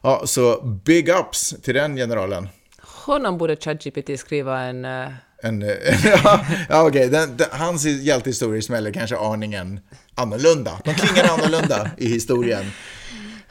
Ja, 0.02 0.22
så 0.26 0.60
big 0.84 1.08
ups 1.08 1.54
till 1.62 1.74
den 1.74 1.96
generalen. 1.96 2.48
Honom 2.80 3.38
borde 3.38 3.56
ChatGPT 3.56 4.20
skriva 4.20 4.60
en... 4.60 4.84
eh, 4.84 5.08
En, 5.42 5.62
eh, 5.62 5.68
ja, 6.24 6.46
ja, 6.68 6.88
okej, 6.88 7.08
den, 7.08 7.38
hans 7.50 7.84
hjältehistorier 7.84 8.60
smäller 8.60 8.92
kanske 8.92 9.16
aningen 9.16 9.80
annorlunda. 10.14 10.80
De 10.84 10.94
klingar 10.94 11.28
annorlunda 11.28 11.90
i 11.98 12.08
historien. 12.08 12.64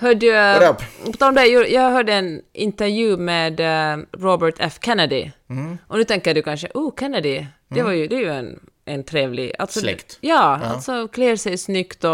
Hörde? 0.04 0.76
På 1.06 1.12
tal 1.12 1.30
om 1.30 1.36
det, 1.36 1.46
jag 1.48 1.92
hörde 1.92 2.14
en 2.14 2.42
intervju 2.54 3.18
med 3.18 3.60
eh, 3.60 3.98
Robert 4.18 4.56
F. 4.60 4.78
Kennedy. 4.82 5.32
Mm. 5.50 5.78
Och 5.88 5.98
nu 5.98 6.04
tänker 6.04 6.34
du 6.34 6.42
kanske, 6.42 6.68
oh, 6.74 6.94
Kennedy, 7.00 7.46
det, 7.70 7.82
var 7.84 7.92
ju, 7.92 8.08
det 8.08 8.16
är 8.16 8.20
ju 8.20 8.30
en 8.32 8.60
en 8.86 9.04
trevlig... 9.04 9.54
Alltså, 9.60 9.80
Släkt. 9.80 10.18
Ja, 10.22 10.60
alltså 10.64 11.08
klär 11.08 11.36
sig 11.36 11.58
snyggt 11.58 12.04
och 12.04 12.12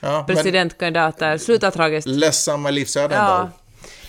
Ja, 0.00 0.24
presidentkandidater, 0.28 1.38
slutar 1.38 1.70
tragiskt. 1.70 2.08
ledsamma 2.08 2.70
livsöden 2.70 3.18
Ja. 3.18 3.50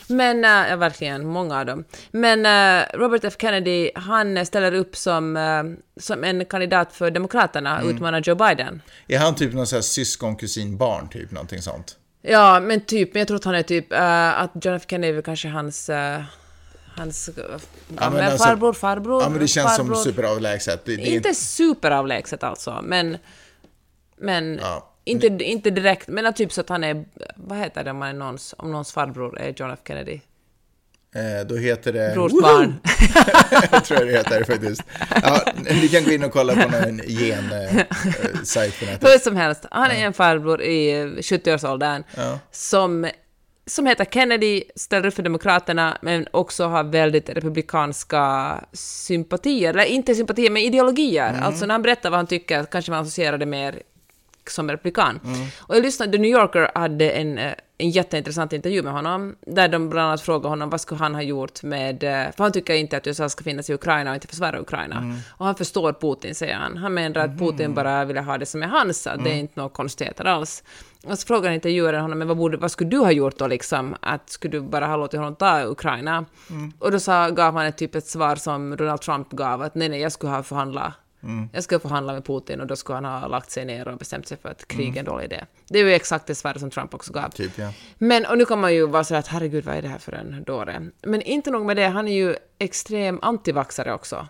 då? 0.08 0.14
Men, 0.16 0.46
äh, 0.46 0.70
ja, 0.70 0.76
verkligen, 0.76 1.28
många 1.28 1.60
av 1.60 1.66
dem. 1.66 1.84
Men 2.12 2.46
äh, 2.46 2.86
Robert 2.94 3.24
F 3.24 3.34
Kennedy, 3.40 3.92
han 3.96 4.46
ställer 4.46 4.74
upp 4.74 4.96
som, 4.96 5.38
äh, 5.38 5.64
som 6.00 6.24
en 6.24 6.46
kandidat 6.46 6.94
för 6.94 7.12
Demokraterna, 7.12 7.80
Mm. 7.80 7.96
utmanar 7.96 8.22
Joe 8.22 8.36
Biden. 8.36 8.82
Är 9.08 9.18
han 9.20 9.36
typ 9.36 9.54
någon 9.54 9.68
sån 9.68 9.78
här 9.78 9.82
syskon, 9.82 10.36
kusin, 10.36 10.78
barn, 10.78 11.10
typ 11.10 11.32
någonting 11.32 11.62
sånt? 11.62 11.96
Ja, 12.30 12.60
men 12.60 12.82
typ, 12.82 13.14
men 13.14 13.20
jag 13.20 13.28
tror 13.28 13.38
att 13.38 13.44
han 13.44 13.56
är 13.56 13.64
typ, 13.64 13.94
äh, 13.94 14.42
att 14.42 14.52
John 14.66 14.74
F 14.76 14.84
Kennedy 14.88 15.22
kanske 15.22 15.48
hans, 15.48 15.90
äh, 15.90 16.22
hans 16.98 17.30
gamla 17.90 18.26
alltså- 18.26 18.44
farbror, 18.44 18.74
farbror, 18.74 19.24
Ja, 19.24 19.30
men 19.30 19.40
det 19.40 19.48
känns 19.48 19.78
farbror. 19.78 19.96
som 19.96 20.04
superavlägset. 20.04 20.86
Det, 20.86 20.96
det, 20.96 21.02
Inte 21.02 21.34
superavlägset 21.34 22.44
alltså, 22.44 22.80
men... 22.84 23.18
Men 24.20 24.60
Ja. 24.62 24.94
inte, 25.04 25.28
inte 25.28 25.70
direkt, 25.70 26.08
men 26.08 26.34
typ 26.34 26.52
så 26.54 26.62
att 26.62 26.70
han 26.70 26.84
är... 26.84 27.06
Vad 27.36 27.58
heter 27.58 27.84
det 27.84 27.92
om, 27.92 27.98
man 27.98 28.10
är 28.10 28.14
någons, 28.14 28.56
om 28.58 28.72
någons 28.72 28.92
farbror 28.92 29.40
är 29.40 29.54
John 29.58 29.72
F 29.72 29.80
Kennedy? 29.88 30.20
Eh, 31.18 31.48
då 31.48 31.56
heter 31.56 31.94
det... 31.94 32.12
Brors 32.14 32.32
Woho! 32.32 32.42
barn. 32.42 32.80
Jag 33.72 33.86
tror 33.86 34.00
jag 34.00 34.08
det 34.08 34.18
heter 34.18 34.44
faktiskt. 34.44 34.84
Ja, 35.24 35.42
ni 35.82 35.88
kan 35.88 36.04
gå 36.04 36.12
in 36.12 36.24
och 36.24 36.32
kolla 36.32 36.54
på 36.54 36.70
någon 36.70 37.02
gen-sajt 37.08 38.80
på 38.80 38.86
nätet. 38.86 39.10
Hur 39.10 39.20
som 39.20 39.36
helst, 39.36 39.66
han 39.72 39.92
är 39.92 40.06
en 40.06 40.14
farbror 40.14 40.62
i 40.62 41.00
eh, 41.00 41.06
70-årsåldern 41.06 42.04
som, 42.52 43.10
som 43.66 43.86
heter 43.86 44.06
Kennedy, 44.06 44.64
ställer 44.76 45.08
upp 45.08 45.14
för 45.14 45.24
Demokraterna, 45.24 45.98
men 46.02 46.28
också 46.32 46.66
har 46.66 46.84
väldigt 46.84 47.30
republikanska 47.30 48.56
sympatier, 48.74 49.70
eller 49.70 49.84
inte 49.84 50.16
sympatier, 50.16 50.50
men 50.50 50.62
ideologier. 50.62 51.40
Alltså 51.42 51.66
när 51.66 51.74
han 51.74 51.82
berättar 51.82 52.10
vad 52.10 52.20
han 52.20 52.28
tycker 52.28 52.64
kanske 52.64 52.92
man 52.92 53.02
associerar 53.02 53.38
det 53.38 53.46
mer 53.46 53.82
som 54.52 54.72
republikan. 54.72 55.20
Och 55.60 55.76
jag 55.76 55.84
lyssnade, 55.84 56.12
The 56.12 56.18
New 56.18 56.32
Yorker 56.32 56.72
hade 56.76 57.10
en, 57.10 57.38
eh, 57.38 57.54
en 57.78 57.90
jätteintressant 57.90 58.54
intervju 58.54 58.84
med 58.84 58.94
honom, 58.94 59.36
där 59.42 59.68
de 59.68 59.90
bland 59.90 60.08
annat 60.08 60.22
frågade 60.22 60.48
honom 60.48 60.70
vad 60.70 60.82
skulle 60.82 61.00
han 61.00 61.16
ha 61.16 61.22
gjort 61.22 61.64
med, 61.64 62.04
eh, 62.04 62.32
för 62.38 62.44
han 62.44 62.52
tycker 62.52 62.74
inte 62.74 62.98
att 62.98 63.08
USA 63.08 63.30
ska 63.30 63.44
finnas 63.44 63.70
i 63.70 63.74
Ukraina 63.74 64.10
och 64.10 64.16
inte 64.16 64.28
försvara 64.28 64.60
Ukraina. 64.60 65.22
Och 65.30 65.46
han 65.46 65.56
förstår 65.56 65.94
Putin, 65.94 66.36
säger 66.36 66.56
han. 66.56 66.78
Han 66.78 66.94
menar 66.94 67.22
att 67.22 67.40
Putin 67.40 67.74
bara 67.74 68.06
ville 68.06 68.22
ha 68.22 68.38
det 68.38 68.46
som 68.46 68.64
är 68.64 68.68
hans, 68.68 69.08
att 69.08 69.24
det 69.24 69.30
är 69.30 69.36
inte 69.36 69.54
några 69.56 69.70
konstigheter 69.70 70.26
alls. 70.26 70.64
Och 71.06 71.20
så 71.20 71.28
frågar 71.28 71.52
intervjuaren 71.52 72.02
honom, 72.02 72.20
men 72.20 72.28
vad, 72.28 72.38
borde, 72.38 72.58
vad 72.58 72.72
skulle 72.72 72.90
du 72.90 72.98
ha 72.98 73.12
gjort 73.12 73.38
då 73.38 73.48
liksom? 73.48 73.96
Att 74.00 74.30
skulle 74.30 74.52
du 74.52 74.62
bara 74.62 74.86
ha 74.88 74.98
låtit 74.98 75.20
honom 75.20 75.36
ta 75.36 75.64
Ukraina? 75.66 76.26
Och 76.80 76.92
då 76.92 77.00
sa, 77.00 77.30
gav 77.30 77.54
han 77.56 77.66
ett 77.66 77.78
typ 77.78 77.96
ett 77.96 78.08
svar 78.08 78.36
som 78.36 78.76
Donald 78.76 79.02
Trump 79.02 79.30
gav, 79.30 79.62
att 79.62 79.76
nej, 79.76 79.90
nej, 79.90 80.02
jag 80.02 80.12
skulle 80.12 80.32
ha 80.32 80.44
förhandlat 80.44 80.94
Jag 81.52 81.64
skulle 81.64 81.80
förhandla 81.80 82.14
med 82.14 82.26
Putin 82.26 82.62
och 82.62 82.68
då 82.68 82.76
skulle 82.76 82.96
han 82.96 83.06
ha 83.06 83.28
lagt 83.28 83.52
sig 83.52 83.66
ner 83.66 83.88
och 83.88 83.98
bestämt 83.98 84.28
sig 84.28 84.38
för 84.38 84.50
att 84.50 84.68
krig 84.68 84.96
är 84.96 85.00
en 85.00 85.06
dålig 85.06 85.26
idé. 85.26 85.46
Det 85.68 85.80
är 85.80 85.84
ju 85.84 85.94
exakt 85.94 86.28
det 86.28 86.36
svar 86.36 86.54
som 86.54 86.70
Trump 86.70 86.94
också 86.94 87.14
gav. 87.14 87.30
Typ, 87.30 87.58
ja. 87.58 87.74
Men, 87.98 88.26
och 88.26 88.38
nu 88.38 88.46
kan 88.46 88.60
man 88.60 88.74
ju 88.74 88.88
vara 88.88 89.04
så 89.04 89.16
att 89.16 89.28
herregud, 89.28 89.66
vad 89.66 89.76
är 89.76 89.82
det 89.82 89.88
här 89.88 89.98
för 89.98 90.12
en 90.12 90.44
dåre? 90.44 90.90
Men 91.02 91.22
inte 91.22 91.52
nog 91.52 91.66
med 91.66 91.78
det, 91.78 91.88
han 91.88 92.08
är 92.08 92.14
ju 92.14 92.36
extrem 92.60 93.20
antivaxare 93.22 93.94
också. 93.94 94.28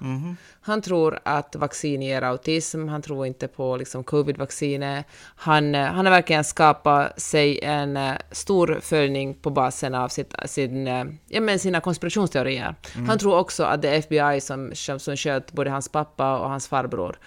Han 0.67 0.81
tror 0.81 1.19
att 1.23 1.55
vaccin 1.55 2.01
ger 2.01 2.21
autism, 2.21 2.87
han 2.87 3.01
tror 3.01 3.25
inte 3.25 3.47
på 3.47 3.77
liksom 3.77 4.03
covid-vaccinet. 4.03 5.05
Han, 5.35 5.75
eh, 5.75 5.85
han 5.85 6.05
har 6.05 6.11
verkligen 6.13 6.43
skapat 6.43 7.21
sig 7.21 7.59
en 7.63 7.97
eh, 7.97 8.13
stor 8.31 8.79
följning 8.81 9.33
på 9.33 9.49
basen 9.49 9.95
av 9.95 10.09
sitt, 10.09 10.35
sin, 10.45 10.87
eh, 10.87 11.05
ja, 11.27 11.41
men 11.41 11.59
sina 11.59 11.81
konspirationsteorier. 11.81 12.75
Han 13.07 13.19
tror 13.19 13.37
också 13.37 13.63
att 13.63 13.81
det 13.81 13.89
är 13.89 13.99
FBI 13.99 14.41
som, 14.41 14.71
som, 14.75 14.99
som 14.99 15.15
sköt 15.17 15.51
både 15.51 15.69
hans 15.69 15.89
pappa 15.89 16.39
och 16.39 16.49
hans 16.49 16.67
farbror. 16.67 17.17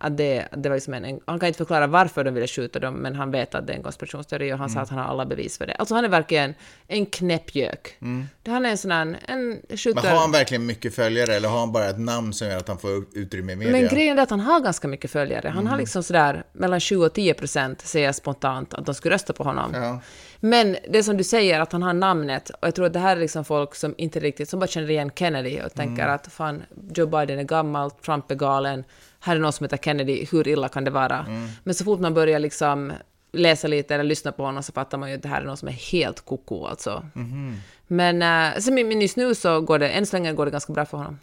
Att 0.00 0.16
det, 0.16 0.48
det 0.56 0.68
var 0.68 0.76
liksom 0.76 0.94
en, 0.94 1.20
han 1.26 1.38
kan 1.38 1.46
inte 1.46 1.56
förklara 1.58 1.86
varför 1.86 2.24
de 2.24 2.34
ville 2.34 2.46
skjuta 2.46 2.78
dem, 2.78 2.94
men 2.94 3.14
han 3.14 3.30
vet 3.30 3.54
att 3.54 3.66
det 3.66 3.72
är 3.72 3.76
en 3.76 3.82
konspirationsteori 3.82 4.52
och 4.52 4.58
han 4.58 4.70
sa 4.70 4.80
att 4.80 4.88
han 4.88 4.98
har 4.98 5.04
alla 5.06 5.26
bevis 5.26 5.58
för 5.58 5.66
det. 5.66 5.74
Alltså 5.74 5.94
han 5.94 6.04
är 6.04 6.08
verkligen 6.08 6.54
en 6.86 7.06
knäppgök. 7.06 7.96
Det 8.42 8.50
Han 8.50 8.66
är 8.66 8.70
en 8.70 8.78
sån 8.78 8.90
här, 8.90 9.18
en 9.26 9.48
Men 9.68 9.76
skjuter... 9.78 10.08
har 10.10 10.20
han 10.20 10.32
verkligen 10.32 10.66
mycket 10.66 10.94
följare 10.94 11.34
eller 11.34 11.48
har 11.48 11.58
han 11.60 11.72
bara 11.72 11.88
ett 11.90 11.98
namn 12.00 12.32
som 12.32 12.48
gör 12.48 12.56
att 12.56 12.68
han 12.68 12.78
får 12.78 13.04
utrymme 13.12 13.52
i 13.52 13.56
media? 13.56 13.72
Men 13.72 13.88
grejen 13.88 14.18
är 14.18 14.22
att 14.22 14.30
han 14.30 14.40
har 14.40 14.60
ganska 14.60 14.88
mycket 14.88 15.10
följare. 15.10 15.48
Han 15.48 15.66
har 15.66 15.78
liksom 15.78 16.02
sådär 16.02 16.44
mellan 16.52 16.80
20 16.80 17.06
och 17.06 17.12
10 17.12 17.34
procent, 17.34 17.80
säger 17.80 18.06
jag 18.06 18.14
spontant, 18.14 18.74
att 18.74 18.86
de 18.86 18.94
skulle 18.94 19.14
rösta 19.14 19.32
på 19.32 19.44
honom. 19.44 19.70
Ja. 19.74 20.00
Men 20.40 20.76
det 20.88 21.02
som 21.02 21.16
du 21.16 21.24
säger, 21.24 21.60
att 21.60 21.72
han 21.72 21.82
har 21.82 21.92
namnet, 21.92 22.50
och 22.50 22.66
jag 22.68 22.74
tror 22.74 22.86
att 22.86 22.92
det 22.92 22.98
här 22.98 23.16
är 23.16 23.20
liksom 23.20 23.44
folk 23.44 23.74
som 23.74 23.94
inte 23.98 24.20
riktigt, 24.20 24.48
som 24.48 24.60
bara 24.60 24.66
känner 24.66 24.90
igen 24.90 25.10
Kennedy 25.14 25.60
och 25.60 25.74
tänker 25.74 26.02
Mm. 26.02 26.14
att 26.14 26.32
fan, 26.32 26.62
Joe 26.94 27.06
Biden 27.06 27.38
är 27.38 27.42
gammal, 27.42 27.90
Trump 27.90 28.30
är 28.30 28.34
galen, 28.34 28.84
här 29.20 29.36
är 29.36 29.40
någon 29.40 29.52
som 29.52 29.64
heter 29.64 29.76
Kennedy, 29.76 30.26
hur 30.30 30.48
illa 30.48 30.68
kan 30.68 30.84
det 30.84 30.90
vara? 30.90 31.18
Mm. 31.18 31.48
Men 31.64 31.74
så 31.74 31.84
fort 31.84 32.00
man 32.00 32.14
börjar 32.14 32.38
liksom 32.38 32.92
läsa 33.32 33.68
lite 33.68 33.94
eller 33.94 34.04
lyssna 34.04 34.32
på 34.32 34.42
honom 34.42 34.62
så 34.62 34.72
fattar 34.72 34.98
man 34.98 35.10
ju 35.10 35.16
att 35.16 35.22
det 35.22 35.28
här 35.28 35.40
är 35.40 35.44
någon 35.44 35.56
som 35.56 35.68
är 35.68 35.72
helt 35.72 36.20
koko 36.20 36.66
alltså. 36.66 37.06
Mhm. 37.14 37.60
Men, 37.86 38.22
äh, 38.22 38.60
så, 38.60 38.72
men 38.72 39.00
just 39.00 39.16
nu 39.16 39.34
så 39.34 39.60
går 39.60 39.78
det, 39.78 39.88
än 39.88 40.06
så 40.06 40.16
länge 40.16 40.32
går 40.32 40.44
det 40.44 40.50
ganska 40.50 40.72
bra 40.72 40.86
för 40.86 40.98
honom. 40.98 41.18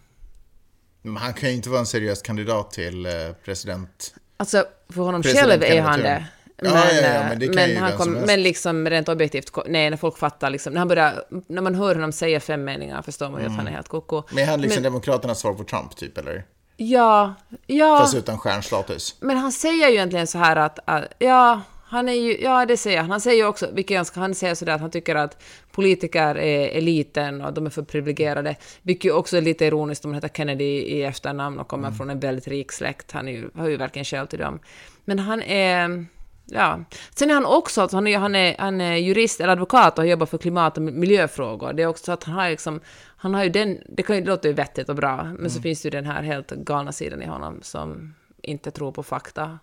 Men 1.01 1.17
han 1.17 1.33
kan 1.33 1.49
ju 1.49 1.55
inte 1.55 1.69
vara 1.69 1.79
en 1.79 1.85
seriös 1.85 2.21
kandidat 2.21 2.71
till 2.71 3.05
eh, 3.05 3.11
president. 3.45 4.15
Alltså, 4.37 4.65
för 4.89 5.01
honom 5.01 5.21
President 5.21 5.47
själv 5.47 5.63
är 5.63 5.81
han 5.81 5.99
det. 5.99 6.25
Ja, 6.61 6.93
ja, 6.93 7.01
ja, 7.01 7.23
men 7.29 7.39
det 7.39 7.47
kan 7.47 7.69
ju 7.69 7.77
han 7.77 7.91
helst. 7.91 8.27
men 8.27 8.43
liksom 8.43 8.89
rent 8.89 9.09
objektivt, 9.09 9.51
nej, 9.67 9.89
när 9.89 9.97
folk 9.97 10.17
fattar 10.17 10.49
liksom, 10.49 10.73
när 10.73 10.79
han 10.79 10.87
börjar, 10.87 11.23
när 11.47 11.61
man 11.61 11.75
hör 11.75 11.95
honom 11.95 12.11
säga 12.11 12.39
fem 12.39 12.63
meningar 12.63 13.01
förstår 13.01 13.29
man 13.29 13.41
ju 13.41 13.47
att 13.47 13.55
han 13.55 13.67
är 13.67 13.71
helt 13.71 13.87
koko. 13.87 14.23
Men 14.31 14.43
är 14.43 14.47
han 14.47 14.61
liksom 14.61 14.83
Demokraternas 14.83 15.39
svar 15.39 15.53
på 15.53 15.63
Trump, 15.63 15.95
typ, 15.95 16.17
eller? 16.17 16.45
Ja, 16.77 17.33
ja, 17.67 17.97
Fast 17.99 18.15
utan 18.15 18.37
stjärnstatus. 18.37 19.15
men 19.19 19.37
han 19.37 19.51
säger 19.51 19.87
ju 19.87 19.93
egentligen 19.93 20.27
så 20.27 20.37
här 20.37 20.55
att, 20.55 20.79
att 20.85 21.03
ja, 21.19 21.61
han 21.87 22.09
är 22.09 22.13
ju, 22.13 22.37
ja 22.41 22.65
det 22.65 22.77
säger 22.77 23.01
han. 23.01 23.11
Han 23.11 23.21
säger 23.21 23.37
ju 23.37 23.47
också, 23.47 23.67
vilket 23.73 23.93
ganska, 23.93 24.19
han 24.19 24.35
säger 24.35 24.55
sådär 24.55 24.73
att 24.73 24.81
han 24.81 24.91
tycker 24.91 25.15
att 25.15 25.43
politiker 25.71 26.37
är 26.37 26.77
eliten 26.77 27.41
och 27.41 27.53
de 27.53 27.65
är 27.65 27.69
för 27.69 27.81
privilegierade, 27.81 28.55
vilket 28.81 29.05
ju 29.05 29.11
också 29.11 29.37
är 29.37 29.41
lite 29.41 29.65
ironiskt 29.65 30.05
om 30.05 30.11
man 30.11 30.15
heter 30.15 30.27
Kennedy 30.27 30.63
i 30.63 31.03
efternamn 31.03 31.59
och 31.59 31.67
kommer 31.67 31.91
från 31.91 32.09
en 32.09 32.19
väldigt 32.19 32.47
rik 32.47 32.71
släkt. 32.71 33.11
Han 33.11 33.27
är 33.27 33.31
ju, 33.31 33.49
har 33.55 33.67
ju 33.67 33.77
verkligen 33.77 34.05
skäl 34.05 34.27
till 34.27 34.39
dem. 34.39 34.59
Men 35.05 35.19
han 35.19 35.41
är, 35.41 36.05
ja. 36.45 36.79
Sen 37.15 37.29
är 37.29 37.33
han 37.33 37.45
också, 37.45 37.81
alltså 37.81 37.97
han, 37.97 38.07
är, 38.07 38.17
han, 38.17 38.35
är, 38.35 38.55
han 38.59 38.81
är 38.81 38.95
jurist 38.95 39.41
eller 39.41 39.53
advokat 39.53 39.97
och 39.97 40.03
har 40.03 40.09
jobbat 40.09 40.29
för 40.29 40.37
klimat 40.37 40.77
och 40.77 40.83
miljöfrågor. 40.83 41.73
Det 41.73 41.83
är 41.83 41.87
också 41.87 42.03
så 42.03 42.11
att 42.11 42.23
han 42.23 42.35
har 42.35 42.49
liksom, 42.49 42.81
han 43.25 43.33
har 43.33 43.43
ju 43.43 43.49
den, 43.49 43.77
det 43.89 44.03
kan 44.03 44.15
ju 44.15 44.23
låta 44.25 44.47
ju 44.47 44.53
vettigt 44.53 44.89
och 44.89 44.95
bra, 44.95 45.23
men 45.39 45.51
så 45.51 45.61
finns 45.61 45.81
det 45.81 45.85
ju 45.85 45.89
den 45.91 46.05
här 46.05 46.23
helt 46.23 46.51
galna 46.51 46.91
sidan 46.91 47.21
i 47.21 47.25
honom 47.25 47.59
som 47.61 48.13
inte 48.41 48.71
tror 48.71 48.91
på 48.91 49.03
fakta. 49.03 49.59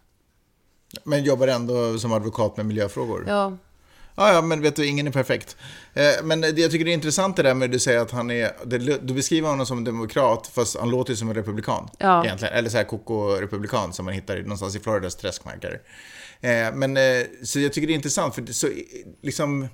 Men 1.04 1.24
jobbar 1.24 1.48
ändå 1.48 1.98
som 1.98 2.12
advokat 2.12 2.56
med 2.56 2.66
miljöfrågor. 2.66 3.24
Ja, 3.28 3.56
Ja, 4.14 4.32
ja, 4.32 4.42
men 4.42 4.60
vet 4.62 4.76
du, 4.76 4.86
ingen 4.86 5.06
är 5.06 5.10
perfekt. 5.10 5.56
Eh, 5.94 6.02
Men 6.24 6.40
det, 6.40 6.58
jag 6.58 6.70
tycker 6.70 6.84
det 6.84 6.90
är 6.90 6.94
intressant 6.94 7.36
det 7.36 7.42
där 7.42 7.54
med 7.54 7.66
att 7.66 7.72
du 7.72 7.78
säger 7.78 8.00
att 8.00 8.10
han 8.10 8.30
är, 8.30 8.50
det- 8.64 8.98
du 9.08 9.14
beskriver 9.14 9.48
honom 9.48 9.66
som 9.66 9.78
en 9.78 9.84
demokrat, 9.84 10.46
fast 10.54 10.78
han 10.78 10.90
låter 10.90 11.10
ju 11.12 11.16
som 11.16 11.28
en 11.28 11.34
republikan. 11.34 11.88
Ja. 11.98 12.24
Egentligen. 12.24 12.54
Eller 12.54 12.68
så 12.70 12.76
här 12.76 12.84
koko-republikan 12.84 13.92
som 13.92 14.04
man 14.04 14.14
hittar 14.14 14.36
någonstans 14.36 14.76
i 14.76 14.80
Floridas 14.80 15.16
träskmarker. 15.16 15.80
Eh, 16.40 16.74
Men, 16.74 16.96
eh, 16.96 17.02
så 17.44 17.60
jag 17.60 17.72
tycker 17.72 17.86
det 17.86 17.92
är 17.92 17.94
intressant, 17.94 18.34
för 18.34 18.42
det, 18.42 18.52
så, 18.54 18.68
liksom, 19.22 19.68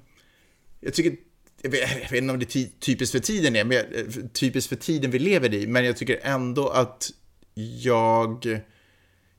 jag 0.81 0.95
tycker, 0.95 1.17
jag 1.63 1.71
vet, 1.71 1.81
jag 2.03 2.11
vet 2.11 2.13
inte 2.23 2.33
om 2.33 2.39
det 2.39 2.45
är 2.45 2.47
ty- 2.47 2.69
typiskt 2.81 3.13
för 3.13 3.19
tiden 3.19 3.57
är, 3.57 3.65
men 3.65 3.77
eh, 3.77 3.85
typiskt 4.33 4.69
för 4.69 4.77
tiden 4.77 5.11
vi 5.11 5.19
lever 5.19 5.55
i, 5.55 5.67
men 5.67 5.85
jag 5.85 5.97
tycker 5.97 6.21
ändå 6.23 6.69
att 6.69 7.11
jag 7.81 8.61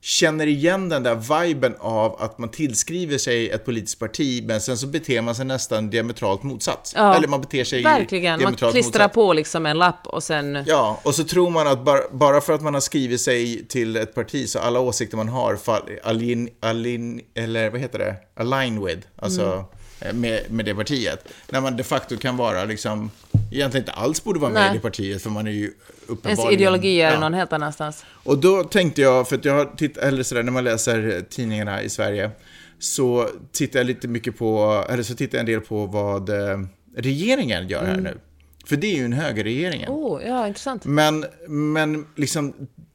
känner 0.02 0.46
igen 0.46 0.88
den 0.88 1.02
där 1.02 1.44
viben 1.44 1.74
av 1.78 2.22
att 2.22 2.38
man 2.38 2.48
tillskriver 2.48 3.18
sig 3.18 3.50
ett 3.50 3.64
politiskt 3.64 3.98
parti 3.98 4.44
men 4.46 4.60
sen 4.60 4.78
så 4.78 4.86
beter 4.86 5.20
man 5.22 5.34
sig 5.34 5.44
nästan 5.44 5.90
diametralt 5.90 6.42
motsatt. 6.42 6.92
Ja, 6.96 7.14
Eller 7.14 7.28
man 7.28 7.40
beter 7.40 7.64
sig 7.64 7.82
verkligen. 7.82 8.42
Man 8.42 8.54
klistrar 8.54 8.82
motsatt. 8.82 9.12
på 9.12 9.32
liksom 9.32 9.66
en 9.66 9.78
lapp 9.78 10.06
och 10.06 10.22
sen... 10.22 10.64
Ja, 10.66 11.00
och 11.04 11.14
så 11.14 11.24
tror 11.24 11.50
man 11.50 11.66
att 11.66 11.84
bara, 11.84 12.00
bara 12.12 12.40
för 12.40 12.52
att 12.52 12.62
man 12.62 12.74
har 12.74 12.80
skrivit 12.80 13.20
sig 13.20 13.66
till 13.66 13.96
ett 13.96 14.14
parti 14.14 14.48
så 14.48 14.58
alla 14.58 14.80
åsikter 14.80 15.16
man 15.16 15.28
har 15.28 15.56
fall, 15.56 15.82
alin, 16.02 16.48
alin, 16.60 17.20
eller 17.34 17.70
vad 17.70 17.80
heter 17.80 17.98
det? 17.98 18.16
Align 18.36 18.84
with, 18.86 19.06
alltså 19.16 19.42
Mm. 19.42 19.64
Eh, 20.00 20.12
med, 20.12 20.50
med 20.50 20.64
det 20.64 20.74
partiet. 20.74 21.28
När 21.50 21.60
man 21.60 21.76
de 21.76 21.84
facto 21.84 22.16
kan 22.16 22.36
vara 22.36 22.64
liksom, 22.64 23.10
egentligen 23.50 23.82
inte 23.82 23.92
alls 23.92 24.24
borde 24.24 24.40
vara 24.40 24.52
med 24.52 24.62
Nej. 24.62 24.70
i 24.70 24.74
det 24.74 24.82
partiet 24.82 25.22
för 25.22 25.30
man 25.30 25.46
är 25.46 25.50
ju 25.50 25.62
Ens 25.62 25.74
uppenbarligen... 26.06 26.52
ideologi 26.52 27.00
är 27.00 27.12
ja. 27.12 27.20
någon 27.20 27.34
helt 27.34 27.52
annanstans. 27.52 28.04
Och 28.08 28.38
då 28.38 28.64
tänkte 28.64 29.00
jag, 29.00 29.28
för 29.28 29.36
att 29.36 29.44
jag 29.44 29.54
har 29.54 29.76
tittat, 29.76 30.04
eller 30.04 30.22
sådär, 30.22 30.42
när 30.42 30.52
man 30.52 30.64
läser 30.64 31.24
tidningarna 31.30 31.82
i 31.82 31.88
Sverige, 31.88 32.30
så 32.78 33.28
tittar 33.52 33.78
jag 33.80 33.86
lite 33.86 34.08
mycket 34.08 34.38
på, 34.38 34.84
eller 34.88 35.02
så 35.02 35.14
tittar 35.14 35.38
jag 35.38 35.40
en 35.40 35.52
del 35.52 35.60
på 35.60 35.86
vad 35.86 36.28
eh, 36.28 36.60
regeringen 36.96 37.68
gör 37.68 37.84
här 37.84 37.96
nu. 37.96 38.18
För 38.66 38.76
det 38.76 38.86
är 38.86 38.96
ju 38.96 39.04
en 39.04 39.12
högerregering. 39.12 39.84
Oh, 39.88 40.22
ja, 40.26 40.48
intressant. 40.48 40.84
Men, 40.84 41.24
men 41.48 42.06
liksom, 42.16 42.54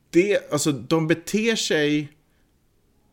det, 0.10 0.52
alltså 0.52 0.72
de 0.72 1.08
beter 1.08 1.56
sig 1.56 2.10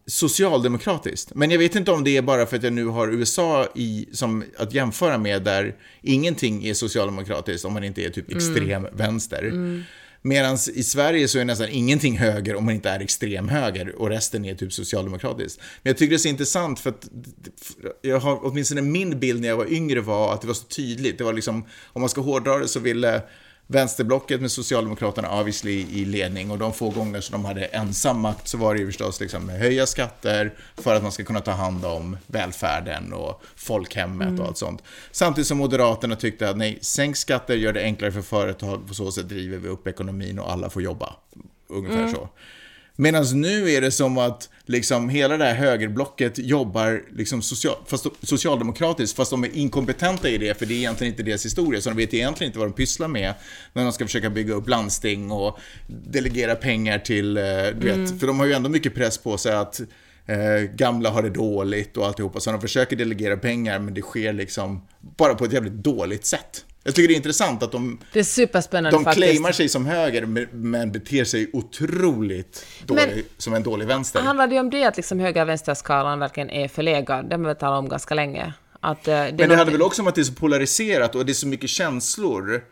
socialdemokratiskt. 0.07 1.35
Men 1.35 1.51
jag 1.51 1.59
vet 1.59 1.75
inte 1.75 1.91
om 1.91 2.05
det 2.05 2.17
är 2.17 2.23
bara 2.23 2.47
för 2.47 2.57
att 2.57 2.63
jag 2.63 2.73
nu 2.73 2.87
har 2.87 3.09
USA 3.09 3.69
i, 3.75 4.09
som 4.13 4.45
att 4.57 4.75
jämföra 4.75 5.19
med 5.19 5.43
där 5.43 5.75
ingenting 6.03 6.67
är 6.67 6.75
socialdemokratiskt 6.75 7.65
om 7.65 7.73
man 7.73 7.85
inte 7.85 8.05
är 8.05 8.11
typ 8.11 8.33
extrem 8.33 8.87
vänster. 8.93 9.53
Medan 10.25 10.59
i 10.75 10.83
Sverige 10.83 11.29
så 11.29 11.39
är 11.39 11.45
nästan 11.45 11.69
ingenting 11.69 12.19
höger 12.19 12.57
om 12.57 12.65
man 12.65 12.75
inte 12.75 12.91
är 12.91 13.01
extremhöger 13.01 14.01
och 14.01 14.09
resten 14.09 14.45
är 14.45 14.55
typ 14.55 14.73
socialdemokratiskt. 14.73 15.61
Men 15.83 15.91
jag 15.91 15.99
tycker 15.99 16.11
det 16.11 16.17
är 16.17 16.19
så 16.19 16.29
intressant 16.29 16.81
för 16.81 16.91
att 16.91 17.09
jag 18.03 18.21
har, 18.21 18.47
åtminstone 18.47 18.83
min 18.83 19.21
bild 19.21 19.41
när 19.41 19.49
jag 19.49 19.57
var 19.57 19.73
yngre 19.73 20.01
var 20.01 20.35
att 20.35 20.41
det 20.41 20.47
var 20.47 20.55
så 20.55 20.65
tydligt. 20.65 21.19
Det 21.19 21.25
var 21.25 21.33
liksom, 21.33 21.65
om 21.93 22.01
man 22.01 22.09
ska 22.09 22.21
hårdra 22.21 22.59
det 22.59 22.69
så 22.69 22.81
ville 22.81 23.23
vänsterblocket 23.67 24.41
med 24.41 24.51
Socialdemokraterna 24.51 25.41
obviously 25.41 25.87
i 25.91 26.05
ledning 26.05 26.51
och 26.51 26.59
de 26.59 26.73
få 26.73 26.91
gånger 26.91 27.21
som 27.21 27.33
de 27.33 27.45
hade 27.45 27.65
ensam 27.65 28.21
makt 28.21 28.49
så 28.49 28.59
var 28.59 28.75
det 28.75 28.81
ju 28.81 28.87
förstås 28.87 29.21
liksom 29.21 29.49
höja 29.49 29.87
skatter 29.87 30.55
för 30.77 30.95
att 30.95 31.03
man 31.03 31.13
ska 31.13 31.25
kunna 31.25 31.41
ta 31.41 31.51
hand 31.51 31.85
om 31.85 32.17
välfärden 32.27 33.13
och 33.13 33.43
folkhemmet 33.57 34.29
mm. 34.29 34.41
och 34.41 34.47
allt 34.47 34.59
sånt. 34.59 34.83
Samtidigt 35.11 35.49
som 35.49 35.59
Moderaterna 35.59 36.17
tyckte 36.17 36.49
att 36.49 36.57
nej, 36.57 36.79
sänk 36.81 37.17
skatter, 37.17 37.55
gör 37.55 37.73
det 37.73 37.83
enklare 37.83 38.13
för 38.13 38.23
företag, 38.23 38.89
på 38.89 38.95
så 38.95 39.13
sätt 39.13 39.29
driver 39.29 39.59
vi 39.59 39.69
upp 39.69 39.87
ekonomin 39.87 40.39
och 40.39 40.53
alla 40.53 40.71
får 40.71 40.83
jobba. 40.83 41.17
Ungefär 41.69 41.99
mm. 41.99 42.15
så. 42.15 42.29
Medan 42.97 43.41
nu 43.41 43.71
är 43.71 43.81
det 43.81 43.91
som 43.91 44.19
att 44.19 44.49
liksom 44.67 45.09
hela 45.09 45.37
det 45.37 45.45
här 45.45 45.55
högerblocket 45.55 46.39
jobbar 46.39 47.03
liksom 47.17 47.43
social, 47.43 47.77
fast, 47.87 48.07
socialdemokratiskt, 48.23 49.17
fast 49.17 49.31
de 49.31 49.45
är 49.45 49.57
inkompetenta 49.57 50.29
i 50.29 50.39
det, 50.39 50.59
för 50.59 50.67
det 50.67 50.75
är 50.75 50.77
egentligen 50.77 51.13
inte 51.13 51.23
deras 51.23 51.45
historia, 51.45 51.81
så 51.81 51.91
de 51.91 51.97
vet 51.97 52.15
egentligen 52.15 52.49
inte 52.49 52.59
vad 52.59 52.69
de 52.69 52.73
pysslar 52.73 53.09
med 53.09 53.35
när 53.73 53.83
de 53.83 53.93
ska 53.93 54.05
försöka 54.05 54.31
bygga 54.31 54.55
upp 54.55 54.69
landsting 54.69 55.31
och 55.31 55.59
delegera 55.87 56.55
pengar 56.55 56.99
till, 56.99 57.37
eh, 57.37 57.43
du 57.43 57.91
mm. 57.91 58.05
vet, 58.05 58.21
för 58.21 58.27
de 58.27 58.39
har 58.39 58.47
ju 58.47 58.53
ändå 58.53 58.69
mycket 58.69 58.95
press 58.95 59.19
på 59.19 59.39
sig 59.39 59.53
att 59.53 59.81
eh, 60.27 60.63
gamla 60.75 61.11
har 61.11 61.23
det 61.23 61.31
dåligt 61.31 61.97
och 61.97 62.07
alltihopa, 62.07 62.41
så 62.41 62.53
de 62.53 62.61
försöker 62.61 62.97
delegera 62.97 63.37
pengar, 63.37 63.79
men 63.79 63.95
det 63.95 64.03
sker 64.03 64.33
liksom 64.33 64.87
bara 65.01 65.35
på 65.35 65.45
ett 65.45 65.53
jävligt 65.53 65.73
dåligt 65.73 66.25
sätt. 66.25 66.65
Jag 66.85 66.95
tycker 66.95 67.09
det 67.09 67.15
är 67.15 67.17
intressant 67.17 67.63
att 67.63 67.73
de, 67.73 67.99
det 68.13 68.19
är 68.19 68.25
superspännande 68.25 68.99
de 68.99 69.05
faktiskt. 69.05 69.27
claimar 69.27 69.53
sig 69.53 69.69
som 69.69 69.87
höger 69.87 70.27
men 70.53 70.93
beter 70.93 71.25
sig 71.25 71.51
otroligt 71.53 72.67
dålig, 72.87 73.03
men, 73.07 73.25
som 73.39 73.55
en 73.55 73.63
dålig 73.63 73.87
vänster. 73.87 74.21
Handlar 74.21 74.47
det 74.47 74.61
om 74.61 74.71
det 74.71 74.85
att 74.85 74.97
liksom 74.97 75.21
höger-vänster-skalan 75.21 76.19
verkligen 76.19 76.51
är 76.51 76.69
förlegad? 76.69 77.29
Det 77.29 77.37
har 77.37 77.49
vi 77.49 77.55
talat 77.55 77.79
om 77.79 77.89
ganska 77.89 78.15
länge. 78.15 78.53
Att, 78.81 79.09
uh, 79.09 79.15
det 79.15 79.35
men 79.39 79.49
det 79.49 79.57
hade 79.57 79.71
väl 79.71 79.83
också 79.83 80.03
om 80.03 80.09
att 80.09 80.15
det 80.15 80.21
är 80.21 80.25
så 80.25 80.35
polariserat 80.35 81.15
och 81.15 81.27
det 81.27 81.33
är 81.33 81.35
så 81.35 81.47
mycket 81.47 81.71
känslor 81.71 82.65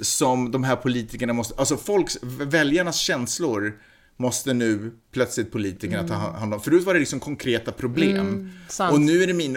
som 0.00 0.50
de 0.50 0.64
här 0.64 0.76
politikerna 0.76 1.32
måste, 1.32 1.54
alltså 1.58 1.76
folks, 1.76 2.18
väljarnas 2.22 2.96
känslor 2.96 3.78
måste 4.16 4.54
nu 4.54 4.92
plötsligt 5.12 5.52
politikerna 5.52 5.98
mm. 5.98 6.08
ta 6.08 6.14
hand 6.14 6.54
om. 6.54 6.60
Förut 6.60 6.84
var 6.84 6.94
det 6.94 7.00
liksom 7.00 7.20
konkreta 7.20 7.72
problem. 7.72 8.16
Mm, 8.16 8.92
och 8.92 9.00
nu 9.00 9.22
är 9.22 9.26
det 9.26 9.34
min 9.34 9.52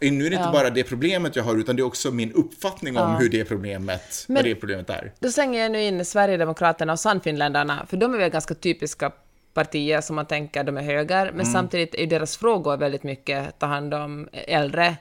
nu 0.00 0.26
är 0.26 0.30
det 0.30 0.36
inte 0.36 0.36
ja. 0.36 0.52
bara 0.52 0.70
det 0.70 0.84
problemet 0.84 1.36
jag 1.36 1.44
har, 1.44 1.56
utan 1.56 1.76
det 1.76 1.82
är 1.82 1.86
också 1.86 2.10
min 2.10 2.32
uppfattning 2.32 2.96
om 2.96 3.10
ja. 3.10 3.18
hur 3.18 3.28
det 3.28 3.44
problemet, 3.44 4.24
Men, 4.28 4.34
vad 4.34 4.44
det 4.44 4.54
problemet 4.54 4.90
är. 4.90 5.12
Då 5.20 5.30
slänger 5.30 5.62
jag 5.62 5.72
nu 5.72 5.82
in 5.82 6.04
Sverigedemokraterna 6.04 6.92
och 6.92 7.00
Sannfinländarna, 7.00 7.86
för 7.86 7.96
de 7.96 8.14
är 8.14 8.18
väl 8.18 8.30
ganska 8.30 8.54
typiska 8.54 9.12
partier 9.54 10.00
som 10.00 10.16
man 10.16 10.26
tänker 10.26 10.64
de 10.64 10.76
är 10.76 10.82
höger, 10.82 11.24
men 11.24 11.40
mm. 11.40 11.52
samtidigt 11.52 11.94
är 11.94 12.06
deras 12.06 12.36
frågor 12.36 12.76
väldigt 12.76 13.02
mycket 13.02 13.58
ta 13.58 13.66
hand 13.66 13.94
om 13.94 14.28
äldre, 14.32 14.96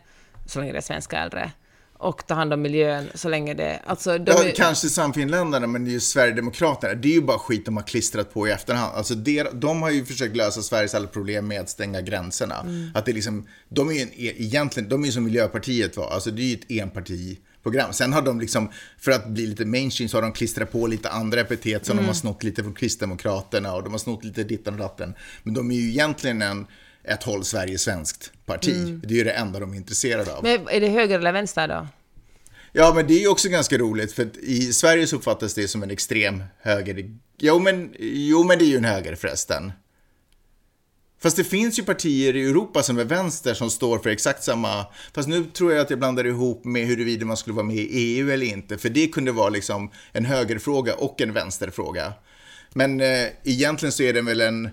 så 0.45 0.60
länge 0.60 0.72
det 0.72 0.78
är 0.78 0.82
svenska 0.82 1.18
äldre 1.18 1.51
och 1.98 2.28
ta 2.28 2.34
hand 2.34 2.54
om 2.54 2.62
miljön 2.62 3.10
så 3.14 3.30
länge 3.30 3.54
det... 3.54 3.82
Alltså, 3.86 4.18
de 4.18 4.32
ja, 4.32 4.43
är... 4.43 4.52
Kanske 4.52 4.89
Samfinländarna, 4.89 5.68
men 5.68 5.86
det 5.86 5.89
är 5.89 5.93
ju 5.93 6.00
Sverigedemokraterna. 6.00 6.93
Det 6.93 7.08
är 7.08 7.14
ju 7.14 7.22
bara 7.22 7.39
skit 7.39 7.66
de 7.66 7.78
har 7.78 7.84
klistrat 7.84 8.34
på 8.34 8.48
i 8.48 8.52
efterhand. 8.52 8.95
Alltså, 8.95 9.16
det, 9.16 9.48
de 9.54 9.82
har 9.82 9.89
ju 9.89 10.06
försökt 10.06 10.36
lösa 10.36 10.62
Sveriges 10.62 10.95
alla 10.95 11.08
problem 11.08 11.48
med 11.48 11.62
att 11.62 11.70
stänga 11.70 12.02
gränserna. 12.02 12.60
Mm. 12.60 12.89
Att 12.93 13.06
det 13.06 13.14
liksom, 13.14 13.48
de 13.70 13.89
är 13.89 13.93
ju 13.93 14.02
en, 14.02 14.12
e- 14.14 14.36
egentligen, 14.38 14.89
de 14.89 15.02
är 15.02 15.06
ju 15.06 15.12
som 15.12 15.24
Miljöpartiet 15.24 15.98
var, 15.98 16.10
alltså 16.10 16.32
det 16.32 16.41
är 16.41 16.45
ju 16.45 16.54
ett 16.54 16.72
enpartiprogram. 16.72 17.93
Sen 17.93 18.14
har 18.14 18.22
de 18.22 18.39
liksom, 18.39 18.72
för 18.98 19.12
att 19.12 19.28
bli 19.28 19.48
lite 19.48 19.66
mainstream, 19.66 20.10
så 20.10 20.18
har 20.18 20.22
de 20.22 20.32
klistrat 20.32 20.72
på 20.72 20.88
lite 20.88 21.10
andra 21.10 21.41
epitet 21.41 21.86
som 21.86 21.93
mm. 21.93 22.04
de 22.04 22.08
har 22.08 22.16
snott 22.16 22.43
lite 22.43 22.64
från 22.64 22.74
Kristdemokraterna 22.74 23.74
och 23.74 23.84
de 23.84 23.91
har 23.91 24.00
snott 24.00 24.24
lite 24.24 24.43
dittan 24.43 24.74
och 24.74 24.80
datten. 24.80 25.14
Men 25.43 25.54
de 25.54 25.72
är 25.72 25.76
ju 25.76 25.89
egentligen 25.89 26.41
en 26.41 26.68
ett 27.08 27.24
håll 27.24 27.45
Sverige 27.45 27.78
svenskt 27.78 28.32
parti. 28.45 28.76
Mm. 28.76 29.01
Det 29.03 29.14
är 29.14 29.18
ju 29.18 29.24
det 29.24 29.32
enda 29.32 29.60
de 29.60 29.74
är 29.74 29.78
intresserade 29.78 30.36
av. 30.36 30.43
Men 30.43 30.68
är 30.70 30.82
det 30.82 30.88
höger 30.88 31.20
eller 31.20 31.32
vänster 31.32 31.68
då? 31.68 31.88
Ja, 32.72 32.93
men 32.95 33.08
det 33.08 33.14
är 33.14 33.20
ju 33.20 33.28
också 33.28 33.49
ganska 33.49 33.78
roligt, 33.78 34.14
för 34.14 34.30
i 34.39 34.74
Sverige 34.74 35.08
så 35.08 35.16
uppfattas 35.16 35.53
det 35.53 35.68
som 35.68 35.84
en 35.84 35.91
extrem 35.91 36.43
höger. 36.62 37.16
Jo 37.39 37.60
men, 37.60 37.95
jo, 37.99 38.43
men 38.43 38.60
det 38.60 38.66
är 38.66 38.68
ju 38.68 38.78
en 38.78 38.86
höger 38.86 39.16
förresten. 39.16 39.72
Fast 41.20 41.38
det 41.38 41.43
finns 41.43 41.80
ju 41.80 41.84
partier 41.84 42.36
i 42.36 42.49
Europa 42.49 42.84
som 42.84 42.99
är 42.99 43.03
vänster 43.03 43.53
som 43.53 43.70
står 43.70 43.99
för 43.99 44.10
exakt 44.10 44.43
samma... 44.43 44.86
Fast 45.14 45.28
nu 45.28 45.43
tror 45.43 45.74
jag 45.74 45.82
att 45.82 45.89
jag 45.89 45.99
blandar 45.99 46.28
ihop 46.28 46.66
med 46.66 46.88
huruvida 46.88 47.26
man 47.26 47.38
skulle 47.38 47.55
vara 47.55 47.66
med 47.66 47.76
i 47.76 47.88
EU 47.91 48.32
eller 48.32 48.45
inte. 48.45 48.78
För 48.78 48.89
det 48.89 49.08
kunde 49.08 49.32
vara 49.32 49.49
liksom 49.49 49.91
en 50.12 50.26
högerfråga 50.26 50.95
och 50.95 51.22
en 51.22 51.34
vänsterfråga. 51.34 52.14
Men 52.74 53.01
eh, 53.01 53.28
egentligen 53.43 53.91
så 53.91 54.03
är 54.03 54.14
det 54.14 54.22
väl 54.22 54.41
en 54.41 54.70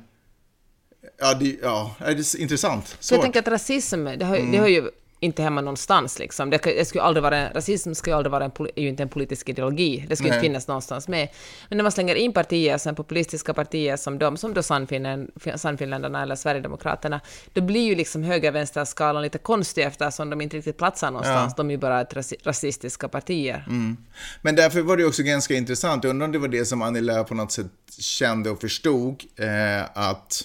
Ja, 1.18 1.34
det, 1.34 1.56
ja, 1.62 1.94
det 1.98 2.04
är 2.04 2.40
intressant. 2.40 2.86
Svårt. 2.86 2.96
Så 3.00 3.14
jag 3.14 3.22
tänker 3.22 3.40
att 3.40 3.48
rasism, 3.48 4.04
det 4.04 4.24
har, 4.24 4.36
mm. 4.36 4.52
det 4.52 4.58
har 4.58 4.68
ju 4.68 4.90
inte 5.24 5.42
hemma 5.42 5.60
någonstans. 5.60 6.18
Liksom. 6.18 6.50
Det, 6.50 6.58
det 6.64 6.84
skulle 6.84 7.02
aldrig 7.02 7.22
vara, 7.22 7.50
rasism 7.52 7.94
ska 7.94 8.10
ju 8.10 8.16
aldrig 8.16 8.30
vara 8.30 8.44
en, 8.44 8.52
är 8.76 8.82
ju 8.82 8.88
inte 8.88 9.02
en 9.02 9.08
politisk 9.08 9.48
ideologi. 9.48 10.06
Det 10.08 10.16
skulle 10.16 10.30
Nej. 10.30 10.38
inte 10.38 10.46
finnas 10.46 10.68
någonstans 10.68 11.08
med. 11.08 11.28
Men 11.68 11.76
när 11.78 11.82
man 11.82 11.92
slänger 11.92 12.14
in 12.14 12.32
partier, 12.32 12.78
som 12.78 12.94
populistiska 12.94 13.54
partier 13.54 13.96
som 13.96 14.18
de, 14.18 14.36
som 14.36 14.54
då 14.54 14.62
Sannfinländarna 14.62 16.22
eller 16.22 16.36
Sverigedemokraterna, 16.36 17.20
då 17.52 17.60
blir 17.60 17.86
ju 17.86 17.94
liksom 17.94 18.22
höger-vänster-skalan 18.22 19.22
lite 19.22 19.38
konstig 19.38 19.82
eftersom 19.82 20.30
de 20.30 20.40
inte 20.40 20.56
riktigt 20.56 20.78
platsar 20.78 21.10
någonstans. 21.10 21.54
Ja. 21.56 21.62
De 21.62 21.70
är 21.70 21.74
ju 21.74 21.78
bara 21.78 22.00
ett 22.00 22.14
rasistiska 22.46 23.08
partier. 23.08 23.64
Mm. 23.66 23.96
Men 24.42 24.56
därför 24.56 24.80
var 24.80 24.96
det 24.96 25.04
också 25.04 25.22
ganska 25.22 25.54
intressant. 25.54 26.04
Jag 26.04 26.10
undrar 26.10 26.26
om 26.26 26.32
det 26.32 26.38
var 26.38 26.48
det 26.48 26.64
som 26.64 26.82
Annie 26.82 27.00
Lööf 27.00 27.28
på 27.28 27.34
något 27.34 27.52
sätt 27.52 27.66
kände 27.98 28.50
och 28.50 28.60
förstod, 28.60 29.22
eh, 29.36 29.84
att 29.94 30.44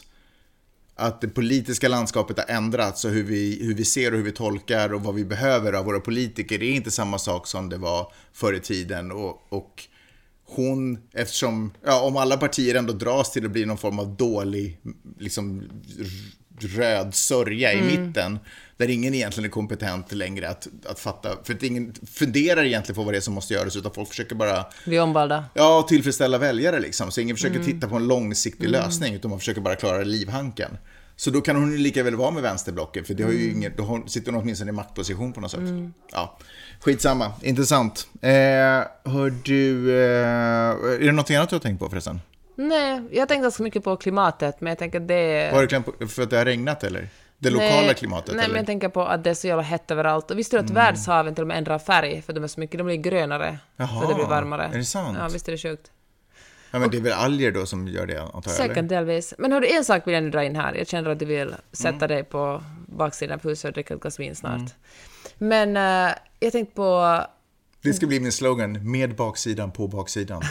att 1.00 1.22
det 1.22 1.28
politiska 1.28 1.88
landskapet 1.88 2.38
har 2.38 2.56
ändrats 2.56 3.06
och 3.06 3.12
hur 3.12 3.24
vi, 3.24 3.60
hur 3.64 3.76
vi 3.76 3.86
ser 3.86 4.12
och 4.12 4.18
hur 4.18 4.26
vi 4.26 4.32
tolkar 4.32 4.93
och 4.93 5.04
vad 5.04 5.16
vi 5.16 5.26
behöver 5.26 5.74
av 5.74 5.86
våra 5.86 6.00
politiker. 6.00 6.60
Det 6.60 6.66
är 6.66 6.74
inte 6.74 6.91
samma 6.91 7.20
sak 7.20 7.47
som 7.47 7.70
det 7.70 7.78
var 7.78 8.12
förr 8.34 8.54
i 8.54 8.60
tiden. 8.60 9.12
Och, 9.12 9.47
och 9.50 9.84
hon, 10.45 10.97
eftersom, 11.14 11.72
ja, 11.86 12.02
om 12.02 12.18
alla 12.18 12.38
partier 12.38 12.76
ändå 12.76 12.93
dras 12.93 13.32
till 13.32 13.45
att 13.45 13.52
bli 13.52 13.66
någon 13.66 13.78
form 13.78 14.00
av 14.00 14.16
dålig, 14.16 14.78
liksom 15.20 15.64
röd 16.60 17.16
sörja 17.16 17.74
i 17.74 17.80
mm. 17.80 18.06
mitten, 18.06 18.39
där 18.80 18.90
ingen 18.90 19.14
egentligen 19.14 19.46
är 19.46 19.52
kompetent 19.52 20.12
längre 20.12 20.50
att, 20.50 20.68
att 20.86 21.00
fatta, 21.00 21.30
för 21.44 21.54
att 21.54 21.64
ingen 21.64 21.94
funderar 22.14 22.64
egentligen 22.64 22.96
på 22.96 23.04
vad 23.04 23.14
det 23.14 23.18
är 23.18 23.22
som 23.22 23.34
måste 23.34 23.54
göras, 23.54 23.76
utan 23.76 23.92
folk 23.94 24.10
försöker 24.10 24.36
bara... 24.36 24.66
Bli 24.86 25.00
omvalda. 25.00 25.46
Ja, 25.54 25.86
tillfredsställa 25.90 26.38
väljare 26.38 26.80
liksom. 26.80 27.12
Så 27.12 27.22
ingen 27.22 27.36
försöker 27.36 27.56
mm. 27.56 27.68
titta 27.68 27.88
på 27.88 27.96
en 27.96 28.08
långsiktig 28.08 28.66
mm. 28.66 28.82
lösning, 28.82 29.14
utan 29.14 29.30
man 29.30 29.40
försöker 29.40 29.62
bara 29.62 29.76
klara 29.76 30.04
livhanken. 30.04 30.78
Så 31.16 31.32
då 31.32 31.42
kan 31.42 31.56
hon 31.56 31.72
ju 31.72 31.78
lika 31.78 32.04
väl 32.04 32.16
vara 32.16 32.32
med 32.32 32.44
vänsterblocket, 32.44 33.08
för 33.08 33.14
det 33.14 33.24
har 33.24 33.32
ju 33.32 33.44
mm. 33.44 33.58
ingen, 33.58 33.74
då 33.78 34.04
sitter 34.08 34.32
hon 34.32 34.42
åtminstone 34.42 34.70
i 34.70 34.74
maktposition 34.74 35.34
på 35.34 35.42
något 35.42 35.52
sätt. 35.52 35.60
Mm. 35.60 35.94
Ja, 36.12 36.38
skitsamma, 36.80 37.32
intressant. 37.42 38.08
Eh, 38.22 38.30
hör 39.12 39.34
du, 39.44 39.92
eh, 39.92 40.96
är 40.96 41.06
det 41.06 41.12
något 41.12 41.32
annat 41.32 41.50
du 41.50 41.56
har 41.56 41.60
tänkt 41.60 41.80
på 41.80 41.90
förresten? 41.90 42.22
Nej, 42.56 43.02
jag 43.12 43.28
tänkte 43.28 43.44
ganska 43.44 43.64
mycket 43.64 43.84
på 43.84 43.96
klimatet, 43.96 44.62
men 44.62 44.72
jag 44.72 44.78
tänker 44.78 45.02
att 45.02 45.08
det... 45.08 45.52
Var 45.54 45.68
det 46.00 46.08
för 46.08 46.24
att 46.24 46.30
det 46.30 46.38
har 46.38 46.46
regnat 46.46 46.84
eller? 46.84 47.10
Det 47.40 47.50
lokala 47.50 47.82
nej, 47.82 47.96
klimatet? 47.96 48.36
Nej, 48.36 48.44
eller? 48.44 48.54
men 48.54 48.60
jag 48.60 48.66
tänker 48.66 48.90
på 48.90 49.02
att 49.02 49.24
det 49.24 49.30
är 49.30 49.34
så 49.34 49.48
jävla 49.48 49.64
hett 49.64 49.92
överallt. 49.92 50.32
Och 50.32 50.38
visste 50.38 50.56
du 50.56 50.60
att 50.60 50.70
mm. 50.70 50.84
världshaven 50.84 51.36
till 51.36 51.42
och 51.42 51.48
med 51.48 51.58
ändrar 51.58 51.80
färg? 51.80 52.22
För 52.22 52.34
de 52.34 52.44
är 52.44 52.48
så 52.48 52.60
mycket, 52.60 52.78
de 52.78 52.84
blir 52.84 52.96
grönare. 52.96 53.60
Jaha, 53.76 54.02
för 54.02 54.08
det 54.08 54.16
blir 54.16 54.26
varmare. 54.26 54.64
Är 54.74 54.78
det 54.78 54.84
sant? 54.84 55.18
Ja, 55.22 55.28
visst 55.28 55.48
är 55.48 55.52
det 55.52 55.58
sjukt. 55.58 55.92
Ja, 56.72 56.80
men 56.80 56.90
det 56.90 56.98
är 56.98 57.02
väl 57.02 57.14
alger 57.14 57.52
då 57.52 57.66
som 57.66 57.88
gör 57.88 58.06
det, 58.06 58.22
antar 58.22 58.42
jag? 58.46 58.52
Säkert 58.52 58.90
delvis. 58.90 59.34
Men 59.38 59.52
hördu, 59.52 59.68
en 59.68 59.86
sak 59.86 60.08
vill 60.08 60.14
jag 60.14 60.24
nu 60.24 60.30
dra 60.30 60.44
in 60.44 60.56
här. 60.56 60.74
Jag 60.74 60.88
känner 60.88 61.10
att 61.10 61.20
du 61.20 61.26
vill 61.26 61.56
sätta 61.72 61.96
mm. 61.96 62.08
dig 62.08 62.24
på 62.24 62.64
baksidan 62.88 63.40
av 63.40 63.44
huset 63.44 63.66
och 63.66 63.74
dricka 63.74 63.94
ett 63.94 64.02
glas 64.02 64.20
vin 64.20 64.36
snart. 64.36 64.56
Mm. 64.58 64.70
Men 65.38 65.78
uh, 66.10 66.16
jag 66.40 66.52
tänkte 66.52 66.76
på... 66.76 67.22
Det 67.82 67.94
ska 67.94 68.08
bli 68.08 68.20
min 68.20 68.32
slogan, 68.32 68.92
med 68.92 69.16
baksidan 69.16 69.72
på 69.72 69.88
baksidan. 69.88 70.42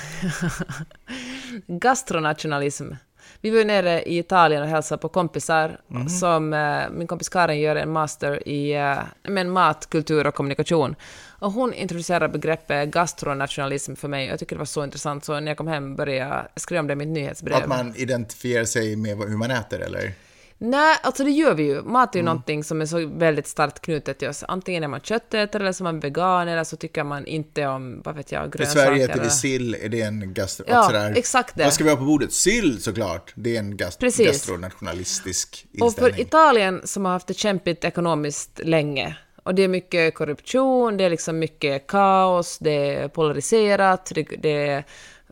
Gastronationalism. 1.66 2.92
Vi 3.40 3.50
var 3.50 3.58
ju 3.58 3.64
nere 3.64 4.02
i 4.02 4.18
Italien 4.18 4.62
och 4.62 4.68
hälsade 4.68 5.00
på 5.00 5.08
kompisar 5.08 5.80
mm. 5.90 6.08
som, 6.08 6.52
uh, 6.52 6.90
min 6.90 7.06
kompis 7.06 7.28
Karin 7.28 7.60
gör 7.60 7.76
en 7.76 7.92
master 7.92 8.48
i 8.48 8.78
uh, 8.78 8.98
men 9.22 9.50
mat, 9.50 9.90
kultur 9.90 10.26
och 10.26 10.34
kommunikation. 10.34 10.94
Och 11.40 11.52
hon 11.52 11.74
introducerade 11.74 12.28
begreppet 12.28 12.88
gastronationalism 12.88 13.94
för 13.94 14.08
mig. 14.08 14.26
Jag 14.26 14.38
tycker 14.38 14.56
det 14.56 14.58
var 14.58 14.66
så 14.66 14.84
intressant, 14.84 15.24
så 15.24 15.40
när 15.40 15.50
jag 15.50 15.56
kom 15.56 15.68
hem 15.68 15.96
började 15.96 16.28
jag 16.28 16.48
skriva 16.56 16.80
om 16.80 16.86
det 16.86 16.92
i 16.92 16.96
mitt 16.96 17.08
nyhetsbrev. 17.08 17.56
Att 17.56 17.68
man 17.68 17.96
identifierar 17.96 18.64
sig 18.64 18.96
med 18.96 19.18
hur 19.18 19.36
man 19.36 19.50
äter, 19.50 19.80
eller? 19.80 20.12
Nej, 20.60 20.96
alltså 21.02 21.24
det 21.24 21.30
gör 21.30 21.54
vi 21.54 21.62
ju. 21.62 21.82
Mat 21.82 22.14
är 22.14 22.18
ju 22.18 22.20
mm. 22.20 22.26
någonting 22.30 22.64
som 22.64 22.80
är 22.80 22.86
så 22.86 23.06
väldigt 23.06 23.46
starkt 23.46 23.80
knutet 23.80 24.18
till 24.18 24.28
oss. 24.28 24.44
Antingen 24.48 24.84
är 24.84 24.88
man 24.88 25.00
köttätare 25.00 25.62
eller 25.62 25.72
så 25.72 25.82
är 25.82 25.84
man 25.84 26.00
vegan 26.00 26.48
eller 26.48 26.64
så 26.64 26.76
tycker 26.76 27.04
man 27.04 27.26
inte 27.26 27.66
om, 27.66 28.02
vad 28.04 28.16
vet 28.16 28.32
jag, 28.32 28.52
grönsaker. 28.52 28.80
I 28.80 28.86
Sverige 28.86 29.04
äter 29.04 29.22
vi 29.22 29.30
sill, 29.30 29.74
är 29.74 29.88
det 29.88 30.00
en 30.00 30.34
gastro... 30.34 30.64
Ja, 30.68 30.82
sådär. 30.82 31.12
exakt 31.16 31.56
det. 31.56 31.64
Vad 31.64 31.72
ska 31.72 31.84
vi 31.84 31.90
ha 31.90 31.96
på 31.96 32.04
bordet? 32.04 32.32
Sill 32.32 32.82
såklart! 32.82 33.32
Det 33.34 33.56
är 33.56 33.58
en 33.58 33.76
gast 33.76 34.00
Precis. 34.00 34.26
gastronationalistisk 34.26 35.66
inställning. 35.72 35.88
Och 35.88 35.94
för 35.94 36.20
Italien 36.20 36.80
som 36.84 37.04
har 37.04 37.12
haft 37.12 37.26
det 37.26 37.34
kämpigt 37.34 37.84
ekonomiskt 37.84 38.60
länge 38.64 39.16
och 39.48 39.54
det 39.54 39.62
är 39.62 39.68
mycket 39.68 40.14
korruption, 40.14 40.96
det 40.96 41.04
är 41.04 41.10
liksom 41.10 41.38
mycket 41.38 41.86
kaos, 41.86 42.58
det 42.58 42.94
är 42.94 43.08
polariserat, 43.08 44.12
det, 44.14 44.22
det 44.22 44.66
är 44.66 44.84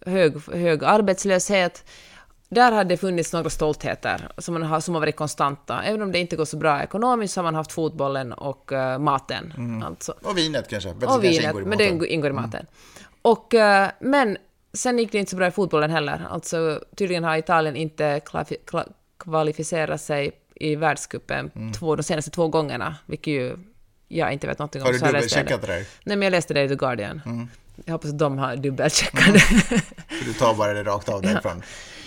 hög, 0.06 0.34
hög 0.52 0.84
arbetslöshet. 0.84 1.84
Där 2.48 2.72
har 2.72 2.84
det 2.84 2.96
funnits 2.96 3.32
några 3.32 3.50
stoltheter 3.50 4.28
som, 4.38 4.54
man 4.54 4.62
har, 4.62 4.80
som 4.80 4.94
har 4.94 5.00
varit 5.00 5.16
konstanta. 5.16 5.82
Även 5.82 6.02
om 6.02 6.12
det 6.12 6.18
inte 6.18 6.36
går 6.36 6.44
så 6.44 6.56
bra 6.56 6.82
ekonomiskt 6.82 7.34
så 7.34 7.40
har 7.40 7.44
man 7.44 7.54
haft 7.54 7.72
fotbollen 7.72 8.32
och 8.32 8.72
uh, 8.72 8.98
maten. 8.98 9.82
Alltså. 9.86 10.14
Och 10.22 10.38
vinet 10.38 10.68
kanske. 10.68 10.90
Och 10.90 11.00
kanske 11.00 11.20
vinet, 11.20 11.44
ingår 11.44 11.62
men 11.62 11.78
det 11.78 12.12
ingår 12.12 12.30
i 12.30 12.32
maten. 12.32 12.66
Och, 13.22 13.54
eh, 13.54 13.90
men 14.00 14.36
sen 14.72 14.98
gick 14.98 15.12
det 15.12 15.18
inte 15.18 15.30
så 15.30 15.36
bra 15.36 15.46
i 15.46 15.50
fotbollen 15.50 15.90
heller. 15.90 16.26
Alltså, 16.30 16.80
tydligen 16.96 17.24
har 17.24 17.36
Italien 17.36 17.76
inte 17.76 18.20
kvalificerat 19.18 20.00
sig 20.00 20.32
i 20.54 20.76
världscupen 20.76 21.72
två, 21.78 21.96
de 21.96 22.02
senaste 22.02 22.30
två 22.30 22.48
gångerna, 22.48 22.96
vilket 23.06 23.32
ju 23.32 23.56
jag 24.08 24.32
inte 24.32 24.46
vet 24.46 24.58
någonting 24.58 24.82
om. 24.82 24.86
Har 24.86 24.92
du 24.92 24.98
dubbelcheckat 24.98 25.60
det 25.60 25.66
där? 25.66 25.84
Nej, 26.04 26.16
men 26.16 26.22
jag 26.22 26.30
läste 26.30 26.54
det 26.54 26.62
i 26.62 26.68
The 26.68 26.74
Guardian. 26.74 27.48
Jag 27.84 27.92
hoppas 27.92 28.10
att 28.10 28.18
de 28.18 28.38
har 28.38 28.56
dubbelcheckat 28.56 29.32
det. 29.32 29.40
För 29.40 30.24
du 30.24 30.32
tar 30.32 30.54
bara 30.54 30.72
det 30.72 30.82
rakt 30.82 31.08
av 31.08 31.22
därifrån. 31.22 31.62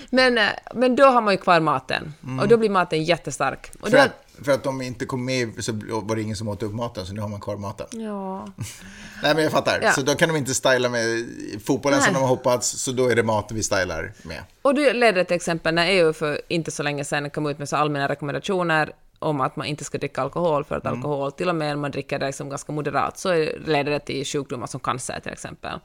Men, 0.10 0.38
eh, 0.38 0.44
men 0.74 0.96
då 0.96 1.04
har 1.06 1.22
man 1.22 1.34
ju 1.34 1.38
kvar 1.38 1.60
maten. 1.60 2.14
Och 2.42 2.48
då 2.48 2.58
blir 2.58 2.70
maten 2.70 3.04
jättestark. 3.04 3.72
Och 3.80 3.90
För 3.90 3.98
då, 3.98 4.04
att, 4.04 4.46
för 4.46 4.52
att 4.52 4.64
de 4.64 4.82
inte 4.82 5.06
kom 5.06 5.26
med 5.26 5.64
så 5.64 5.72
var 6.04 6.16
det 6.16 6.22
ingen 6.22 6.36
som 6.36 6.48
åt 6.48 6.64
upp 6.64 6.74
maten, 6.74 7.06
så 7.06 7.14
nu 7.14 7.22
har 7.22 7.30
man 7.30 7.42
kvar 7.42 7.58
maten. 7.58 7.88
ja. 7.92 8.48
Nej, 9.24 9.36
men 9.36 9.44
jag 9.44 9.52
fattar. 9.52 9.80
Ja. 9.82 9.92
Så 9.92 10.02
då 10.02 10.16
kan 10.16 10.30
de 10.30 10.38
inte 10.38 10.54
styla 10.54 10.90
med 10.90 11.28
fotbollen 11.66 12.02
som 12.02 12.14
Nej. 12.14 12.22
de 12.22 12.28
har 12.28 12.36
hoppats, 12.36 12.68
så 12.70 12.92
då 12.92 13.08
är 13.08 13.16
det 13.16 13.24
mat 13.24 13.52
vi 13.52 13.64
stylar 13.64 14.14
med. 14.24 14.44
Och 14.62 14.76
det 14.76 14.94
leder 14.94 15.24
till 15.24 15.36
exempel 15.36 15.76
när 15.76 15.88
EU 15.88 16.14
för 16.14 16.42
inte 16.48 16.72
så 16.72 16.84
länge 16.84 17.06
sedan 17.06 17.30
kom 17.30 17.46
ut 17.46 17.60
med 17.60 17.70
så 17.70 17.76
allmänna 17.76 18.08
rekommendationer 18.10 18.94
om 19.20 19.42
att 19.42 19.56
man 19.56 19.68
inte 19.68 19.84
ska 19.84 19.98
dricka 19.98 20.22
alkohol 20.22 20.64
för 20.64 20.76
att 20.78 20.86
alkohol, 20.86 21.32
till 21.32 21.50
och 21.50 21.56
med 21.56 21.74
om 21.76 21.82
man 21.82 21.92
dricker 21.92 22.20
det 22.20 22.26
liksom 22.26 22.50
ganska 22.50 22.72
moderat, 22.72 23.18
så 23.18 23.30
leder 23.66 23.92
det 23.92 24.00
till 24.00 24.26
sjukdomar 24.26 24.68
som 24.68 24.80
cancer 24.80 25.20
till 25.24 25.32
exempel. 25.32 25.80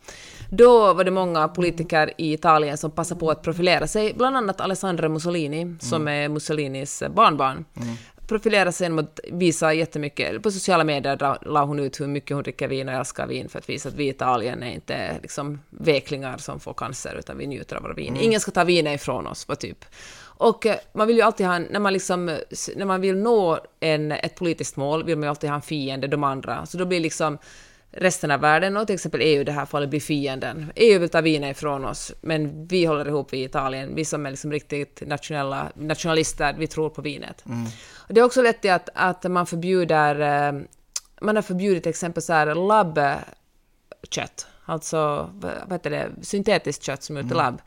Då 0.51 0.95
var 0.95 1.05
det 1.05 1.11
många 1.11 1.49
politiker 1.49 2.13
i 2.19 2.33
Italien 2.33 2.79
som 2.79 2.91
passade 2.91 3.21
på 3.21 3.31
att 3.31 3.43
profilera 3.43 3.87
sig, 3.87 4.15
bland 4.15 4.37
annat 4.37 4.61
Alessandro 4.61 5.09
Mussolini, 5.09 5.77
som 5.81 6.09
är 6.09 6.29
Mussolinis 6.29 7.03
barnbarn. 7.15 7.65
Profilera 8.29 8.73
sig 8.73 8.85
genom 8.85 8.99
att 8.99 9.21
visa 9.33 9.73
jättemycket, 9.73 10.43
på 10.43 10.51
sociala 10.51 10.85
medier 10.85 11.39
la- 11.47 11.65
hon 11.65 11.79
ut 11.81 12.01
hur 12.01 12.07
mycket 12.07 12.35
hon 12.35 12.43
dricker 12.43 12.69
vin 12.69 12.89
och 12.89 12.95
älskar 12.95 13.27
vin 13.27 13.49
för 13.49 13.59
att 13.59 13.69
visa 13.69 13.89
att 13.89 13.95
vi 13.95 14.05
i 14.05 14.09
Italien 14.09 14.63
är 14.63 14.73
inte 14.75 15.19
liksom 15.23 15.61
veklingar 15.71 16.39
som 16.39 16.61
får 16.61 16.75
cancer, 16.75 17.17
utan 17.19 17.39
vi 17.39 17.47
njuter 17.47 17.77
av 17.77 17.83
våra 17.83 17.93
vin. 17.95 18.17
Ingen 18.21 18.41
ska 18.41 18.51
ta 18.51 18.65
vinet 18.65 19.01
ifrån 19.01 19.27
oss, 19.27 19.49
var 19.49 19.55
typ. 19.55 19.85
Och 20.37 20.67
eh, 20.67 20.77
man 20.93 21.07
vill 21.07 21.17
ju 21.17 21.23
alltid 21.23 21.47
ha 21.47 21.59
när 21.59 21.81
man 21.81 21.93
liksom, 21.93 22.39
när 22.77 22.85
man 22.85 23.01
vill 23.01 23.17
nå 23.17 23.59
en, 23.81 24.13
ett 24.13 24.35
politiskt 24.35 24.77
mål 24.77 25.05
vill 25.05 25.17
man 25.17 25.23
ju 25.23 25.31
alltid 25.31 25.51
ha 25.51 25.57
en 25.57 25.63
fiende, 25.63 26.07
de 26.07 26.25
andra. 26.25 26.67
Så 26.67 26.79
då 26.79 26.85
blir 26.85 27.01
liksom 27.01 27.39
resten 27.97 28.31
av 28.31 28.41
världen 28.41 28.77
och 28.77 28.87
till 28.87 28.95
exempel 28.95 29.21
EU 29.21 29.41
i 29.41 29.45
det 29.45 29.53
här 29.53 29.67
fallet 29.67 29.91
blir 29.91 30.01
fienden. 30.01 30.73
EU 30.77 30.99
vill 30.99 31.09
ta 31.09 31.21
vinet 31.21 31.57
ifrån 31.57 31.85
oss, 31.85 32.13
men 32.21 32.67
vi 32.67 32.85
håller 32.85 33.09
ihop 33.09 33.35
i 33.35 33.45
Italien. 33.45 33.95
Vi 33.95 34.05
som 34.05 34.27
är 34.27 34.31
liksom 34.31 34.53
riktigt 34.53 35.03
nationella, 35.07 35.73
nationalister, 35.75 36.55
vi 36.59 36.67
tror 36.67 36.91
på 36.91 37.03
vinet. 37.03 37.45
Och 37.95 38.15
det 38.15 38.21
har 38.21 38.27
också 38.27 38.53
till 38.61 38.71
att, 38.71 38.89
att 38.95 39.25
man 39.25 39.47
förbjuder, 39.47 40.21
eh, 40.21 40.61
man 41.21 41.37
har 41.37 41.43
förbjudit 41.43 41.83
till 41.83 41.91
exempel 41.91 42.23
så 42.23 42.33
här 42.33 42.55
labbkött, 42.55 44.47
alltså 44.65 45.31
vad 45.33 45.53
vad 45.67 45.73
heter 45.73 45.91
det, 45.91 46.11
syntetiskt 46.23 46.83
kött 46.83 47.03
som 47.03 47.17
är 47.17 47.21
ute 47.21 47.35
i 47.35 47.37
labb. 47.37 47.61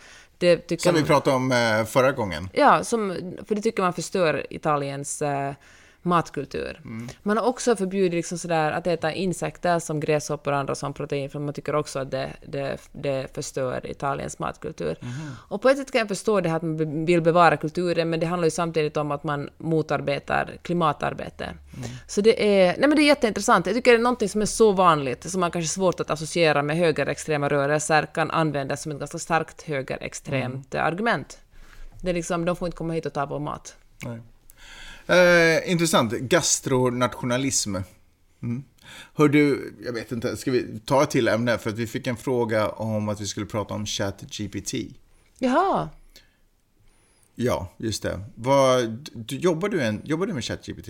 Som 0.84 0.94
vi 0.94 1.00
man- 1.00 1.08
pratade 1.08 1.36
om 1.36 1.52
eh, 1.52 1.86
förra 1.86 2.12
gången. 2.12 2.50
Ja, 2.54 2.84
som, 2.84 3.10
för 3.48 3.56
det 3.56 3.62
tycker 3.62 3.84
man 3.84 3.94
förstör 3.94 4.48
Italiens 4.50 5.22
matkultur. 6.08 6.82
Man 7.24 7.38
har 7.38 7.46
också 7.46 7.76
förbjudit 7.76 8.14
liksom 8.14 8.38
sådär 8.38 8.72
att 8.72 8.88
äta 8.88 9.14
insekter 9.14 9.80
som 9.80 10.00
gräshoppor 10.00 10.54
och 10.54 10.60
andra 10.60 10.76
som 10.76 10.94
protein, 10.94 11.30
för 11.30 11.40
man 11.40 11.54
tycker 11.54 11.76
också 11.76 12.00
att 12.00 12.12
det, 12.12 12.34
det, 12.48 12.78
det 12.92 13.36
förstör 13.36 13.92
Italiens 13.92 14.40
matkultur. 14.40 14.98
Och 15.50 15.62
på 15.62 15.70
ett 15.70 15.78
sätt 15.78 15.92
kan 15.92 16.00
jag 16.00 16.08
förstå 16.08 16.42
det 16.42 16.50
här 16.50 16.56
att 16.56 16.62
man 16.62 17.06
vill 17.06 17.22
bevara 17.22 17.58
kulturen, 17.58 18.10
men 18.10 18.20
det 18.20 18.26
handlar 18.26 18.46
ju 18.46 18.52
samtidigt 18.52 18.98
om 18.98 19.12
att 19.12 19.24
man 19.24 19.50
motarbetar 19.58 20.58
klimatarbete. 20.62 21.54
Så 22.08 22.22
det 22.22 22.60
är, 22.60 22.66
nej 22.66 22.90
men 22.90 22.96
det 22.96 23.02
är 23.02 23.08
jätteintressant. 23.08 23.66
Jag 23.66 23.76
tycker 23.76 23.92
det 23.92 23.98
är 23.98 24.02
någonting 24.02 24.30
som 24.30 24.42
är 24.42 24.46
så 24.46 24.72
vanligt, 24.72 25.32
som 25.32 25.42
man 25.42 25.52
kanske 25.52 25.66
är 25.66 25.80
svårt 25.80 26.00
att 26.00 26.10
associera 26.10 26.64
med 26.64 26.78
högerextrema 26.78 27.50
rörelser, 27.50 28.06
kan 28.06 28.32
användas 28.32 28.82
som 28.82 28.92
ett 28.92 29.00
ganska 29.00 29.20
starkt 29.20 29.62
högerextremt 29.62 30.76
eh, 30.76 30.86
argument. 30.86 31.40
Det 32.02 32.10
är 32.10 32.14
liksom, 32.14 32.46
de 32.46 32.56
får 32.56 32.66
inte 32.66 32.78
komma 32.78 32.94
hit 32.94 33.06
och 33.06 33.14
ta 33.14 33.26
vår 33.26 33.40
mat. 33.40 33.76
Nej. 34.06 34.22
Eh, 35.08 35.72
intressant. 35.72 36.12
Gastronationalism. 36.14 37.76
Mm. 38.44 38.64
Hör 39.14 39.28
du, 39.30 39.74
jag 39.86 39.94
vet 39.94 40.12
inte, 40.12 40.38
ska 40.38 40.52
vi 40.52 40.80
ta 40.86 41.04
ett 41.04 41.10
till 41.12 41.28
ämne? 41.28 41.58
För 41.58 41.70
att 41.70 41.78
vi 41.78 41.88
fick 41.88 42.08
en 42.08 42.18
fråga 42.18 42.70
om 42.70 43.10
att 43.10 43.22
vi 43.22 43.26
skulle 43.28 43.46
prata 43.46 43.74
om 43.74 43.86
ChatGPT. 43.86 44.74
Jaha, 45.40 45.90
Ja, 47.40 47.74
just 47.78 48.04
det. 48.04 48.20
Vad, 48.36 49.10
du, 49.14 49.36
jobbar, 49.38 49.70
du 49.70 49.82
en, 49.82 50.02
jobbar 50.06 50.26
du 50.26 50.34
med 50.34 50.44
ChatGPT? 50.44 50.90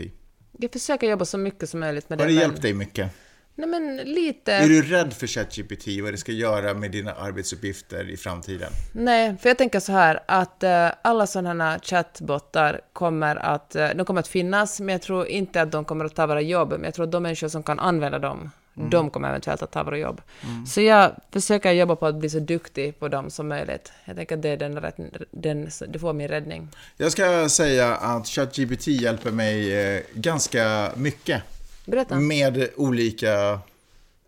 jag 0.60 0.72
försöker 0.72 1.10
jobba 1.10 1.26
så 1.26 1.38
mycket 1.38 1.70
som 1.70 1.80
möjligt 1.80 2.10
med 2.10 2.20
Har 2.20 2.26
det. 2.28 2.32
det 2.34 2.36
men- 2.36 2.42
hjälpt 2.50 2.62
dig 2.62 2.74
mycket? 2.74 3.12
Nej 3.58 3.70
men 3.70 3.98
lite... 3.98 4.54
Är 4.54 4.68
du 4.68 4.82
rädd 4.82 5.14
för 5.14 5.28
ChatGPT 5.28 5.88
vad 6.04 6.14
det 6.14 6.18
ska 6.18 6.32
göra 6.32 6.74
med 6.74 6.92
dina 6.92 7.14
arbetsuppgifter 7.14 8.10
i 8.10 8.18
framtiden? 8.18 8.72
Nej, 8.92 9.36
för 9.42 9.50
jag 9.50 9.58
tänker 9.58 9.80
så 9.80 9.92
här 9.92 10.20
att 10.26 10.64
eh, 10.64 10.90
alla 11.02 11.28
sådana 11.28 11.64
här 11.64 11.80
chattbottar 11.80 12.82
kommer 12.94 13.36
att, 13.36 13.76
eh, 13.76 13.90
de 13.96 14.06
kommer 14.06 14.20
att 14.20 14.28
finnas, 14.28 14.80
men 14.80 14.90
jag 14.90 15.02
tror 15.02 15.28
inte 15.28 15.62
att 15.62 15.72
de 15.72 15.86
kommer 15.86 16.06
att 16.06 16.16
ta 16.16 16.28
våra 16.28 16.42
jobb. 16.42 16.70
Men 16.70 16.84
jag 16.84 16.94
tror 16.94 17.06
att 17.06 17.12
de 17.12 17.24
människor 17.24 17.48
som 17.48 17.64
kan 17.64 17.80
använda 17.80 18.20
dem, 18.20 18.52
de 18.90 19.10
kommer 19.10 19.30
eventuellt 19.30 19.62
att 19.62 19.72
ta 19.72 19.84
våra 19.84 19.98
jobb. 19.98 20.22
Så 20.68 20.82
jag 20.82 21.12
försöker 21.32 21.72
jobba 21.72 21.96
på 21.96 22.06
att 22.06 22.16
bli 22.16 22.30
så 22.30 22.40
duktig 22.40 23.00
på 23.00 23.08
dem 23.08 23.30
som 23.30 23.48
möjligt. 23.48 23.92
Jag 24.06 24.16
tänker 24.16 24.36
att 24.36 24.42
det 24.42 24.50
är 24.50 24.58
den, 24.58 24.82
rätt, 24.82 24.96
den 25.32 25.70
det 25.88 26.00
får 26.00 26.14
min 26.14 26.28
räddning. 26.28 26.70
Jag 26.98 27.12
ska 27.12 27.50
säga 27.50 27.96
att 27.96 28.28
ChatGPT 28.28 28.88
hjälper 28.88 29.32
mig 29.32 29.74
eh, 29.74 30.02
ganska 30.14 30.92
mycket. 30.96 31.44
Berätta. 31.88 32.16
Med 32.16 32.70
olika, 32.76 33.60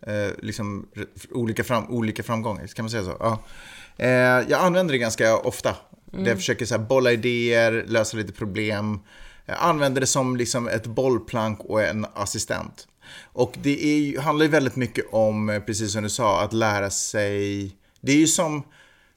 eh, 0.06 0.30
liksom, 0.38 0.86
olika, 1.30 1.64
fram, 1.64 1.90
olika 1.90 2.22
framgångar, 2.22 2.66
kan 2.66 2.82
man 2.82 2.90
säga 2.90 3.04
så? 3.04 3.16
Ja. 3.20 3.38
Eh, 3.96 4.08
jag 4.48 4.52
använder 4.52 4.92
det 4.92 4.98
ganska 4.98 5.36
ofta. 5.36 5.76
Där 6.04 6.28
jag 6.28 6.36
försöker 6.36 6.66
så 6.66 6.76
här, 6.76 6.84
bolla 6.84 7.12
idéer, 7.12 7.84
lösa 7.86 8.16
lite 8.16 8.32
problem. 8.32 9.00
Jag 9.46 9.56
använder 9.60 10.00
det 10.00 10.06
som 10.06 10.36
liksom, 10.36 10.68
ett 10.68 10.86
bollplank 10.86 11.60
och 11.60 11.82
en 11.82 12.06
assistent. 12.14 12.88
Och 13.32 13.54
det 13.62 13.84
är, 13.84 14.20
handlar 14.20 14.46
ju 14.46 14.50
väldigt 14.50 14.76
mycket 14.76 15.04
om, 15.12 15.48
eh, 15.48 15.60
precis 15.60 15.92
som 15.92 16.02
du 16.02 16.08
sa, 16.08 16.42
att 16.42 16.52
lära 16.52 16.90
sig. 16.90 17.70
Det 18.00 18.12
är 18.12 18.16
ju 18.16 18.26
som, 18.26 18.62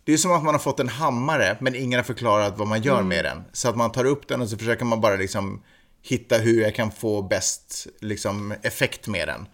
det 0.03 0.13
är 0.13 0.17
som 0.17 0.31
att 0.31 0.43
man 0.43 0.53
har 0.53 0.59
fått 0.59 0.79
en 0.79 0.89
hammare, 0.89 1.57
men 1.61 1.75
ingen 1.75 1.97
har 1.99 2.03
förklarat 2.03 2.57
vad 2.57 2.67
man 2.67 2.81
gör 2.81 3.01
med 3.01 3.25
den. 3.25 3.43
Så 3.51 3.69
att 3.69 3.75
man 3.77 3.91
tar 3.91 4.05
upp 4.05 4.27
den 4.27 4.41
och 4.41 4.49
så 4.49 4.57
försöker 4.57 4.85
man 4.85 5.01
bara 5.01 5.15
liksom 5.15 5.61
hitta 6.03 6.37
hur 6.37 6.61
jag 6.61 6.75
kan 6.75 6.91
få 6.91 7.21
bäst 7.21 7.87
liksom, 8.01 8.53
effekt 8.61 9.07
med 9.07 9.27
den. 9.27 9.45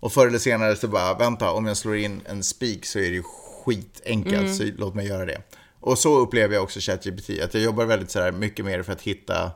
Och 0.00 0.12
förr 0.12 0.26
eller 0.26 0.38
senare 0.38 0.76
så 0.76 0.88
bara, 0.88 1.14
vänta, 1.14 1.50
om 1.50 1.66
jag 1.66 1.76
slår 1.76 1.96
in 1.96 2.20
en 2.26 2.42
spik 2.42 2.86
så 2.86 2.98
är 2.98 3.02
det 3.02 3.14
ju 3.14 3.22
skitenkelt, 3.64 4.56
så 4.56 4.64
låt 4.76 4.94
mig 4.94 5.06
göra 5.06 5.24
det. 5.24 5.42
Och 5.80 5.98
så 5.98 6.18
upplever 6.18 6.54
jag 6.54 6.62
också 6.62 6.80
ChatGPT, 6.80 7.30
att 7.44 7.54
jag 7.54 7.62
jobbar 7.62 7.84
väldigt 7.84 8.10
sådär 8.10 8.32
mycket 8.32 8.64
det 8.64 8.84
för 8.84 8.92
att 8.92 9.02
hitta 9.02 9.50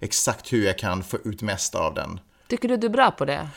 exakt 0.00 0.52
hur 0.52 0.66
jag 0.66 0.78
kan 0.78 1.02
få 1.02 1.18
ut 1.24 1.42
mest 1.42 1.74
av 1.74 1.94
den. 1.94 2.20
Tycker 2.48 2.68
du 2.68 2.76
du 2.76 2.86
är 2.86 2.90
bra 2.90 3.10
på 3.10 3.24
det? 3.24 3.48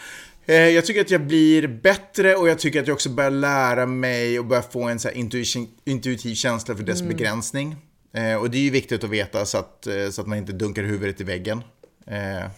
Eh, 0.45 0.55
Jag 0.55 0.85
tycker 0.85 1.01
att 1.01 1.11
jag 1.11 1.21
blir 1.21 1.67
bättre 1.67 2.35
och 2.35 2.49
jag 2.49 2.59
tycker 2.59 2.81
att 2.81 2.87
jag 2.87 2.93
också 2.95 3.09
börjar 3.09 3.31
lära 3.31 3.85
mig 3.85 4.39
och 4.39 4.45
börjar 4.45 4.63
få 4.63 4.83
en 4.83 4.99
så 4.99 5.09
intuition, 5.09 5.67
intuitiv 5.85 6.35
känsla 6.35 6.75
för 6.75 6.83
dess 6.83 7.01
begränsning. 7.01 7.75
Eh, 8.13 8.35
och 8.35 8.49
det 8.49 8.57
är 8.57 8.61
ju 8.61 8.69
viktigt 8.69 9.03
att 9.03 9.09
veta 9.09 9.45
så 9.45 9.57
att, 9.57 9.87
eh, 9.87 10.09
så 10.09 10.21
att 10.21 10.27
man 10.27 10.37
inte 10.37 10.53
dunkar 10.53 10.83
huvudet 10.83 11.21
i 11.21 11.23
väggen. 11.23 11.63
Eh, 12.05 12.49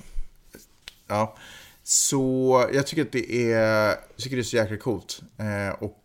ja. 1.07 1.35
Så 1.83 2.69
jag 2.73 2.87
tycker 2.87 3.01
att 3.01 3.11
det 3.11 3.51
är, 3.51 3.87
jag 3.87 4.17
tycker 4.17 4.35
det 4.35 4.41
är 4.41 4.43
så 4.43 4.55
jäkla 4.55 4.77
coolt. 4.77 5.21
Eh, 5.37 5.83
och 5.83 5.99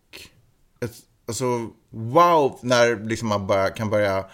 ett, 0.80 0.95
alltså, 1.26 1.70
wow, 1.91 2.59
när 2.62 2.97
liksom 3.09 3.28
man 3.28 3.47
bara 3.47 3.70
kan 3.70 3.91
börja 3.91 4.24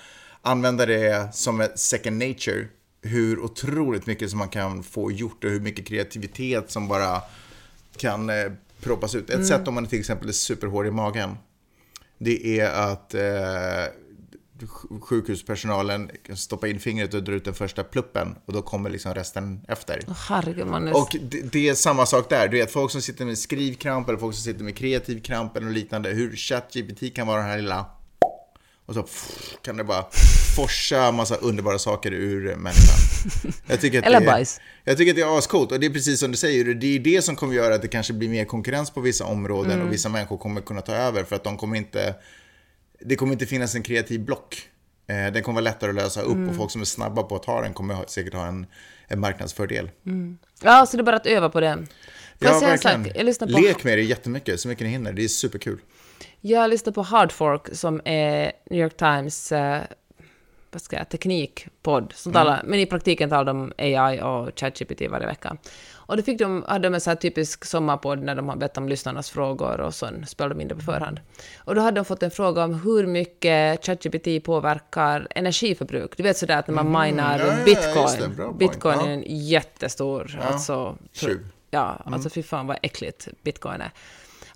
använda 0.42 0.86
det 0.86 1.34
som 1.34 1.60
ett 1.60 1.78
second 1.78 2.18
nature. 2.18 2.68
Hur 3.02 3.38
otroligt 3.38 4.06
mycket 4.06 4.30
som 4.30 4.38
man 4.38 4.48
kan 4.48 4.82
få 4.82 5.12
gjort 5.12 5.44
och 5.44 5.50
hur 5.50 5.60
mycket 5.60 5.86
kreativitet 5.86 6.70
som 6.70 6.88
bara 6.88 7.22
kan 7.96 8.30
eh, 8.30 8.52
proppas 8.80 9.14
ut. 9.14 9.30
Ett 9.30 9.46
sätt 9.46 9.68
om 9.68 9.74
man 9.74 9.86
till 9.86 10.00
exempel 10.00 10.28
är 10.28 10.32
superhård 10.32 10.86
i 10.86 10.90
magen. 10.90 11.36
Det 12.18 12.60
är 12.60 12.70
att 12.70 13.14
eh, 13.14 13.84
sjukhuspersonalen 15.00 16.10
stoppa 16.34 16.68
in 16.68 16.80
fingret 16.80 17.14
och 17.14 17.22
dra 17.22 17.32
ut 17.32 17.44
den 17.44 17.54
första 17.54 17.84
pluppen 17.84 18.36
och 18.46 18.52
då 18.52 18.62
kommer 18.62 18.90
liksom 18.90 19.14
resten 19.14 19.60
efter. 19.68 20.00
Åh, 20.08 20.14
herregud. 20.28 20.92
Och 20.94 21.16
det, 21.22 21.52
det 21.52 21.68
är 21.68 21.74
samma 21.74 22.06
sak 22.06 22.28
där. 22.28 22.48
Du 22.48 22.56
vet, 22.56 22.70
folk 22.70 22.90
som 22.90 23.02
sitter 23.02 23.24
med 23.24 23.38
skrivkramp 23.38 24.08
eller 24.08 24.18
folk 24.18 24.34
som 24.34 24.42
sitter 24.44 24.64
med 24.64 24.76
kreativ 24.76 25.20
kramp 25.20 25.56
eller 25.56 25.70
liknande. 25.70 26.08
Hur 26.10 26.36
ChatGPT 26.36 27.14
kan 27.16 27.26
vara 27.26 27.40
den 27.40 27.50
här 27.50 27.56
lilla... 27.56 27.86
Och 28.86 28.94
så 28.94 29.06
kan 29.62 29.76
det 29.76 29.84
bara 29.84 30.04
forsa 30.56 31.12
massa 31.12 31.36
underbara 31.36 31.78
saker 31.78 32.12
ur 32.12 32.56
människan. 32.56 33.52
Jag 33.66 33.80
tycker 33.80 33.98
att 33.98 34.04
Eller 34.06 34.20
det 34.20 34.26
bajs. 34.26 34.60
Jag 34.84 34.96
tycker 34.96 35.12
att 35.12 35.16
det 35.16 35.22
är 35.22 35.38
ascoolt. 35.38 35.72
Och 35.72 35.80
det 35.80 35.86
är 35.86 35.90
precis 35.90 36.20
som 36.20 36.30
du 36.30 36.36
säger. 36.36 36.64
Det 36.64 36.86
är 36.86 36.98
det 36.98 37.22
som 37.22 37.36
kommer 37.36 37.54
göra 37.54 37.74
att 37.74 37.82
det 37.82 37.88
kanske 37.88 38.12
blir 38.12 38.28
mer 38.28 38.44
konkurrens 38.44 38.90
på 38.90 39.00
vissa 39.00 39.24
områden 39.24 39.72
Mm. 39.72 39.86
och 39.86 39.92
vissa 39.92 40.08
människor 40.08 40.36
kommer 40.38 40.60
kunna 40.60 40.80
ta 40.80 40.92
över 40.92 41.24
för 41.24 41.36
att 41.36 41.44
de 41.44 41.56
kommer 41.56 41.76
inte 41.76 42.14
det 43.04 43.16
kommer 43.16 43.32
inte 43.32 43.46
finnas 43.46 43.74
en 43.74 43.82
kreativ 43.82 44.20
block. 44.20 44.68
Eh, 45.06 45.32
den 45.32 45.42
kommer 45.42 45.54
vara 45.60 45.64
lättare 45.64 45.90
att 45.90 45.94
lösa 45.96 46.22
upp 46.22 46.32
Mm. 46.34 46.48
och 46.48 46.56
folk 46.56 46.70
som 46.70 46.80
är 46.80 46.84
snabba 46.84 47.22
på 47.22 47.36
att 47.36 47.42
ta 47.42 47.60
den 47.60 47.72
kommer 47.74 48.04
säkert 48.06 48.34
ha 48.34 48.46
en, 48.46 48.66
en 49.08 49.20
marknadsfördel. 49.20 49.90
Ja, 50.62 50.86
så 50.86 50.96
det 50.96 51.00
är 51.00 51.04
bara 51.04 51.16
att 51.16 51.26
öva 51.26 51.48
på 51.48 51.60
det. 51.60 51.66
Jag 52.38 52.52
Ja, 52.54 52.60
verkligen. 52.60 53.06
Jag 53.14 53.26
lyssnar 53.26 53.46
på, 53.48 53.52
Lek 53.60 53.84
med 53.84 53.98
det 53.98 54.02
jättemycket, 54.02 54.60
så 54.60 54.68
mycket 54.68 54.84
ni 54.86 54.90
hinner. 54.90 55.12
Det 55.12 55.24
är 55.24 55.28
superkul. 55.28 55.78
jag 56.40 56.70
lyssnar 56.70 56.92
på 56.92 57.02
Hard 57.02 57.32
Fork 57.32 57.68
som 57.72 58.00
är 58.04 58.52
New 58.70 58.80
York 58.82 58.96
Times 58.96 59.52
eh, 59.52 59.82
vad 60.70 60.82
ska 60.82 60.96
jag, 60.96 61.08
teknikpodd. 61.08 62.12
Som 62.16 62.32
talar, 62.32 62.62
Men 62.64 62.80
i 62.80 62.86
praktiken 62.86 63.30
talar 63.30 63.44
de 63.44 63.60
om 63.60 63.72
AI 63.78 64.20
och 64.20 64.58
ChatGPT 64.60 65.02
varje 65.10 65.26
vecka. 65.26 65.56
Och 66.06 66.16
då 66.16 66.22
fick 66.22 66.38
de, 66.38 66.64
hade 66.68 66.88
de 66.88 66.94
en 66.94 67.00
så 67.00 67.10
här 67.10 67.16
typisk 67.16 67.64
sommarpodd 67.64 68.22
när 68.22 68.34
de 68.34 68.48
har 68.48 68.56
bett 68.56 68.78
om 68.78 68.88
lyssnarnas 68.88 69.30
frågor 69.30 69.80
och 69.80 69.94
så 69.94 70.08
spelade 70.26 70.54
de 70.54 70.60
in 70.60 70.68
det 70.68 70.74
på 70.74 70.80
förhand. 70.80 71.20
Och 71.58 71.74
då 71.74 71.80
hade 71.80 71.96
de 72.00 72.04
fått 72.04 72.22
en 72.22 72.30
fråga 72.30 72.64
om 72.64 72.74
hur 72.74 73.06
mycket 73.06 73.86
ChatGPT 73.86 74.44
påverkar 74.44 75.26
energiförbruk. 75.30 76.16
Du 76.16 76.22
vet 76.22 76.36
sådär 76.36 76.58
att 76.58 76.66
när 76.68 76.74
man 76.82 77.06
minar 77.06 77.38
ja, 77.38 77.46
ja, 77.46 77.64
bitcoin. 77.64 78.02
just 78.02 78.18
det. 78.18 78.52
Bitcoin 78.58 78.96
Ja. 78.98 79.06
är 79.06 79.10
en 79.10 79.24
jättestor, 79.26 80.40
alltså... 80.42 80.96
Tjuv. 81.12 81.46
Ja, 81.70 82.02
alltså 82.04 82.30
fy 82.30 82.42
fan 82.42 82.66
vad 82.66 82.78
äckligt 82.82 83.28
bitcoin 83.42 83.80
är. 83.80 83.90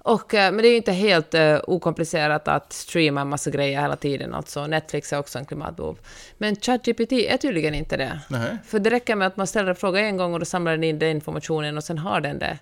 Och, 0.09 0.35
eh, 0.35 0.53
men 0.53 0.63
det 0.63 0.69
är 0.69 0.71
ju 0.71 0.77
inte 0.77 0.93
helt 0.93 1.35
uh, 1.35 1.59
okomplicerat 1.67 2.49
att 2.49 2.73
streama 2.73 3.21
en 3.21 3.29
massa 3.29 3.51
grejer 3.51 3.81
hela 3.81 3.97
tiden. 3.97 4.35
Alltså 4.35 4.67
Netflix 4.67 5.13
är 5.13 5.19
också 5.19 5.39
en 5.39 5.45
klimatbov. 5.45 5.99
Men 6.39 6.57
ChatGPT 6.57 7.13
är 7.13 7.37
tydligen 7.37 7.75
inte 7.75 7.97
det. 7.97 8.21
Nej. 8.29 8.59
För 8.65 8.79
det 8.79 8.91
räcker 8.91 9.17
med 9.17 9.27
att 9.27 9.37
man 9.37 9.47
ställer 9.47 9.71
en 9.71 9.77
fråga 9.77 10.01
en 10.01 10.17
gång 10.17 10.35
och 10.35 10.39
då 10.39 10.45
samlar 10.45 10.73
den 10.73 10.85
in 10.85 10.99
den 10.99 11.11
informationen 11.11 11.77
och 11.77 11.85
sen 11.85 11.99
har 11.99 12.21
den 12.21 12.39
det. 12.39 12.59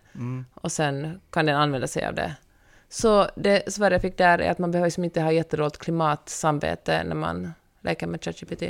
Och 0.55 0.72
sen 0.72 1.20
kan 1.30 1.47
den 1.47 1.57
använda 1.57 1.86
sig 1.86 2.07
av 2.07 2.14
det. 2.14 2.34
Så 2.88 3.30
det 3.36 3.72
Sverige 3.72 4.01
fick 4.01 4.18
där 4.18 4.38
är 4.38 4.51
att 4.51 4.59
man 4.59 4.70
behöver 4.70 4.86
liksom 4.86 5.05
inte 5.05 5.20
ha 5.20 5.32
jättedåligt 5.32 5.78
klimatsamvete 5.78 7.05
när 7.05 7.16
man 7.16 7.53
leker 7.86 8.07
med 8.07 8.24
ChatGPT. 8.24 8.62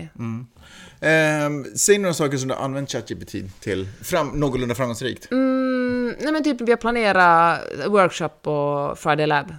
Ehm, 1.01 1.65
säg 1.77 1.99
några 1.99 2.15
saker 2.15 2.37
som 2.37 2.49
du 2.49 2.55
har 2.55 2.65
använt 2.65 2.91
ChatGPT 2.91 3.35
till 3.61 3.89
fram, 4.03 4.29
någorlunda 4.29 4.75
framgångsrikt. 4.75 5.31
Mm, 5.31 5.66
nej 6.21 6.33
men 6.33 6.45
typ 6.45 6.61
vi 6.61 6.73
har 6.73 6.77
planerat 6.77 7.61
workshop 7.87 8.29
på 8.43 8.95
Friday 8.99 9.27
Lab. 9.27 9.55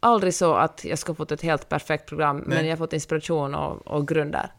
Aldrig 0.00 0.34
så 0.34 0.54
att 0.54 0.84
jag 0.84 0.98
ska 0.98 1.14
fått 1.14 1.32
ett 1.32 1.42
helt 1.42 1.68
perfekt 1.68 2.08
program, 2.08 2.36
men 2.46 2.64
jag 2.66 2.72
har 2.72 2.76
fått 2.76 2.92
inspiration 2.92 3.54
och, 3.54 3.86
och 3.86 4.08
grund 4.08 4.32
där. 4.32 4.50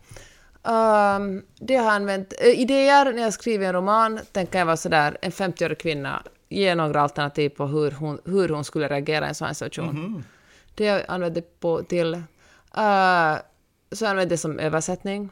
Ehm, 0.68 1.42
det 1.60 1.76
har 1.76 1.86
jag 1.86 1.94
använt. 1.94 2.34
eh, 2.40 2.60
idéer, 2.60 3.14
när 3.14 3.22
jag 3.22 3.34
skriver 3.34 3.68
en 3.68 3.74
roman, 3.74 4.20
tänker 4.32 4.60
jag 4.60 4.66
vara 4.66 4.78
sådär, 4.78 5.18
en 5.22 5.32
50-årig 5.32 5.80
kvinna, 5.80 6.24
ge 6.50 6.76
några 6.76 7.02
alternativ 7.02 7.50
på 7.50 7.66
hur 7.68 7.92
hon, 7.92 8.20
hur 8.26 8.50
hon 8.50 8.64
skulle 8.64 8.88
reagera 8.88 9.26
i 9.26 9.30
en 9.30 9.36
sån 9.36 9.56
situation. 9.56 10.24
Det 10.76 10.88
har 10.88 10.98
jag 10.98 11.06
använt 11.08 11.36
det 11.36 11.60
på 11.60 11.84
till. 11.84 12.14
Uh, 12.14 12.22
så 13.92 14.04
jag 14.04 14.10
använder 14.10 14.26
det 14.26 14.38
som 14.38 14.60
översättning. 14.60 15.30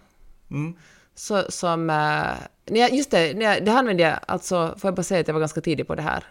Så, 1.15 1.43
som, 1.49 1.89
eh, 1.89 1.95
när 2.65 2.79
jag, 2.79 2.93
just 2.93 3.11
det, 3.11 3.33
när 3.37 3.45
jag, 3.45 3.65
det 3.65 3.71
använde 3.71 4.03
jag, 4.03 4.19
alltså, 4.27 4.75
får 4.77 4.87
jag 4.87 4.95
bara 4.95 5.03
säga 5.03 5.21
att 5.21 5.27
jag 5.27 5.33
var 5.33 5.41
ganska 5.41 5.61
tidig 5.61 5.87
på 5.87 5.95
det 5.95 6.01
här. 6.01 6.23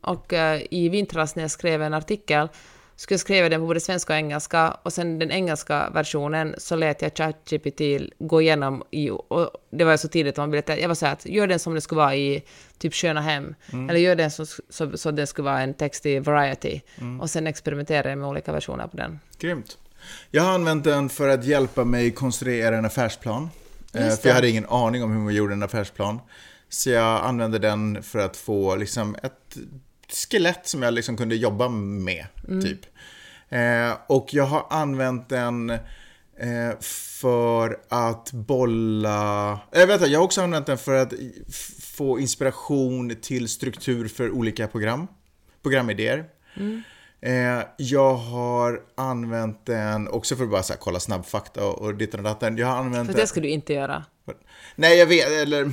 Och 0.00 0.32
eh, 0.32 0.62
i 0.70 0.88
vintras 0.88 1.36
när 1.36 1.42
jag 1.42 1.50
skrev 1.50 1.82
en 1.82 1.94
artikel, 1.94 2.48
skulle 2.96 3.14
jag 3.14 3.20
skriva 3.20 3.48
den 3.48 3.60
på 3.60 3.66
både 3.66 3.80
svenska 3.80 4.12
och 4.12 4.16
engelska, 4.18 4.70
och 4.82 4.92
sen 4.92 5.18
den 5.18 5.30
engelska 5.30 5.90
versionen 5.90 6.54
så 6.58 6.76
lät 6.76 7.02
jag 7.02 7.16
ChatGPT 7.16 7.80
gå 8.18 8.42
igenom, 8.42 8.82
i, 8.90 9.10
och 9.10 9.50
det 9.70 9.84
var 9.84 9.96
så 9.96 10.08
tidigt, 10.08 10.34
att 10.34 10.36
man 10.36 10.50
ville, 10.50 10.76
jag 10.80 10.88
var 10.88 10.94
så 10.94 11.06
här 11.06 11.12
att 11.12 11.26
gör 11.26 11.46
den 11.46 11.58
som 11.58 11.74
det 11.74 11.80
skulle 11.80 12.00
vara 12.00 12.14
i 12.14 12.42
typ 12.78 12.94
Sköna 12.94 13.20
Hem, 13.20 13.54
eller 13.72 14.00
gör 14.00 14.16
den 14.16 14.30
så, 14.30 14.46
så, 14.68 14.96
så 14.98 15.10
den 15.10 15.26
skulle 15.26 15.44
vara 15.44 15.60
en 15.60 15.74
text 15.74 16.06
i 16.06 16.18
Variety, 16.18 16.80
och 17.20 17.30
sen 17.30 17.46
experimenterade 17.46 18.08
jag 18.08 18.18
med 18.18 18.28
olika 18.28 18.52
versioner 18.52 18.86
på 18.86 18.96
den. 18.96 19.20
Grymt. 19.38 19.78
Jag 20.30 20.42
har 20.42 20.52
använt 20.52 20.84
den 20.84 21.08
för 21.08 21.28
att 21.28 21.44
hjälpa 21.44 21.84
mig 21.84 22.10
konstruera 22.10 22.76
en 22.76 22.84
affärsplan. 22.84 23.50
Eh, 23.94 24.16
För 24.16 24.28
jag 24.28 24.34
hade 24.34 24.48
ingen 24.50 24.66
aning 24.66 25.02
om 25.02 25.12
hur 25.12 25.18
man 25.18 25.34
gjorde 25.34 25.52
en 25.52 25.62
affärsplan. 25.62 26.20
Så 26.68 26.90
jag 26.90 27.24
använde 27.24 27.58
den 27.58 28.02
för 28.02 28.18
att 28.18 28.36
få 28.36 28.76
liksom 28.76 29.16
ett 29.22 29.56
skelett 30.30 30.66
som 30.68 30.82
jag 30.82 30.94
liksom 30.94 31.16
kunde 31.16 31.36
jobba 31.36 31.68
med, 31.68 32.26
typ. 32.62 32.80
Eh, 33.48 33.96
och 34.06 34.34
jag 34.34 34.44
har 34.44 34.66
använt 34.70 35.28
den 35.28 35.70
eh, 35.70 36.78
för 36.80 37.78
att 37.88 38.32
bolla... 38.32 39.52
Eh, 39.72 39.86
vänta, 39.86 40.06
jag 40.06 40.18
har 40.18 40.24
också 40.24 40.42
använt 40.42 40.66
den 40.66 40.78
för 40.78 40.94
att 40.94 41.12
få 41.80 42.20
inspiration 42.20 43.16
till 43.22 43.48
struktur 43.48 44.08
för 44.08 44.30
olika 44.30 44.66
program. 44.68 45.06
Programidéer. 45.62 46.24
Eh, 47.22 47.62
jag 47.76 48.14
har 48.14 48.80
använt 48.94 49.66
den 49.66 50.08
också 50.08 50.36
för 50.36 50.44
att 50.44 50.50
bara 50.50 50.62
så 50.62 50.72
här, 50.72 50.80
kolla 50.80 51.00
snabbfakta 51.00 51.66
och, 51.66 51.82
och 51.82 51.94
ditten 51.94 52.20
och 52.20 52.24
datten. 52.24 52.56
Jag 52.56 52.66
har 52.66 52.76
använt 52.76 53.10
För 53.10 53.18
det 53.18 53.26
ska 53.26 53.40
du 53.40 53.48
inte 53.48 53.72
göra. 53.72 54.04
Nej, 54.76 54.98
jag 54.98 55.06
vet, 55.06 55.28
eller... 55.28 55.72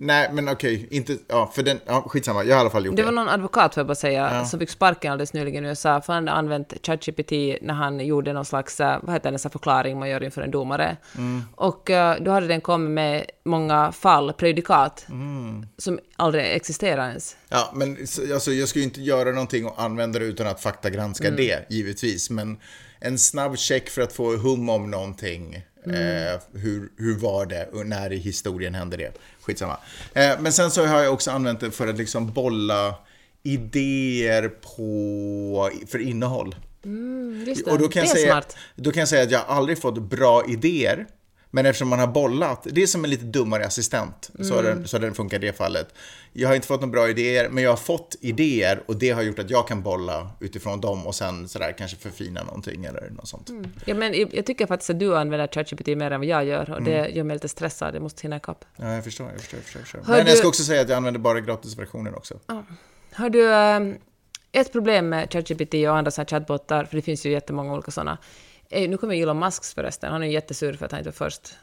Nej, 0.00 0.30
men 0.32 0.48
okej, 0.48 0.88
inte... 0.90 1.16
Ja, 1.28 1.50
för 1.54 1.62
den... 1.62 1.80
Ja, 1.86 2.02
skitsamma, 2.08 2.44
jag 2.44 2.54
har 2.54 2.58
i 2.58 2.60
alla 2.60 2.70
fall 2.70 2.86
gjort 2.86 2.96
Det 2.96 3.02
det. 3.02 3.06
var 3.06 3.12
någon 3.12 3.28
advokat, 3.28 3.74
får 3.74 3.80
jag 3.80 3.86
bara 3.86 3.94
säga, 3.94 4.44
som 4.44 4.60
fick 4.60 4.70
sparken 4.70 5.12
alldeles 5.12 5.32
nyligen 5.32 5.64
i 5.64 5.68
USA, 5.68 6.00
för 6.00 6.12
han 6.12 6.28
hade 6.28 6.38
använt 6.38 6.74
ChatGPT 6.86 7.32
när 7.62 7.74
han 7.74 8.00
gjorde 8.06 8.32
någon 8.32 8.44
slags, 8.44 8.80
eh, 8.80 8.98
vad 9.02 9.14
heter 9.14 9.32
det, 9.32 9.38
förklaring 9.38 9.98
man 9.98 10.08
gör 10.08 10.22
inför 10.22 10.42
en 10.42 10.50
domare. 10.50 10.96
Mm. 11.16 11.42
Och 11.54 11.90
eh, 11.90 12.16
då 12.20 12.30
hade 12.30 12.46
den 12.46 12.60
kommit 12.60 12.90
med 12.90 13.24
många 13.44 13.92
fall, 13.92 14.32
prejudikat, 14.32 15.06
Mm. 15.08 15.66
som 15.78 15.98
aldrig 16.16 16.44
existerar 16.56 17.08
ens. 17.08 17.36
Ja, 17.48 17.72
men 17.74 18.06
så- 18.06 18.34
alltså, 18.34 18.52
jag 18.52 18.68
ska 18.68 18.78
ju 18.78 18.84
inte 18.84 19.00
göra 19.00 19.30
någonting 19.32 19.66
och 19.66 19.82
använda 19.82 20.18
det 20.18 20.24
utan 20.24 20.46
att 20.46 20.60
faktagranska 20.62 21.28
Mm. 21.28 21.36
det, 21.36 21.66
givetvis. 21.70 22.30
Men 22.30 22.56
en 23.00 23.18
snabb 23.18 23.58
check 23.58 23.88
för 23.90 24.02
att 24.02 24.12
få 24.12 24.36
hum 24.36 24.68
om 24.68 24.90
någonting. 24.90 25.62
Mm. 25.86 26.34
Eh, 26.34 26.40
hur, 26.52 26.92
hur 26.96 27.16
var 27.16 27.46
det 27.46 27.68
och 27.72 27.86
när 27.86 28.12
i 28.12 28.16
historien 28.16 28.74
hände 28.74 28.96
det? 28.96 29.12
Skitsamma. 29.40 29.76
Eh, 30.14 30.40
men 30.40 30.52
sen 30.52 30.70
så 30.70 30.86
har 30.86 31.02
jag 31.02 31.12
också 31.12 31.30
använt 31.30 31.60
det 31.60 31.70
för 31.70 31.88
att 31.88 31.98
liksom 31.98 32.32
bolla 32.32 32.94
idéer 33.42 34.48
på, 34.48 35.70
för 35.86 35.98
innehåll. 35.98 36.56
Det, 37.44 37.62
Och 37.72 37.78
då 37.78 37.88
kan, 37.88 38.02
det 38.02 38.08
jag 38.08 38.16
säga, 38.16 38.32
smart. 38.32 38.56
då 38.76 38.92
kan 38.92 39.00
jag 39.00 39.08
säga 39.08 39.22
att 39.22 39.30
jag 39.30 39.42
aldrig 39.48 39.78
fått 39.80 39.98
bra 40.02 40.44
idéer. 40.48 41.06
Men 41.50 41.66
eftersom 41.66 41.88
man 41.88 41.98
har 41.98 42.06
bollat, 42.06 42.66
det 42.70 42.82
är 42.82 42.86
som 42.86 43.04
en 43.04 43.10
lite 43.10 43.24
dummare 43.24 43.66
assistent, 43.66 44.30
så, 44.42 44.54
har 44.54 44.60
Mm. 44.64 44.78
den, 44.78 44.88
så 44.88 44.96
har 44.96 45.02
den 45.02 45.14
funkat 45.14 45.42
i 45.42 45.46
det 45.46 45.52
fallet. 45.52 45.94
Jag 46.32 46.48
har 46.48 46.54
inte 46.54 46.66
fått 46.66 46.80
några 46.80 46.92
bra 46.92 47.08
idéer, 47.08 47.48
men 47.48 47.64
jag 47.64 47.70
har 47.70 47.76
fått 47.76 48.16
idéer 48.20 48.82
och 48.86 48.96
det 48.96 49.10
har 49.10 49.22
gjort 49.22 49.38
att 49.38 49.50
jag 49.50 49.68
kan 49.68 49.82
bolla 49.82 50.30
utifrån 50.40 50.80
dem 50.80 51.06
och 51.06 51.14
sen 51.14 51.48
sådär 51.48 51.74
kanske 51.78 51.96
förfina 51.96 52.42
någonting 52.42 52.84
eller 52.84 53.10
något 53.10 53.28
sånt. 53.28 53.50
Ja, 53.84 53.94
men 53.94 54.14
jag 54.32 54.46
tycker 54.46 54.66
faktiskt 54.66 54.90
att 54.90 54.98
du 55.00 55.16
använder 55.16 55.46
ChatGPT 55.48 55.86
mer 55.86 56.10
än 56.10 56.20
vad 56.20 56.26
jag 56.26 56.44
gör, 56.44 56.70
och 56.70 56.78
Mm. 56.78 56.84
det 56.84 57.08
gör 57.08 57.24
mig 57.24 57.36
lite 57.36 57.48
stressad. 57.48 57.94
Jag 57.94 58.02
måste 58.02 58.22
hinna 58.22 58.36
ikapp. 58.36 58.64
Ja, 58.76 58.92
jag 58.94 59.04
förstår, 59.04 59.26
jag 59.32 59.40
förstår, 59.40 59.56
jag 59.58 59.64
förstår. 59.64 59.80
Jag 59.80 59.86
förstår. 59.88 60.12
Men 60.16 60.24
du- 60.24 60.30
jag 60.30 60.38
ska 60.38 60.48
också 60.48 60.62
säga 60.62 60.80
att 60.82 60.88
jag 60.88 60.96
använder 60.96 61.20
bara 61.20 61.40
gratisversionen 61.40 62.14
också. 62.14 62.38
Har 63.12 63.30
du 63.30 63.54
ehm, 63.54 63.96
ett 64.52 64.72
problem 64.72 65.08
med 65.08 65.32
ChatGPT 65.32 65.74
och 65.74 65.96
andra 65.96 66.10
chatbottar, 66.10 66.84
för 66.84 66.96
det 66.96 67.02
finns 67.02 67.26
ju 67.26 67.30
jättemånga 67.30 67.72
olika 67.72 67.90
sådana. 67.90 68.18
Nu 68.70 68.96
kommer 68.96 69.14
Elon 69.22 69.38
Musk 69.38 69.74
förresten, 69.74 70.12
han 70.12 70.22
är 70.22 70.26
ju 70.26 70.32
jättesur 70.32 70.72
för 70.72 70.86
att 70.86 70.92
han 70.92 70.98
inte 71.00 71.08
var 71.10 71.12
först. 71.26 71.54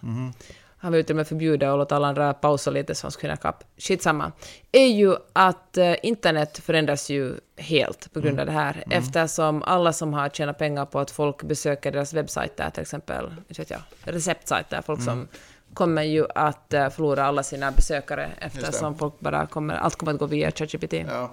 Han 0.77 0.91
vill 0.93 1.05
till 1.05 1.13
och 1.13 1.17
med 1.17 1.27
förbjuda 1.27 1.71
och 1.71 1.77
låta 1.77 1.95
alla 1.95 2.07
andra 2.07 2.33
pausa 2.33 2.71
lite 2.71 2.95
så 2.95 3.05
han 3.05 3.11
ska 3.11 3.21
hinna 3.21 3.33
ikapp. 3.33 3.63
Skitsamma. 3.77 4.31
Är 4.71 4.87
ju 4.87 5.15
att 5.33 5.77
eh, 5.77 5.95
internet 6.03 6.57
förändras 6.57 7.09
ju 7.09 7.33
helt 7.57 8.13
på 8.13 8.19
grund 8.19 8.39
av 8.39 8.45
det 8.45 8.51
här, 8.51 8.83
eftersom 8.89 9.63
alla 9.63 9.93
som 9.93 10.13
har 10.13 10.29
tjänat 10.29 10.57
pengar 10.57 10.85
på 10.85 10.99
att 10.99 11.11
folk 11.11 11.43
besöker 11.43 11.91
deras 11.91 12.13
webbsajter, 12.13 12.69
till 12.69 12.81
exempel, 12.81 13.33
inte 13.49 13.61
vet 13.61 13.69
jag, 13.69 13.79
receptsajter, 14.03 14.81
folk 14.81 15.03
som 15.03 15.27
kommer 15.73 16.03
ju 16.03 16.25
att 16.35 16.73
eh, 16.73 16.89
förlora 16.89 17.25
alla 17.25 17.43
sina 17.43 17.71
besökare 17.71 18.29
eftersom 18.39 18.97
folk 18.97 19.19
bara 19.19 19.47
kommer, 19.47 19.75
allt 19.75 19.95
kommer 19.95 20.13
att 20.13 20.19
gå 20.19 20.25
via 20.25 20.51
ChatGPT. 20.51 20.93
Ja. 20.93 21.31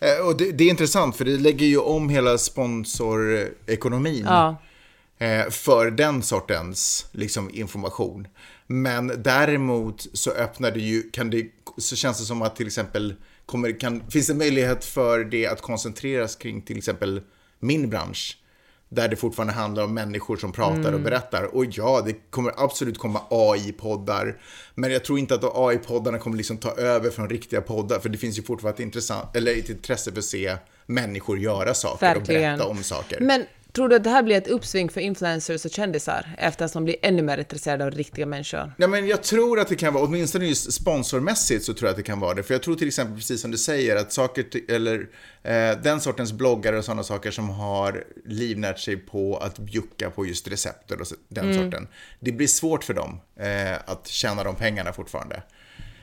Eh, 0.00 0.26
Och 0.26 0.36
det, 0.36 0.52
det 0.52 0.64
är 0.64 0.70
intressant 0.70 1.16
för 1.16 1.24
det 1.24 1.38
lägger 1.38 1.66
ju 1.66 1.78
om 1.78 2.08
hela 2.08 2.38
sponsorekonomin. 2.38 4.24
Ja. 4.28 4.56
Eh, 5.20 5.50
för 5.50 5.90
den 5.90 6.22
sortens 6.22 7.06
liksom, 7.12 7.50
information. 7.54 8.28
Men 8.66 9.22
däremot 9.22 10.06
så 10.12 10.30
öppnar 10.30 10.70
det 10.70 10.80
ju, 10.80 11.10
kan 11.10 11.30
det, 11.30 11.46
så 11.78 11.96
känns 11.96 12.18
det 12.18 12.24
som 12.24 12.42
att 12.42 12.56
till 12.56 12.66
exempel, 12.66 13.14
kommer, 13.46 13.80
kan, 13.80 14.10
finns 14.10 14.26
det 14.26 14.34
möjlighet 14.34 14.84
för 14.84 15.24
det 15.24 15.46
att 15.46 15.60
koncentreras 15.60 16.36
kring 16.36 16.62
till 16.62 16.78
exempel 16.78 17.20
min 17.58 17.90
bransch? 17.90 18.36
Där 18.92 19.08
det 19.08 19.16
fortfarande 19.16 19.52
handlar 19.52 19.84
om 19.84 19.94
människor 19.94 20.36
som 20.36 20.52
pratar 20.52 20.92
och 20.92 21.00
berättar. 21.00 21.44
Och 21.56 21.64
ja, 21.64 22.02
det 22.06 22.30
kommer 22.30 22.52
absolut 22.56 22.98
komma 22.98 23.22
AI-poddar. 23.30 24.42
Men 24.74 24.92
jag 24.92 25.04
tror 25.04 25.18
inte 25.18 25.34
att 25.34 25.44
AI-poddarna 25.44 26.18
kommer 26.18 26.36
liksom 26.36 26.56
ta 26.56 26.70
över 26.70 27.10
från 27.10 27.28
riktiga 27.28 27.60
poddar. 27.60 27.98
För 27.98 28.08
det 28.08 28.18
finns 28.18 28.38
ju 28.38 28.42
fortfarande 28.42 28.76
ett, 28.76 28.86
intressant, 28.86 29.36
eller 29.36 29.56
ett 29.56 29.68
intresse 29.68 30.12
för 30.12 30.18
att 30.18 30.24
se 30.24 30.56
människor 30.86 31.38
göra 31.38 31.74
saker 31.74 31.94
och 31.94 32.16
Verkligen. 32.16 32.42
berätta 32.42 32.66
om 32.66 32.82
saker. 32.82 33.20
Men 33.20 33.44
Tror 33.72 33.88
du 33.88 33.96
att 33.96 34.04
det 34.04 34.10
här 34.10 34.22
blir 34.22 34.36
ett 34.36 34.48
uppsving 34.48 34.88
för 34.88 35.00
influencers 35.00 35.64
och 35.64 35.70
kändisar 35.70 36.34
eftersom 36.38 36.84
de 36.84 36.84
blir 36.84 36.96
ännu 37.02 37.22
mer 37.22 37.38
intresserade 37.38 37.84
av 37.84 37.90
riktiga 37.90 38.26
människor? 38.26 38.72
Ja, 38.76 38.86
men 38.86 39.06
jag 39.06 39.22
tror 39.22 39.60
att 39.60 39.68
det 39.68 39.76
kan 39.76 39.94
vara, 39.94 40.04
åtminstone 40.04 40.46
just 40.46 40.72
sponsormässigt 40.72 41.64
så 41.64 41.74
tror 41.74 41.86
jag 41.86 41.90
att 41.90 41.96
det 41.96 42.02
kan 42.02 42.20
vara 42.20 42.34
det. 42.34 42.42
För 42.42 42.54
jag 42.54 42.62
tror 42.62 42.74
till 42.74 42.88
exempel, 42.88 43.16
precis 43.16 43.40
som 43.40 43.50
du 43.50 43.58
säger, 43.58 43.96
att 43.96 44.12
saker, 44.12 44.44
eller 44.68 45.08
eh, 45.42 45.82
den 45.82 46.00
sortens 46.00 46.32
bloggare 46.32 46.78
och 46.78 46.84
sådana 46.84 47.02
saker 47.02 47.30
som 47.30 47.48
har 47.48 48.04
livnärt 48.24 48.78
sig 48.78 48.96
på 48.96 49.36
att 49.36 49.58
bjucka 49.58 50.10
på 50.10 50.26
just 50.26 50.48
recepter 50.48 51.00
och 51.00 51.06
den 51.28 51.54
sorten. 51.54 51.88
Det 52.20 52.32
blir 52.32 52.46
svårt 52.46 52.84
för 52.84 52.94
dem 52.94 53.20
eh, 53.40 53.78
att 53.86 54.06
tjäna 54.06 54.44
de 54.44 54.54
pengarna 54.54 54.92
fortfarande. 54.92 55.42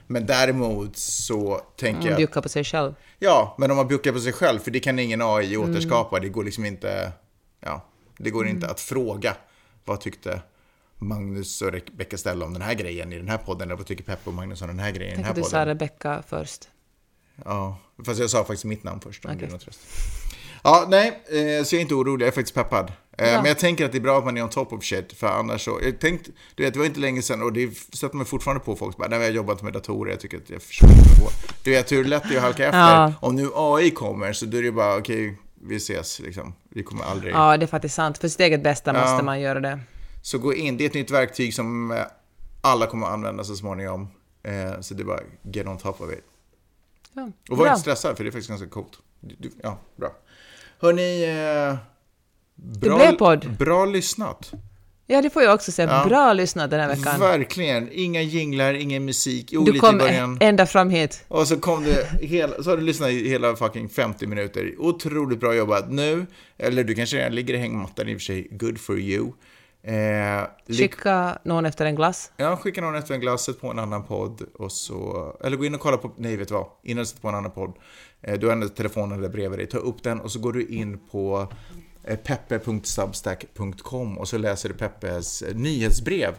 Men 0.08 0.26
däremot 0.26 0.98
så 0.98 1.62
tänker 1.76 2.10
jag... 2.10 2.18
bjuckar 2.18 2.42
på 2.42 2.50
sig 2.50 2.64
själv. 2.64 2.94
Ja, 3.20 3.56
men 3.58 3.72
om 3.72 3.78
man 3.78 3.88
bjuckar 3.88 4.12
på 4.12 4.20
sig 4.20 4.34
själv, 4.34 4.60
för 4.60 4.72
det 4.72 4.80
kan 4.80 5.00
ingen 5.00 5.22
AI 5.22 5.58
återskapa. 5.58 6.20
Det 6.20 6.30
går 6.30 6.44
liksom 6.44 6.66
inte, 6.66 7.12
ja, 7.60 7.86
det 8.18 8.30
går 8.30 8.48
inte 8.48 8.70
att 8.70 8.80
fråga. 8.80 9.36
Vad 9.86 10.02
tyckte 10.02 10.42
Magnus 10.98 11.62
och 11.62 11.72
Rebecca 11.72 12.18
Stella 12.18 12.46
om 12.46 12.54
den 12.54 12.62
här 12.62 12.74
grejen 12.74 13.14
i 13.14 13.18
den 13.18 13.30
här 13.30 13.38
podden? 13.38 13.68
Eller 13.68 13.76
vad 13.76 13.86
tycker 13.86 14.04
Peppe 14.04 14.30
och 14.30 14.34
Magnus 14.34 14.62
om 14.62 14.68
den 14.68 14.80
här 14.80 14.92
grejen 14.92 15.14
i 15.14 15.16
den 15.16 15.24
Tänk 15.24 15.26
här 15.26 15.32
att 15.32 15.36
du 15.36 15.44
sa 15.44 15.50
podden? 15.50 15.68
Rebecca 15.68 16.24
först. 16.28 16.70
Ja, 17.46 17.78
fast 18.06 18.20
jag 18.20 18.30
sa 18.30 18.40
faktiskt 18.40 18.66
mitt 18.66 18.84
namn 18.84 19.02
först. 19.02 19.26
Om 19.26 19.40
tröst. 19.40 19.80
Ja, 20.64 20.86
nej, 20.90 21.08
eh, 21.08 21.64
så 21.64 21.76
jag 21.76 21.80
är 21.80 21.82
inte 21.82 21.96
orolig. 21.96 22.26
Jag 22.26 22.28
är 22.28 22.36
faktiskt 22.36 22.56
peppad. 22.56 22.92
Eh, 23.18 23.26
Men 23.26 23.46
jag 23.46 23.60
tänker 23.60 23.86
att 23.86 23.92
det 23.92 23.98
är 23.98 24.02
bra 24.02 24.18
att 24.18 24.26
man 24.26 24.38
är 24.38 24.44
on 24.44 24.50
top 24.50 24.74
of 24.74 24.84
shit, 24.84 25.14
för 25.14 25.28
annars 25.28 25.66
så... 25.66 25.80
Jag 25.84 26.00
tänkte, 26.00 26.32
du 26.56 26.64
vet, 26.64 26.74
det 26.74 26.80
var 26.80 26.86
inte 26.86 27.00
länge 27.00 27.22
sedan 27.22 27.42
och 27.42 27.54
det 27.54 27.78
sätter 27.78 28.16
mig 28.16 28.26
fortfarande 28.26 28.64
på 28.64 28.76
folk. 28.76 28.98
Bara, 28.98 29.08
nej, 29.08 29.20
jag 29.20 29.26
har 29.26 29.32
jobbat 29.32 29.62
med 29.62 29.74
datorer, 29.74 30.12
jag 30.12 30.20
tycker 30.20 30.38
att 30.38 30.50
jag 30.50 30.62
försöker 30.62 30.94
på. 30.94 31.30
Du 31.64 31.72
vet 31.72 31.92
hur 31.92 32.06
lätt 32.06 32.24
det 32.30 32.34
är 32.34 32.38
att 32.38 32.44
halka 32.44 32.66
efter. 32.66 32.80
Ja. 32.80 33.14
Om 33.22 33.36
nu 33.36 33.50
AI 33.56 33.92
kommer 33.92 34.34
så 34.34 34.46
då 34.46 34.58
är 34.58 34.62
det 34.62 34.72
bara, 34.72 34.98
okej, 34.98 35.38
vi 35.62 35.76
ses 35.76 36.20
liksom. 36.20 36.54
Vi 36.70 36.84
kommer 36.84 37.04
aldrig... 37.04 37.34
Ja, 37.34 37.58
det 37.58 37.66
är 37.66 37.68
faktiskt 37.68 37.96
sant. 37.96 38.18
För 38.18 38.28
sitt 38.28 38.40
eget 38.40 38.64
bästa 38.64 38.94
Ja. 38.94 39.02
måste 39.02 39.26
man 39.26 39.40
göra 39.42 39.60
det. 39.60 39.80
Så 40.22 40.38
gå 40.38 40.54
in, 40.54 40.78
det 40.78 40.84
är 40.84 40.88
ett 40.90 40.94
nytt 40.94 41.12
verktyg 41.12 41.54
som 41.54 41.92
eh, 41.92 41.98
alla 42.62 42.86
kommer 42.88 43.08
att 43.08 43.14
använda 43.14 43.44
så 43.44 43.56
småningom. 43.56 44.08
Eh, 44.44 44.80
Så 44.82 44.94
det 44.94 45.04
är 45.04 45.06
bara 45.06 45.20
get 45.44 45.68
on 45.68 45.78
top 45.78 46.02
of 46.02 46.12
it. 46.14 46.24
Ja. 47.14 47.32
Och 47.50 47.58
var 47.58 47.66
Bra. 47.66 47.68
inte 47.74 47.82
stressad, 47.82 48.18
för 48.18 48.24
det 48.24 48.30
är 48.30 48.32
faktiskt 48.32 48.50
ganska 48.50 48.68
coolt. 48.68 49.00
Ja, 49.64 49.78
bra. 49.96 50.12
Hörni, 50.80 51.24
eh, 51.24 51.78
bra, 52.56 52.98
blev 52.98 53.18
podd. 53.18 53.58
bra 53.60 53.86
lyssnat. 53.86 54.52
Ja, 55.10 55.22
det 55.22 55.30
får 55.30 55.44
jag 55.44 55.54
också 55.56 55.72
säga. 55.72 55.90
Ja. 55.92 56.10
Bra 56.10 56.34
lyssnat 56.34 56.70
den 56.70 56.80
här 56.80 56.88
veckan. 56.88 57.20
Verkligen. 57.20 57.90
Inga 57.92 58.22
jinglar, 58.22 58.74
ingen 58.74 59.06
musik. 59.06 59.50
Jo, 59.52 59.64
Du 59.64 59.80
kom 59.80 60.02
ända 60.40 60.66
fram 60.66 60.90
hit. 60.90 61.26
Och 61.28 61.48
så 61.48 61.58
kom 61.58 61.84
det 61.84 62.26
hela, 62.26 62.64
så 62.64 62.70
har 62.70 62.78
du 62.78 62.84
lyssnat 62.84 63.10
i 63.10 63.30
hela 63.30 63.56
fucking 63.56 63.90
50 63.90 64.28
minuter. 64.28 64.76
Otroligt 64.78 65.40
bra 65.40 65.56
jobbat. 65.56 65.92
Nu, 65.92 66.26
eller 66.58 66.84
du 66.84 66.96
kanske 66.96 67.18
redan 67.18 67.36
ligger 67.36 67.54
i 67.54 67.58
hängmattan 67.58 68.10
i 68.10 68.16
och 68.16 68.20
för 68.20 68.24
sig, 68.26 68.48
good 68.52 68.80
for 68.80 69.00
you. 69.00 69.32
Eh, 69.84 70.48
Skicka 70.78 71.38
någon 71.44 71.66
efter 71.66 71.86
en 71.86 71.96
glass. 71.96 72.32
Ja, 72.38 72.56
skicka 72.58 72.82
någon 72.82 72.96
efter 72.96 73.14
en 73.14 73.20
glass, 73.20 73.44
sätt 73.44 73.62
på 73.62 73.68
en 73.68 73.80
annan 73.80 74.04
podd 74.04 74.42
och 74.54 74.72
så... 74.72 75.32
Eller 75.44 75.58
gå 75.58 75.66
in 75.66 75.76
och 75.76 75.82
kolla 75.82 75.98
på... 75.98 76.12
Nej, 76.18 76.36
vet 76.38 76.48
du 76.48 76.54
vad? 76.54 76.66
Innan 76.84 77.02
du 77.02 77.06
sätter 77.06 77.22
på 77.22 77.28
en 77.28 77.36
annan 77.36 77.52
podd. 77.52 77.74
Eh, 78.22 78.40
du 78.40 78.46
har 78.46 78.54
ändå 78.54 78.68
telefonen 78.70 79.22
där 79.22 79.30
bredvid 79.30 79.60
dig. 79.60 79.68
Ta 79.68 79.78
upp 79.78 80.04
den 80.04 80.20
och 80.20 80.32
så 80.32 80.40
går 80.40 80.54
du 80.54 80.66
in 80.68 81.00
på 81.12 81.48
peppe.substack.com 82.16 84.18
och 84.18 84.28
så 84.28 84.38
läser 84.38 84.70
du 84.70 84.76
Peppes 84.76 85.42
eh, 85.42 85.56
nyhetsbrev. 85.56 86.36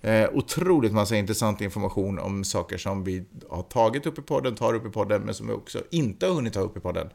Eh, 0.00 0.28
otroligt 0.32 0.92
massa 0.92 1.16
intressant 1.16 1.60
information 1.60 2.18
om 2.18 2.44
saker 2.44 2.78
som 2.78 3.04
vi 3.04 3.24
har 3.48 3.62
tagit 3.62 4.06
upp 4.06 4.18
i 4.18 4.22
podden, 4.22 4.54
tar 4.54 4.74
upp 4.74 4.86
i 4.86 4.90
podden, 4.90 5.22
men 5.22 5.34
som 5.34 5.46
vi 5.46 5.52
också 5.52 5.82
inte 5.90 6.26
har 6.26 6.34
hunnit 6.34 6.52
ta 6.52 6.60
upp 6.60 6.76
i 6.76 6.80
podden. 6.80 7.10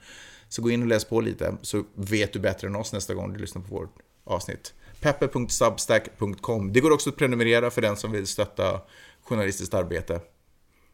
Så 0.50 0.62
gå 0.62 0.70
in 0.70 0.82
och 0.82 0.88
läs 0.88 1.06
på 1.06 1.22
lite, 1.22 1.58
så 1.62 1.84
vet 1.93 2.34
du 2.34 2.39
bättre 2.39 2.68
än 2.68 2.76
oss 2.76 2.93
nästa 2.93 3.14
gång 3.14 3.34
du 3.34 3.39
lyssnar 3.39 3.62
på 3.62 3.76
vårt 3.76 3.96
avsnitt. 4.24 4.74
Peppe.substack.com. 5.02 6.74
Det 6.74 6.80
går 6.80 6.91
också 6.91 7.10
att 7.10 7.16
prenumerera 7.16 7.72
för 7.72 7.82
den 7.82 7.98
som 7.98 8.12
vill 8.12 8.28
stötta 8.28 8.82
journalistiskt 9.24 9.74
arbete. 9.74 10.20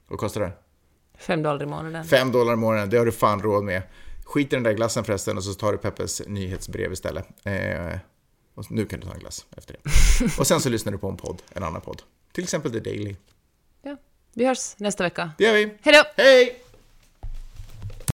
Vad 0.07 0.19
kostar 0.19 0.41
det? 0.41 0.51
Fem 1.17 1.43
dollar 1.43 1.63
i 1.63 1.65
månaden. 1.65 2.05
5 2.05 2.31
dollar 2.31 2.53
i 2.53 2.55
månaden, 2.55 2.89
det 2.89 2.97
har 2.97 3.05
du 3.05 3.11
fan 3.11 3.41
råd 3.41 3.63
med. 3.63 3.81
Skit 4.31 4.53
i 4.53 4.55
den 4.55 4.63
där 4.63 4.73
glassen 4.73 5.03
förresten 5.03 5.37
och 5.37 5.43
så 5.43 5.53
tar 5.53 5.71
du 5.71 5.77
Peppes 5.77 6.21
nyhetsbrev 6.27 6.93
istället. 6.93 7.27
Eh, 7.43 7.97
och 8.55 8.71
nu 8.71 8.85
kan 8.85 8.99
du 8.99 9.07
ta 9.07 9.13
en 9.13 9.19
glass 9.19 9.45
efter 9.57 9.73
det. 9.73 9.89
Och 10.39 10.47
sen 10.47 10.61
så 10.61 10.69
lyssnar 10.69 10.91
du 10.91 10.97
på 10.97 11.09
en 11.09 11.17
podd, 11.17 11.41
en 11.49 11.63
annan 11.63 11.81
podd. 11.81 12.01
Till 12.31 12.43
exempel 12.43 12.71
The 12.71 12.79
Daily. 12.79 13.15
Ja. 13.81 13.97
Vi 14.33 14.45
hörs 14.45 14.75
nästa 14.77 15.03
vecka. 15.03 15.31
Det 15.37 15.43
gör 15.43 15.53
vi. 15.53 15.77
Hej 15.81 15.93
då! 15.93 16.23
Hej! 16.23 16.63